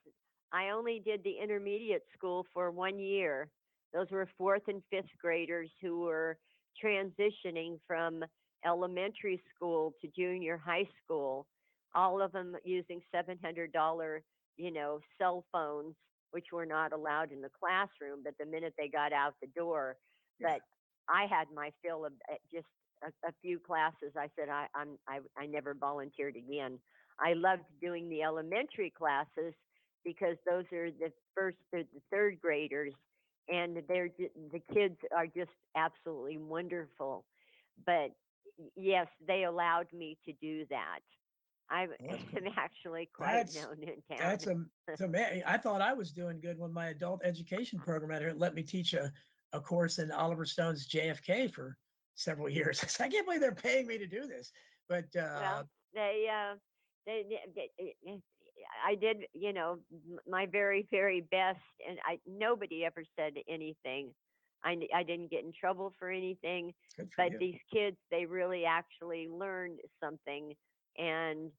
I 0.52 0.70
only 0.70 1.02
did 1.04 1.24
the 1.24 1.34
intermediate 1.42 2.04
school 2.16 2.46
for 2.54 2.70
one 2.70 3.00
year. 3.00 3.48
Those 3.92 4.06
were 4.12 4.28
fourth 4.38 4.62
and 4.68 4.82
fifth 4.88 5.10
graders 5.20 5.70
who 5.82 5.98
were 6.02 6.38
transitioning 6.82 7.80
from 7.88 8.24
elementary 8.64 9.42
school 9.52 9.94
to 10.00 10.08
junior 10.16 10.56
high 10.64 10.88
school, 11.02 11.48
all 11.96 12.22
of 12.22 12.32
them 12.32 12.56
using 12.64 13.02
$700, 13.12 14.24
you 14.56 14.72
know, 14.72 15.00
cell 15.18 15.44
phones, 15.52 15.96
which 16.32 16.46
were 16.52 16.66
not 16.66 16.92
allowed 16.92 17.32
in 17.32 17.42
the 17.42 17.50
classroom, 17.58 18.20
but 18.24 18.34
the 18.40 18.46
minute 18.46 18.74
they 18.78 18.88
got 18.88 19.12
out 19.12 19.34
the 19.42 19.48
door, 19.48 19.96
Yeah. 20.40 20.54
but 20.54 20.62
I 21.08 21.26
had 21.26 21.48
my 21.54 21.72
fill 21.82 22.06
of 22.06 22.12
uh, 22.30 22.36
just 22.52 22.66
a, 23.02 23.08
a 23.28 23.32
few 23.42 23.60
classes. 23.60 24.12
I 24.16 24.28
said 24.36 24.48
I, 24.50 24.68
I'm 24.74 24.98
I, 25.08 25.20
I 25.38 25.46
never 25.46 25.74
volunteered 25.74 26.36
again. 26.36 26.80
I 27.20 27.34
loved 27.34 27.64
doing 27.80 28.08
the 28.10 28.22
elementary 28.22 28.90
classes 28.96 29.54
because 30.04 30.36
those 30.48 30.64
are 30.72 30.90
the 30.90 31.12
first 31.34 31.58
through 31.70 31.84
the 31.94 32.00
third 32.10 32.40
graders, 32.40 32.94
and 33.48 33.82
they're 33.88 34.10
the 34.52 34.60
kids 34.74 34.96
are 35.16 35.26
just 35.26 35.50
absolutely 35.76 36.38
wonderful. 36.38 37.24
But 37.86 38.12
yes, 38.76 39.08
they 39.26 39.44
allowed 39.44 39.86
me 39.92 40.18
to 40.26 40.32
do 40.40 40.66
that. 40.70 41.00
I 41.70 41.86
Well, 41.98 42.10
that's 42.10 42.22
cool. 42.30 42.38
am 42.46 42.52
actually 42.56 43.10
quite 43.14 43.32
That's 43.34 43.62
known 43.62 43.82
in 43.82 44.02
town. 44.16 44.30
that's 44.30 44.46
a 44.46 44.64
it's 44.88 45.00
ama- 45.00 45.42
I 45.46 45.58
thought 45.58 45.80
I 45.80 45.92
was 45.92 46.12
doing 46.12 46.40
good 46.40 46.58
when 46.58 46.72
my 46.72 46.88
adult 46.88 47.20
education 47.24 47.78
program 47.78 48.10
at 48.12 48.22
here 48.22 48.34
let 48.36 48.54
me 48.54 48.62
teach 48.62 48.94
a, 48.94 49.12
a 49.52 49.60
course 49.60 49.98
in 49.98 50.10
Oliver 50.10 50.44
Stone's 50.44 50.88
JFK 50.88 51.52
for 51.52 51.76
several 52.14 52.48
years. 52.58 52.82
I 52.82 52.86
said, 52.86 53.06
I 53.06 53.08
can't 53.08 53.26
believe 53.26 53.40
they're 53.40 53.52
paying 53.54 53.86
me 53.86 53.98
to 53.98 54.06
do 54.06 54.26
this. 54.26 54.52
But 54.88 55.14
uh 55.16 55.38
well, 55.40 55.68
they 55.94 56.26
uh, 56.32 56.56
they, 57.06 57.24
they, 57.54 57.70
they 58.04 58.20
I 58.86 58.94
did, 58.94 59.18
you 59.32 59.52
know, 59.52 59.78
m- 59.92 60.18
my 60.28 60.46
very 60.46 60.86
very 60.90 61.20
best, 61.20 61.60
and 61.88 61.98
I 62.04 62.18
nobody 62.26 62.84
ever 62.84 63.04
said 63.18 63.34
anything. 63.48 64.12
I 64.64 64.72
n- 64.72 64.88
I 64.94 65.02
didn't 65.02 65.30
get 65.30 65.44
in 65.44 65.52
trouble 65.58 65.92
for 65.98 66.10
anything. 66.10 66.72
good 66.96 67.12
for 67.12 67.22
but 67.22 67.32
you. 67.32 67.38
these 67.38 67.58
kids 67.72 67.96
they 68.10 68.24
really 68.24 68.64
actually 68.64 69.28
learned 69.28 69.78
something 70.02 70.54
and 70.98 71.50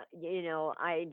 uh, 0.00 0.04
you 0.20 0.42
know 0.42 0.74
i 0.78 1.06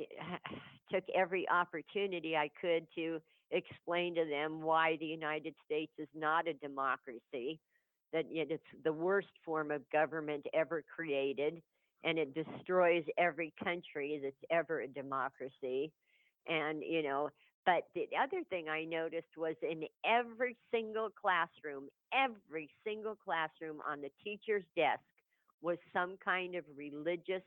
took 0.91 1.03
every 1.15 1.47
opportunity 1.49 2.35
i 2.35 2.49
could 2.59 2.85
to 2.95 3.19
explain 3.51 4.15
to 4.15 4.25
them 4.25 4.61
why 4.61 4.97
the 4.99 5.05
united 5.05 5.53
states 5.65 5.93
is 5.97 6.07
not 6.15 6.47
a 6.47 6.53
democracy 6.53 7.59
that 8.13 8.25
it's 8.31 8.63
the 8.83 8.93
worst 8.93 9.27
form 9.43 9.71
of 9.71 9.81
government 9.91 10.45
ever 10.53 10.83
created 10.95 11.61
and 12.03 12.19
it 12.19 12.33
destroys 12.35 13.03
every 13.17 13.53
country 13.63 14.19
that's 14.21 14.35
ever 14.51 14.81
a 14.81 14.87
democracy 14.87 15.91
and 16.47 16.81
you 16.83 17.03
know 17.03 17.29
but 17.65 17.83
the 17.95 18.07
other 18.21 18.43
thing 18.49 18.69
I 18.69 18.83
noticed 18.85 19.35
was 19.37 19.55
in 19.63 19.85
every 20.05 20.55
single 20.71 21.09
classroom, 21.09 21.89
every 22.13 22.69
single 22.85 23.15
classroom 23.15 23.81
on 23.89 24.01
the 24.01 24.11
teacher's 24.23 24.63
desk 24.75 25.01
was 25.65 25.77
some 25.97 26.11
kind 26.23 26.55
of 26.55 26.63
religious 26.85 27.43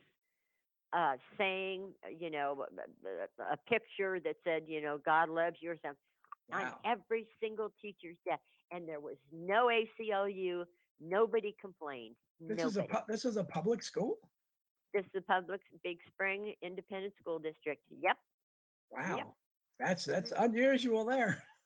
uh, 0.93 1.17
saying, 1.39 1.81
uh, 2.05 2.09
you 2.23 2.31
know, 2.31 2.65
a- 2.79 3.43
a 3.45 3.53
a 3.55 3.57
picture 3.73 4.19
that 4.27 4.37
said, 4.45 4.63
you 4.67 4.81
know, 4.85 4.97
God 5.13 5.29
loves 5.29 5.57
you 5.63 5.71
or 5.71 5.77
something 5.85 6.09
on 6.53 6.61
every 6.93 7.25
single 7.43 7.71
teacher's 7.83 8.17
desk. 8.27 8.41
And 8.73 8.89
there 8.89 9.01
was 9.01 9.17
no 9.33 9.61
ACLU. 9.79 10.65
Nobody 11.01 11.55
complained. 11.61 12.17
This 12.41 12.65
is 12.65 12.77
a 12.77 12.85
pu- 12.85 13.07
this 13.13 13.25
is 13.25 13.37
a 13.37 13.45
public 13.45 13.83
school? 13.83 14.13
This 14.95 15.05
is 15.05 15.13
the 15.13 15.21
public 15.35 15.61
Big 15.85 15.99
Spring 16.13 16.55
Independent 16.63 17.15
School 17.21 17.39
District. 17.39 17.83
Yep. 18.07 18.17
Wow. 18.91 19.35
That's 19.79 20.05
that's 20.07 20.33
Mhm. 20.33 20.45
unusual 20.47 21.05
there. 21.05 21.33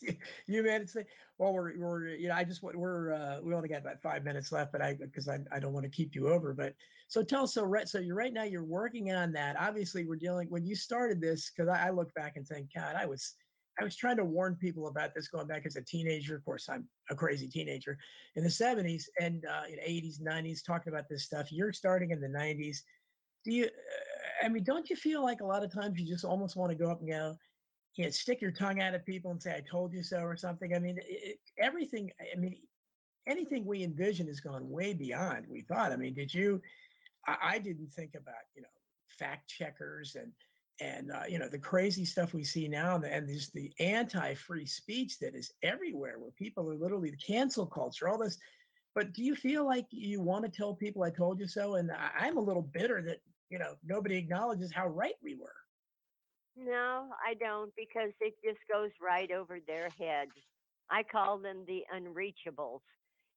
you, 0.00 0.16
you 0.46 0.62
made 0.62 0.82
it 0.82 0.90
say, 0.90 1.04
well, 1.38 1.52
we're, 1.52 1.76
we're, 1.78 2.08
you 2.08 2.28
know, 2.28 2.34
I 2.34 2.44
just, 2.44 2.62
want 2.62 2.76
we're, 2.76 3.12
uh, 3.12 3.40
we 3.42 3.54
only 3.54 3.68
got 3.68 3.80
about 3.80 4.02
five 4.02 4.24
minutes 4.24 4.52
left, 4.52 4.72
but 4.72 4.82
I, 4.82 4.94
because 4.94 5.28
I, 5.28 5.38
I 5.52 5.58
don't 5.58 5.72
want 5.72 5.84
to 5.84 5.90
keep 5.90 6.14
you 6.14 6.28
over, 6.28 6.52
but 6.52 6.74
so 7.08 7.22
tell 7.22 7.44
us, 7.44 7.54
so 7.54 7.64
right, 7.64 7.88
so 7.88 7.98
you're 7.98 8.16
right 8.16 8.32
now 8.32 8.44
you're 8.44 8.64
working 8.64 9.12
on 9.12 9.32
that. 9.32 9.56
Obviously 9.58 10.04
we're 10.04 10.16
dealing, 10.16 10.48
when 10.48 10.66
you 10.66 10.74
started 10.74 11.20
this, 11.20 11.50
cause 11.56 11.68
I, 11.68 11.88
I 11.88 11.90
look 11.90 12.12
back 12.14 12.36
and 12.36 12.46
think, 12.46 12.68
God, 12.74 12.94
I 12.96 13.06
was, 13.06 13.34
I 13.80 13.84
was 13.84 13.96
trying 13.96 14.16
to 14.18 14.24
warn 14.24 14.56
people 14.56 14.88
about 14.88 15.14
this 15.14 15.28
going 15.28 15.46
back 15.46 15.64
as 15.64 15.76
a 15.76 15.82
teenager. 15.82 16.36
Of 16.36 16.44
course, 16.44 16.68
I'm 16.68 16.86
a 17.10 17.14
crazy 17.14 17.48
teenager 17.48 17.96
in 18.36 18.44
the 18.44 18.50
70s 18.50 19.04
and 19.20 19.44
uh, 19.46 19.62
in 19.68 19.78
80s, 19.78 20.20
90s, 20.20 20.58
talking 20.64 20.92
about 20.92 21.08
this 21.08 21.24
stuff. 21.24 21.50
You're 21.50 21.72
starting 21.72 22.10
in 22.10 22.20
the 22.20 22.28
90s. 22.28 22.78
Do 23.44 23.52
you, 23.52 23.64
uh, 23.64 24.44
I 24.44 24.48
mean, 24.48 24.64
don't 24.64 24.90
you 24.90 24.96
feel 24.96 25.22
like 25.22 25.40
a 25.40 25.46
lot 25.46 25.64
of 25.64 25.72
times 25.72 25.98
you 25.98 26.06
just 26.06 26.24
almost 26.26 26.56
want 26.56 26.70
to 26.70 26.76
go 26.76 26.90
up 26.90 27.00
and 27.00 27.08
go, 27.08 27.36
you 27.96 28.04
know, 28.04 28.10
stick 28.10 28.40
your 28.40 28.52
tongue 28.52 28.80
out 28.80 28.94
at 28.94 29.06
people 29.06 29.30
and 29.30 29.42
say, 29.42 29.54
I 29.54 29.62
told 29.68 29.92
you 29.92 30.02
so 30.02 30.18
or 30.18 30.36
something? 30.36 30.74
I 30.74 30.78
mean, 30.78 30.98
it, 31.06 31.38
everything, 31.58 32.10
I 32.20 32.38
mean, 32.38 32.56
anything 33.26 33.64
we 33.64 33.82
envision 33.82 34.26
has 34.28 34.40
gone 34.40 34.68
way 34.68 34.94
beyond 34.94 35.46
we 35.48 35.62
thought. 35.62 35.92
I 35.92 35.96
mean, 35.96 36.14
did 36.14 36.32
you, 36.32 36.60
I, 37.26 37.36
I 37.42 37.58
didn't 37.58 37.88
think 37.88 38.12
about, 38.14 38.42
you 38.54 38.62
know, 38.62 38.68
fact 39.08 39.48
checkers 39.48 40.16
and, 40.16 40.32
and 40.80 41.10
uh, 41.12 41.22
you 41.28 41.38
know 41.38 41.48
the 41.48 41.58
crazy 41.58 42.04
stuff 42.04 42.32
we 42.32 42.42
see 42.42 42.66
now 42.66 42.94
and, 42.94 43.04
and 43.04 43.28
there's 43.28 43.50
the 43.50 43.70
anti-free 43.80 44.66
speech 44.66 45.18
that 45.18 45.34
is 45.34 45.52
everywhere 45.62 46.18
where 46.18 46.30
people 46.32 46.70
are 46.70 46.74
literally 46.74 47.10
the 47.10 47.16
cancel 47.18 47.66
culture 47.66 48.08
all 48.08 48.18
this 48.18 48.38
but 48.94 49.12
do 49.12 49.22
you 49.22 49.36
feel 49.36 49.64
like 49.64 49.86
you 49.90 50.20
want 50.22 50.44
to 50.44 50.50
tell 50.50 50.74
people 50.74 51.02
i 51.02 51.10
told 51.10 51.38
you 51.38 51.46
so 51.46 51.74
and 51.74 51.90
I, 51.92 52.10
i'm 52.20 52.38
a 52.38 52.42
little 52.42 52.62
bitter 52.62 53.02
that 53.02 53.18
you 53.50 53.58
know 53.58 53.74
nobody 53.84 54.16
acknowledges 54.16 54.72
how 54.72 54.86
right 54.86 55.14
we 55.22 55.34
were 55.34 55.52
No, 56.56 57.10
I 57.24 57.34
don't 57.34 57.72
because 57.76 58.10
it 58.20 58.34
just 58.44 58.60
goes 58.70 58.90
right 59.00 59.30
over 59.30 59.58
their 59.66 59.90
heads. 59.98 60.32
I 60.90 61.02
call 61.04 61.38
them 61.38 61.64
the 61.66 61.82
unreachables. 61.94 62.80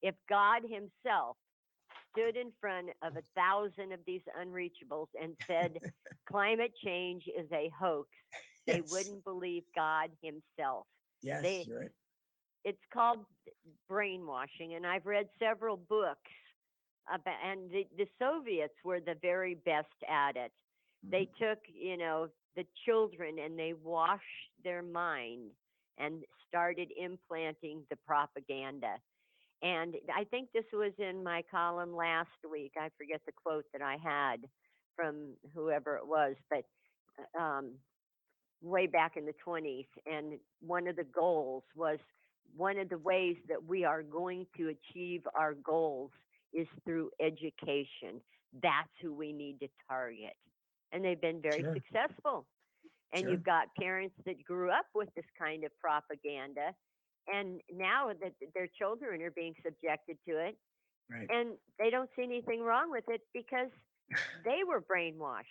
If 0.02 0.14
God 0.28 0.62
Himself 0.62 1.36
stood 2.12 2.36
in 2.36 2.52
front 2.60 2.90
of 3.02 3.16
a 3.16 3.22
thousand 3.34 3.92
of 3.92 4.00
these 4.06 4.22
unreachables 4.38 5.08
and 5.20 5.36
said, 5.46 5.80
climate 6.28 6.72
change 6.84 7.24
is 7.28 7.50
a 7.52 7.70
hoax, 7.78 8.08
they 8.66 8.80
Yes. 8.80 8.82
wouldn't 8.82 9.24
believe 9.24 9.64
God 9.74 10.10
Himself. 10.22 10.86
yes 11.22 11.42
they- 11.42 11.66
right 11.66 11.90
It's 12.64 12.82
called 12.92 13.26
brainwashing, 13.88 14.74
and 14.74 14.86
I've 14.86 15.06
read 15.06 15.28
several 15.38 15.76
books 15.76 16.30
about, 17.12 17.36
and 17.44 17.70
the, 17.70 17.86
the 17.96 18.06
Soviets 18.18 18.74
were 18.84 19.00
the 19.00 19.16
very 19.22 19.54
best 19.54 19.88
at 20.08 20.36
it 20.36 20.52
they 21.10 21.26
Mhm. 21.26 21.34
took 21.38 21.58
you 21.72 21.96
know 21.96 22.28
the 22.56 22.64
children 22.84 23.36
and 23.44 23.58
they 23.58 23.74
washed 23.82 24.22
their 24.62 24.82
mind 24.82 25.50
and 25.98 26.22
started 26.48 26.90
implanting 26.96 27.82
the 27.90 27.96
propaganda. 28.06 28.96
And 29.62 29.94
i 30.14 30.24
think 30.24 30.48
this 30.52 30.64
was 30.72 30.92
in 30.98 31.22
my 31.22 31.42
column 31.50 31.94
last 31.96 32.28
week 32.50 32.72
i 32.76 32.88
forget 32.98 33.20
the 33.24 33.32
quote 33.32 33.64
that 33.72 33.82
i 33.82 33.96
had 34.02 34.46
from 34.94 35.34
whoever 35.54 35.96
it 35.96 36.06
was 36.06 36.34
but 36.50 36.64
uh, 37.18 37.42
um, 37.42 37.72
way 38.62 38.86
back 38.86 39.16
in 39.16 39.24
the 39.26 39.34
20s 39.46 39.86
and 40.06 40.38
one 40.60 40.86
of 40.88 40.96
the 40.96 41.04
goals 41.04 41.62
was 41.76 41.98
one 42.56 42.78
of 42.78 42.88
the 42.88 42.98
ways 42.98 43.36
that 43.48 43.62
we 43.62 43.84
are 43.84 44.02
going 44.02 44.46
to 44.56 44.68
achieve 44.68 45.22
our 45.34 45.54
goals 45.54 46.10
is 46.52 46.66
through 46.84 47.10
education. 47.20 48.20
That's 48.62 48.88
who 49.02 49.12
we 49.12 49.32
need 49.32 49.58
to 49.60 49.68
target 49.88 50.34
and 50.94 51.04
they've 51.04 51.20
been 51.20 51.42
very 51.42 51.62
Sure. 51.62 51.74
successful. 51.74 52.46
And 53.12 53.22
Sure. 53.22 53.32
you've 53.32 53.44
got 53.44 53.68
parents 53.78 54.16
that 54.26 54.42
grew 54.44 54.70
up 54.70 54.86
with 54.94 55.10
this 55.16 55.26
kind 55.38 55.64
of 55.64 55.72
propaganda, 55.80 56.74
and 57.28 57.60
now 57.72 58.08
that 58.08 58.34
their 58.54 58.68
children 58.78 59.22
are 59.22 59.30
being 59.32 59.54
subjected 59.64 60.18
to 60.28 60.38
it, 60.38 60.56
right 61.10 61.30
and 61.30 61.58
they 61.78 61.90
don't 61.90 62.10
see 62.16 62.22
anything 62.22 62.62
wrong 62.62 62.90
with 62.90 63.04
it 63.08 63.22
because 63.34 63.70
they 64.44 64.60
were 64.66 64.80
brainwashed. 64.80 65.44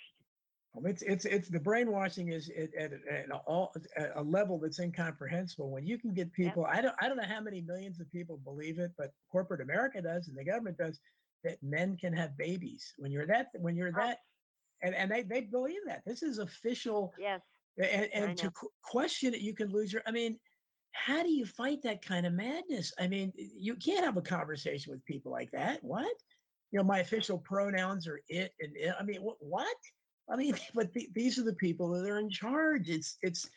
Um, 0.76 0.86
It's 0.88 1.04
it's 1.04 1.26
it's 1.26 1.50
the 1.50 1.60
brainwashing 1.60 2.30
is 2.30 2.50
at, 2.50 2.74
at, 2.76 2.94
at 3.08 3.30
a 3.30 3.38
all 3.38 3.74
at 3.96 4.12
a 4.16 4.24
level 4.24 4.60
that's 4.60 4.80
incomprehensible. 4.80 5.70
When 5.72 5.86
you 5.86 5.98
can 5.98 6.14
get 6.14 6.34
people, 6.34 6.66
I 6.66 6.82
don't 6.82 6.96
I 7.00 7.08
don't 7.08 7.18
know 7.18 7.24
how 7.24 7.41
many 7.41 7.62
millions 7.62 8.00
of 8.00 8.12
people 8.12 8.38
believe 8.38 8.80
it, 8.80 8.91
but 8.98 9.14
corporate 9.32 9.62
America 9.62 10.02
does 10.02 10.28
and 10.28 10.38
the 10.38 10.44
government 10.44 10.78
does 10.78 11.00
that 11.44 11.62
men 11.62 11.98
can 11.98 12.14
have 12.14 12.38
babies. 12.38 12.94
When 12.98 13.12
you're 13.12 13.28
that 13.28 13.50
when 13.60 13.76
you're 13.76 13.91
Oh. 13.94 13.98
that 13.98 14.20
and, 14.84 14.93
and 14.95 15.09
they, 15.09 15.23
they 15.23 15.41
believe 15.41 15.81
that. 15.88 16.03
This 16.05 16.21
is 16.21 16.39
official 16.39 17.13
Yes. 17.17 17.41
and, 17.77 18.09
and 18.13 18.38
to 18.38 18.51
qu- 18.51 18.69
question 18.84 19.34
it 19.34 19.41
you 19.41 19.55
can 19.55 19.69
lose 19.69 19.91
your 19.91 20.03
i 20.05 20.11
mean 20.11 20.38
how 20.93 21.23
do 21.23 21.31
you 21.31 21.45
fight 21.45 21.81
that 21.84 22.05
kind 22.05 22.25
of 22.25 22.34
madness? 22.34 22.93
I 22.99 23.07
mean 23.07 23.34
you 23.36 23.75
can't 23.75 24.05
have 24.05 24.17
a 24.17 24.21
conversation 24.21 24.91
with 24.91 25.03
people 25.05 25.31
like 25.31 25.49
that. 25.51 25.84
What? 25.84 26.15
You 26.71 26.79
know 26.79 26.84
my 26.84 26.99
official 26.99 27.39
pronouns 27.39 28.07
are 28.07 28.21
it 28.29 28.53
and 28.61 28.75
it. 28.75 28.93
i 28.99 29.03
mean 29.03 29.21
what, 29.21 29.38
what? 29.39 29.77
I 30.31 30.36
mean 30.36 30.55
but 30.75 30.93
the, 30.93 31.09
these 31.13 31.39
are 31.39 31.43
the 31.43 31.55
people 31.55 31.89
that 31.89 32.09
are 32.09 32.19
in 32.19 32.29
charge. 32.29 32.89
It's 32.89 33.17
it's 33.21 33.49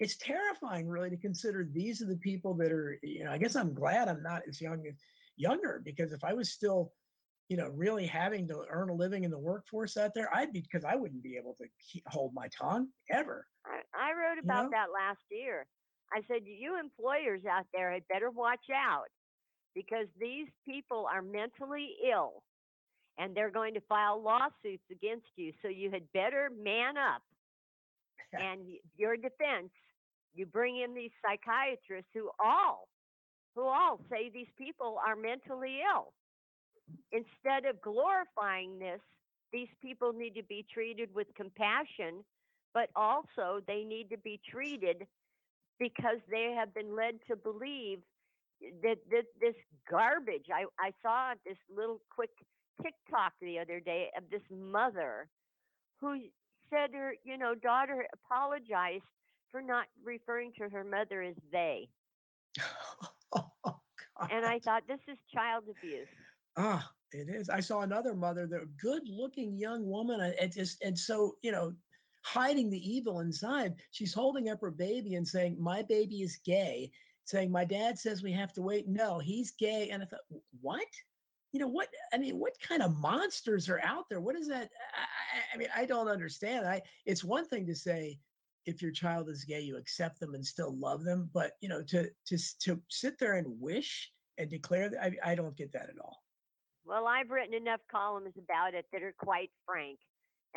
it's 0.00 0.16
terrifying 0.16 0.88
really 0.88 1.10
to 1.10 1.16
consider 1.16 1.68
these 1.70 2.02
are 2.02 2.06
the 2.06 2.16
people 2.16 2.54
that 2.54 2.72
are 2.72 2.98
you 3.02 3.22
know 3.24 3.30
i 3.30 3.38
guess 3.38 3.54
i'm 3.54 3.74
glad 3.74 4.08
i'm 4.08 4.22
not 4.22 4.42
as 4.48 4.60
young 4.60 4.82
as 4.86 4.94
younger 5.36 5.82
because 5.84 6.12
if 6.12 6.24
i 6.24 6.32
was 6.32 6.50
still 6.50 6.92
you 7.50 7.58
know 7.58 7.68
really 7.74 8.06
having 8.06 8.48
to 8.48 8.64
earn 8.70 8.88
a 8.88 8.94
living 8.94 9.24
in 9.24 9.30
the 9.30 9.38
workforce 9.38 9.98
out 9.98 10.12
there 10.14 10.34
i'd 10.36 10.52
be 10.52 10.60
because 10.62 10.84
i 10.84 10.94
wouldn't 10.96 11.22
be 11.22 11.36
able 11.36 11.54
to 11.60 11.66
keep, 11.78 12.02
hold 12.08 12.32
my 12.32 12.48
tongue 12.58 12.88
ever 13.10 13.46
I, 13.66 13.80
I 13.94 14.12
wrote 14.12 14.36
You 14.36 14.44
about 14.44 14.64
know? 14.64 14.70
that 14.72 14.88
last 14.92 15.20
year. 15.30 15.66
I 16.12 16.22
said, 16.26 16.42
you 16.44 16.78
employers 16.78 17.42
out 17.48 17.66
there 17.72 17.92
had 17.92 18.02
better 18.08 18.30
watch 18.30 18.66
out 18.74 19.08
because 19.74 20.06
these 20.18 20.48
people 20.66 21.06
are 21.12 21.22
mentally 21.22 21.94
ill 22.10 22.42
and 23.18 23.34
they're 23.36 23.50
going 23.50 23.74
to 23.74 23.80
file 23.88 24.20
lawsuits 24.20 24.84
against 24.90 25.28
you. 25.36 25.52
So 25.62 25.68
you 25.68 25.90
had 25.90 26.02
better 26.12 26.50
man 26.50 26.96
up 26.96 27.22
and 28.32 28.62
your 28.96 29.16
defense. 29.16 29.70
You 30.34 30.46
bring 30.46 30.80
in 30.80 30.94
these 30.94 31.10
psychiatrists 31.22 32.10
who 32.14 32.30
all, 32.42 32.88
who 33.54 33.62
all 33.62 34.00
say 34.10 34.30
these 34.32 34.50
people 34.58 34.98
are 35.06 35.16
mentally 35.16 35.78
ill. 35.94 36.12
Instead 37.12 37.66
of 37.66 37.80
glorifying 37.80 38.78
this, 38.78 39.00
these 39.52 39.68
people 39.82 40.12
need 40.12 40.34
to 40.34 40.42
be 40.42 40.64
treated 40.72 41.14
with 41.14 41.26
compassion 41.34 42.24
but 42.74 42.90
also 42.94 43.60
they 43.66 43.84
need 43.84 44.10
to 44.10 44.18
be 44.18 44.40
treated 44.48 45.06
because 45.78 46.18
they 46.30 46.54
have 46.56 46.74
been 46.74 46.94
led 46.94 47.14
to 47.28 47.36
believe 47.36 47.98
that 48.82 48.98
this, 49.10 49.24
this 49.40 49.54
garbage. 49.90 50.46
I, 50.52 50.64
I 50.78 50.92
saw 51.02 51.32
this 51.46 51.56
little 51.74 52.00
quick 52.14 52.30
TikTok 52.82 53.32
the 53.40 53.58
other 53.58 53.80
day 53.80 54.10
of 54.16 54.24
this 54.30 54.42
mother 54.50 55.28
who 56.00 56.18
said 56.68 56.90
her, 56.94 57.14
you 57.24 57.38
know, 57.38 57.54
daughter 57.54 58.06
apologized 58.12 59.04
for 59.50 59.60
not 59.60 59.86
referring 60.04 60.52
to 60.58 60.68
her 60.68 60.84
mother 60.84 61.22
as 61.22 61.34
they. 61.50 61.88
oh, 63.32 63.80
And 64.30 64.44
I 64.44 64.58
thought, 64.58 64.82
this 64.86 65.00
is 65.08 65.16
child 65.34 65.64
abuse. 65.68 66.06
Ah, 66.56 66.90
it 67.12 67.28
is. 67.28 67.48
I 67.48 67.60
saw 67.60 67.80
another 67.80 68.14
mother, 68.14 68.46
the 68.46 68.68
good-looking 68.80 69.56
young 69.56 69.86
woman, 69.86 70.20
and 70.20 70.34
it 70.34 70.52
just 70.52 70.82
and 70.82 70.98
so 70.98 71.36
you 71.42 71.52
know, 71.52 71.74
hiding 72.22 72.70
the 72.70 72.90
evil 72.90 73.20
inside. 73.20 73.74
She's 73.90 74.14
holding 74.14 74.48
up 74.50 74.60
her 74.60 74.70
baby 74.70 75.14
and 75.14 75.26
saying, 75.26 75.60
"My 75.60 75.82
baby 75.82 76.22
is 76.22 76.38
gay." 76.44 76.92
Saying, 77.24 77.50
"My 77.50 77.64
dad 77.64 77.98
says 77.98 78.22
we 78.22 78.32
have 78.32 78.52
to 78.54 78.62
wait." 78.62 78.88
No, 78.88 79.18
he's 79.18 79.52
gay. 79.52 79.90
And 79.90 80.02
I 80.02 80.06
thought, 80.06 80.20
what? 80.60 80.86
You 81.52 81.60
know 81.60 81.68
what? 81.68 81.88
I 82.12 82.18
mean, 82.18 82.38
what 82.38 82.60
kind 82.60 82.82
of 82.82 82.96
monsters 82.96 83.68
are 83.68 83.80
out 83.82 84.08
there? 84.08 84.20
What 84.20 84.36
is 84.36 84.48
that? 84.48 84.70
I, 84.94 85.00
I, 85.00 85.54
I 85.54 85.56
mean, 85.58 85.68
I 85.74 85.84
don't 85.86 86.08
understand. 86.08 86.66
I. 86.66 86.82
It's 87.06 87.24
one 87.24 87.46
thing 87.46 87.66
to 87.66 87.74
say. 87.74 88.20
If 88.66 88.82
your 88.82 88.92
child 88.92 89.30
is 89.30 89.44
gay, 89.44 89.60
you 89.62 89.78
accept 89.78 90.20
them 90.20 90.34
and 90.34 90.46
still 90.46 90.76
love 90.76 91.02
them. 91.02 91.30
But 91.32 91.52
you 91.62 91.68
know, 91.68 91.82
to 91.84 92.10
to 92.26 92.38
to 92.60 92.82
sit 92.88 93.18
there 93.18 93.34
and 93.34 93.58
wish 93.58 94.12
and 94.36 94.50
declare 94.50 94.90
that, 94.90 95.02
I, 95.02 95.32
I 95.32 95.34
don't 95.34 95.56
get 95.56 95.72
that 95.72 95.88
at 95.88 95.98
all. 95.98 96.22
Well, 96.84 97.06
I've 97.06 97.30
written 97.30 97.54
enough 97.54 97.80
columns 97.90 98.34
about 98.38 98.74
it 98.74 98.86
that 98.92 99.02
are 99.02 99.14
quite 99.18 99.50
frank. 99.66 99.98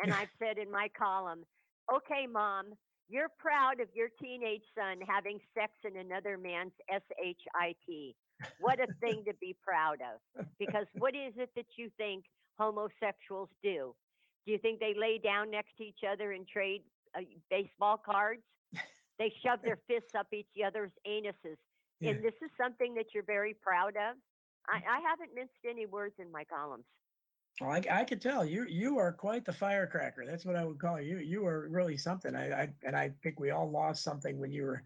And 0.02 0.12
I've 0.14 0.30
said 0.38 0.58
in 0.58 0.70
my 0.70 0.88
column, 0.96 1.44
okay, 1.92 2.26
mom, 2.30 2.72
you're 3.08 3.28
proud 3.38 3.80
of 3.80 3.88
your 3.94 4.08
teenage 4.20 4.64
son 4.74 4.98
having 5.06 5.38
sex 5.52 5.72
in 5.84 5.98
another 5.98 6.38
man's 6.38 6.72
SHIT. 6.90 8.16
What 8.60 8.80
a 8.80 8.86
thing 9.00 9.24
to 9.26 9.34
be 9.40 9.54
proud 9.62 9.98
of. 10.00 10.46
Because 10.58 10.86
what 10.98 11.14
is 11.14 11.34
it 11.36 11.50
that 11.54 11.66
you 11.76 11.90
think 11.96 12.24
homosexuals 12.58 13.50
do? 13.62 13.94
Do 14.46 14.52
you 14.52 14.58
think 14.58 14.80
they 14.80 14.94
lay 14.98 15.18
down 15.18 15.50
next 15.50 15.76
to 15.78 15.84
each 15.84 16.00
other 16.10 16.32
and 16.32 16.46
trade 16.46 16.82
uh, 17.16 17.20
baseball 17.50 18.00
cards? 18.04 18.42
They 19.18 19.32
shove 19.44 19.60
their 19.62 19.78
fists 19.86 20.14
up 20.18 20.26
each 20.32 20.48
other's 20.66 20.90
anuses. 21.06 21.56
Yeah. 22.00 22.10
And 22.10 22.24
this 22.24 22.34
is 22.42 22.50
something 22.60 22.94
that 22.94 23.06
you're 23.14 23.22
very 23.22 23.54
proud 23.54 23.94
of. 23.96 24.16
I, 24.68 24.76
I 24.76 25.00
haven't 25.00 25.34
minced 25.34 25.54
any 25.68 25.86
words 25.86 26.14
in 26.18 26.30
my 26.30 26.44
columns. 26.44 26.84
Well, 27.60 27.70
I, 27.70 27.82
I 27.90 28.04
could 28.04 28.20
tell 28.20 28.44
you 28.44 28.66
you 28.68 28.98
are 28.98 29.12
quite 29.12 29.44
the 29.44 29.52
firecracker. 29.52 30.24
That's 30.26 30.44
what 30.44 30.56
I 30.56 30.64
would 30.64 30.78
call 30.78 31.00
you. 31.00 31.18
You 31.18 31.46
are 31.46 31.68
really 31.68 31.96
something. 31.96 32.34
I, 32.34 32.62
I 32.62 32.68
and 32.82 32.96
I 32.96 33.12
think 33.22 33.38
we 33.38 33.50
all 33.50 33.70
lost 33.70 34.02
something 34.02 34.38
when 34.38 34.50
you 34.50 34.64
were 34.64 34.82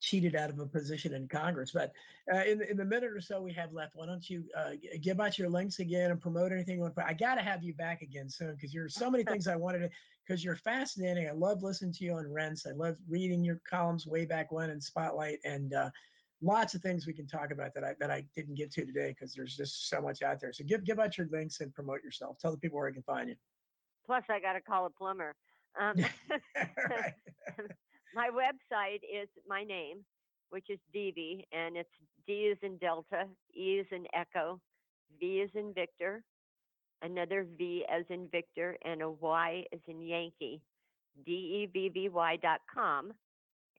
cheated 0.00 0.34
out 0.34 0.50
of 0.50 0.58
a 0.58 0.66
position 0.66 1.14
in 1.14 1.28
Congress. 1.28 1.70
But 1.70 1.92
uh, 2.32 2.42
in 2.44 2.58
the- 2.58 2.70
in 2.70 2.76
the 2.76 2.84
minute 2.84 3.12
or 3.12 3.20
so 3.20 3.40
we 3.40 3.52
have 3.54 3.72
left, 3.72 3.94
why 3.94 4.04
don't 4.06 4.28
you 4.28 4.44
uh, 4.56 4.72
give 5.00 5.20
out 5.20 5.38
your 5.38 5.48
links 5.48 5.78
again 5.78 6.10
and 6.10 6.20
promote 6.20 6.52
anything 6.52 6.76
you 6.76 6.82
want? 6.82 6.96
But 6.96 7.06
I 7.06 7.14
got 7.14 7.36
to 7.36 7.42
have 7.42 7.62
you 7.62 7.72
back 7.72 8.02
again 8.02 8.28
soon 8.28 8.54
because 8.56 8.74
you're 8.74 8.88
so 8.88 9.10
many 9.10 9.24
things 9.32 9.46
I 9.46 9.56
wanted 9.56 9.78
to. 9.78 9.90
Because 10.26 10.44
you're 10.44 10.56
fascinating. 10.56 11.28
I 11.28 11.32
love 11.32 11.62
listening 11.62 11.92
to 11.94 12.04
you 12.04 12.14
on 12.14 12.30
Rense. 12.30 12.66
I 12.66 12.72
love 12.72 12.96
reading 13.08 13.42
your 13.44 13.60
columns 13.68 14.06
way 14.06 14.24
back 14.24 14.52
when 14.52 14.68
in 14.70 14.80
Spotlight 14.80 15.38
and. 15.44 15.72
Uh, 15.72 15.90
Lots 16.42 16.74
of 16.74 16.82
things 16.82 17.06
we 17.06 17.12
can 17.12 17.26
talk 17.26 17.52
about 17.52 17.72
that 17.74 17.84
I 17.84 17.94
that 18.00 18.10
I 18.10 18.24
didn't 18.34 18.56
get 18.56 18.72
to 18.72 18.84
today 18.84 19.14
because 19.16 19.32
there's 19.32 19.56
just 19.56 19.88
so 19.88 20.00
much 20.00 20.22
out 20.22 20.40
there. 20.40 20.52
So 20.52 20.64
give 20.64 20.84
give 20.84 20.98
out 20.98 21.16
your 21.16 21.28
links 21.30 21.60
and 21.60 21.72
promote 21.72 22.02
yourself. 22.02 22.38
Tell 22.40 22.50
the 22.50 22.58
people 22.58 22.78
where 22.78 22.90
they 22.90 22.94
can 22.94 23.02
find 23.04 23.28
you. 23.28 23.36
Plus, 24.04 24.24
I 24.28 24.40
got 24.40 24.54
to 24.54 24.60
call 24.60 24.86
a 24.86 24.90
plumber. 24.90 25.34
Um, 25.80 25.94
my 28.14 28.28
website 28.28 29.00
is 29.02 29.28
my 29.48 29.62
name, 29.62 29.98
which 30.50 30.68
is 30.68 30.78
Devvy, 30.94 31.44
and 31.52 31.76
it's 31.76 31.90
D 32.26 32.32
is 32.32 32.58
in 32.62 32.76
Delta, 32.78 33.26
E 33.56 33.78
is 33.80 33.86
in 33.92 34.06
Echo, 34.12 34.60
V 35.20 35.26
is 35.40 35.50
in 35.54 35.72
Victor, 35.74 36.24
another 37.02 37.46
V 37.56 37.84
as 37.88 38.04
in 38.10 38.28
Victor, 38.32 38.76
and 38.84 39.02
a 39.02 39.10
Y 39.10 39.64
as 39.72 39.80
in 39.86 40.00
Yankee, 40.02 40.60
D 41.24 41.68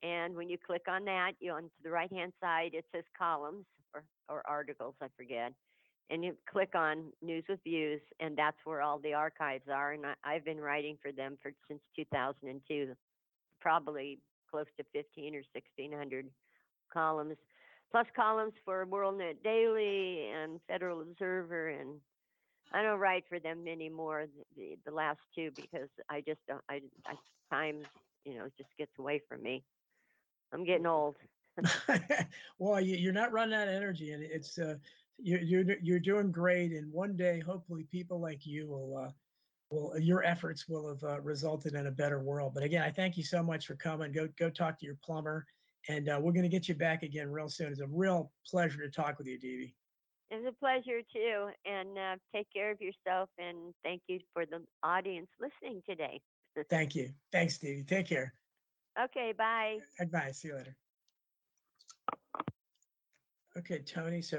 And 0.04 0.36
when 0.36 0.50
you 0.50 0.58
click 0.58 0.82
on 0.86 1.04
that, 1.06 1.32
you 1.40 1.52
on 1.52 1.62
to 1.62 1.82
the 1.82 1.90
right 1.90 2.12
hand 2.12 2.32
side, 2.40 2.72
it 2.74 2.84
says 2.94 3.04
columns 3.16 3.64
or, 3.94 4.04
or 4.28 4.42
articles, 4.46 4.94
I 5.00 5.06
forget. 5.16 5.52
And 6.10 6.22
you 6.22 6.36
click 6.50 6.74
on 6.74 7.04
news 7.22 7.44
with 7.48 7.60
views, 7.64 8.02
and 8.20 8.36
that's 8.36 8.58
where 8.64 8.82
all 8.82 8.98
the 8.98 9.14
archives 9.14 9.64
are. 9.72 9.92
And 9.92 10.04
I, 10.04 10.12
I've 10.22 10.44
been 10.44 10.60
writing 10.60 10.98
for 11.00 11.10
them 11.10 11.38
for 11.42 11.52
since 11.68 11.80
2002, 11.96 12.92
probably 13.62 14.18
close 14.50 14.66
to 14.76 14.84
15 14.92 15.36
or 15.36 15.42
1600 15.54 16.26
columns, 16.92 17.38
plus 17.90 18.06
columns 18.14 18.52
for 18.62 18.84
WorldNet 18.84 19.42
Daily 19.42 20.28
and 20.28 20.60
Federal 20.68 21.00
Observer. 21.00 21.70
And 21.70 21.98
I 22.74 22.82
don't 22.82 23.00
write 23.00 23.24
for 23.26 23.38
them 23.38 23.66
anymore, 23.66 24.26
the, 24.54 24.76
the 24.84 24.92
last 24.92 25.20
two, 25.34 25.50
because 25.56 25.88
I 26.10 26.20
just 26.20 26.40
don't, 26.46 26.62
I, 26.68 26.82
I, 27.06 27.14
time, 27.50 27.86
you 28.26 28.34
know, 28.34 28.48
just 28.58 28.70
gets 28.76 28.92
away 28.98 29.22
from 29.26 29.42
me. 29.42 29.64
I'm 30.54 30.64
getting 30.64 30.86
old. 30.86 31.16
well, 32.58 32.80
you, 32.80 32.96
you're 32.96 33.12
not 33.12 33.32
running 33.32 33.54
out 33.54 33.68
of 33.68 33.74
energy, 33.74 34.12
and 34.12 34.22
it's 34.22 34.58
uh, 34.58 34.76
you're 35.18 35.40
you're 35.40 35.76
you're 35.82 36.00
doing 36.00 36.30
great. 36.32 36.72
And 36.72 36.92
one 36.92 37.16
day, 37.16 37.40
hopefully, 37.40 37.86
people 37.90 38.20
like 38.20 38.46
you 38.46 38.68
will 38.68 38.96
uh, 38.96 39.10
will 39.70 39.98
your 39.98 40.24
efforts 40.24 40.68
will 40.68 40.88
have 40.88 41.02
uh, 41.04 41.20
resulted 41.20 41.74
in 41.74 41.86
a 41.86 41.90
better 41.90 42.20
world. 42.20 42.52
But 42.54 42.62
again, 42.62 42.82
I 42.82 42.90
thank 42.90 43.16
you 43.16 43.24
so 43.24 43.42
much 43.42 43.66
for 43.66 43.74
coming. 43.74 44.12
Go 44.12 44.28
go 44.38 44.50
talk 44.50 44.78
to 44.80 44.86
your 44.86 44.98
plumber, 45.04 45.46
and 45.88 46.08
uh, 46.08 46.18
we're 46.20 46.32
going 46.32 46.44
to 46.44 46.48
get 46.48 46.68
you 46.68 46.74
back 46.74 47.02
again 47.02 47.30
real 47.30 47.48
soon. 47.48 47.72
It's 47.72 47.80
a 47.80 47.86
real 47.86 48.32
pleasure 48.48 48.80
to 48.80 48.90
talk 48.90 49.18
with 49.18 49.26
you, 49.26 49.38
Devvy. 49.38 49.74
It's 50.30 50.48
a 50.48 50.58
pleasure 50.58 51.00
too. 51.12 51.48
And 51.64 51.98
uh, 51.98 52.16
take 52.34 52.48
care 52.52 52.70
of 52.70 52.80
yourself. 52.80 53.28
And 53.38 53.74
thank 53.84 54.02
you 54.08 54.18
for 54.32 54.46
the 54.46 54.62
audience 54.82 55.28
listening 55.40 55.82
today. 55.88 56.20
Thank 56.70 56.94
you. 56.94 57.10
Thanks, 57.32 57.58
Devvy. 57.58 57.86
Take 57.86 58.08
care. 58.08 58.34
Okay, 59.02 59.32
bye. 59.32 59.78
Bye. 60.10 60.30
See 60.32 60.48
you 60.48 60.56
later. 60.56 60.76
Okay, 63.56 63.80
Tony. 63.80 64.22
So. 64.22 64.32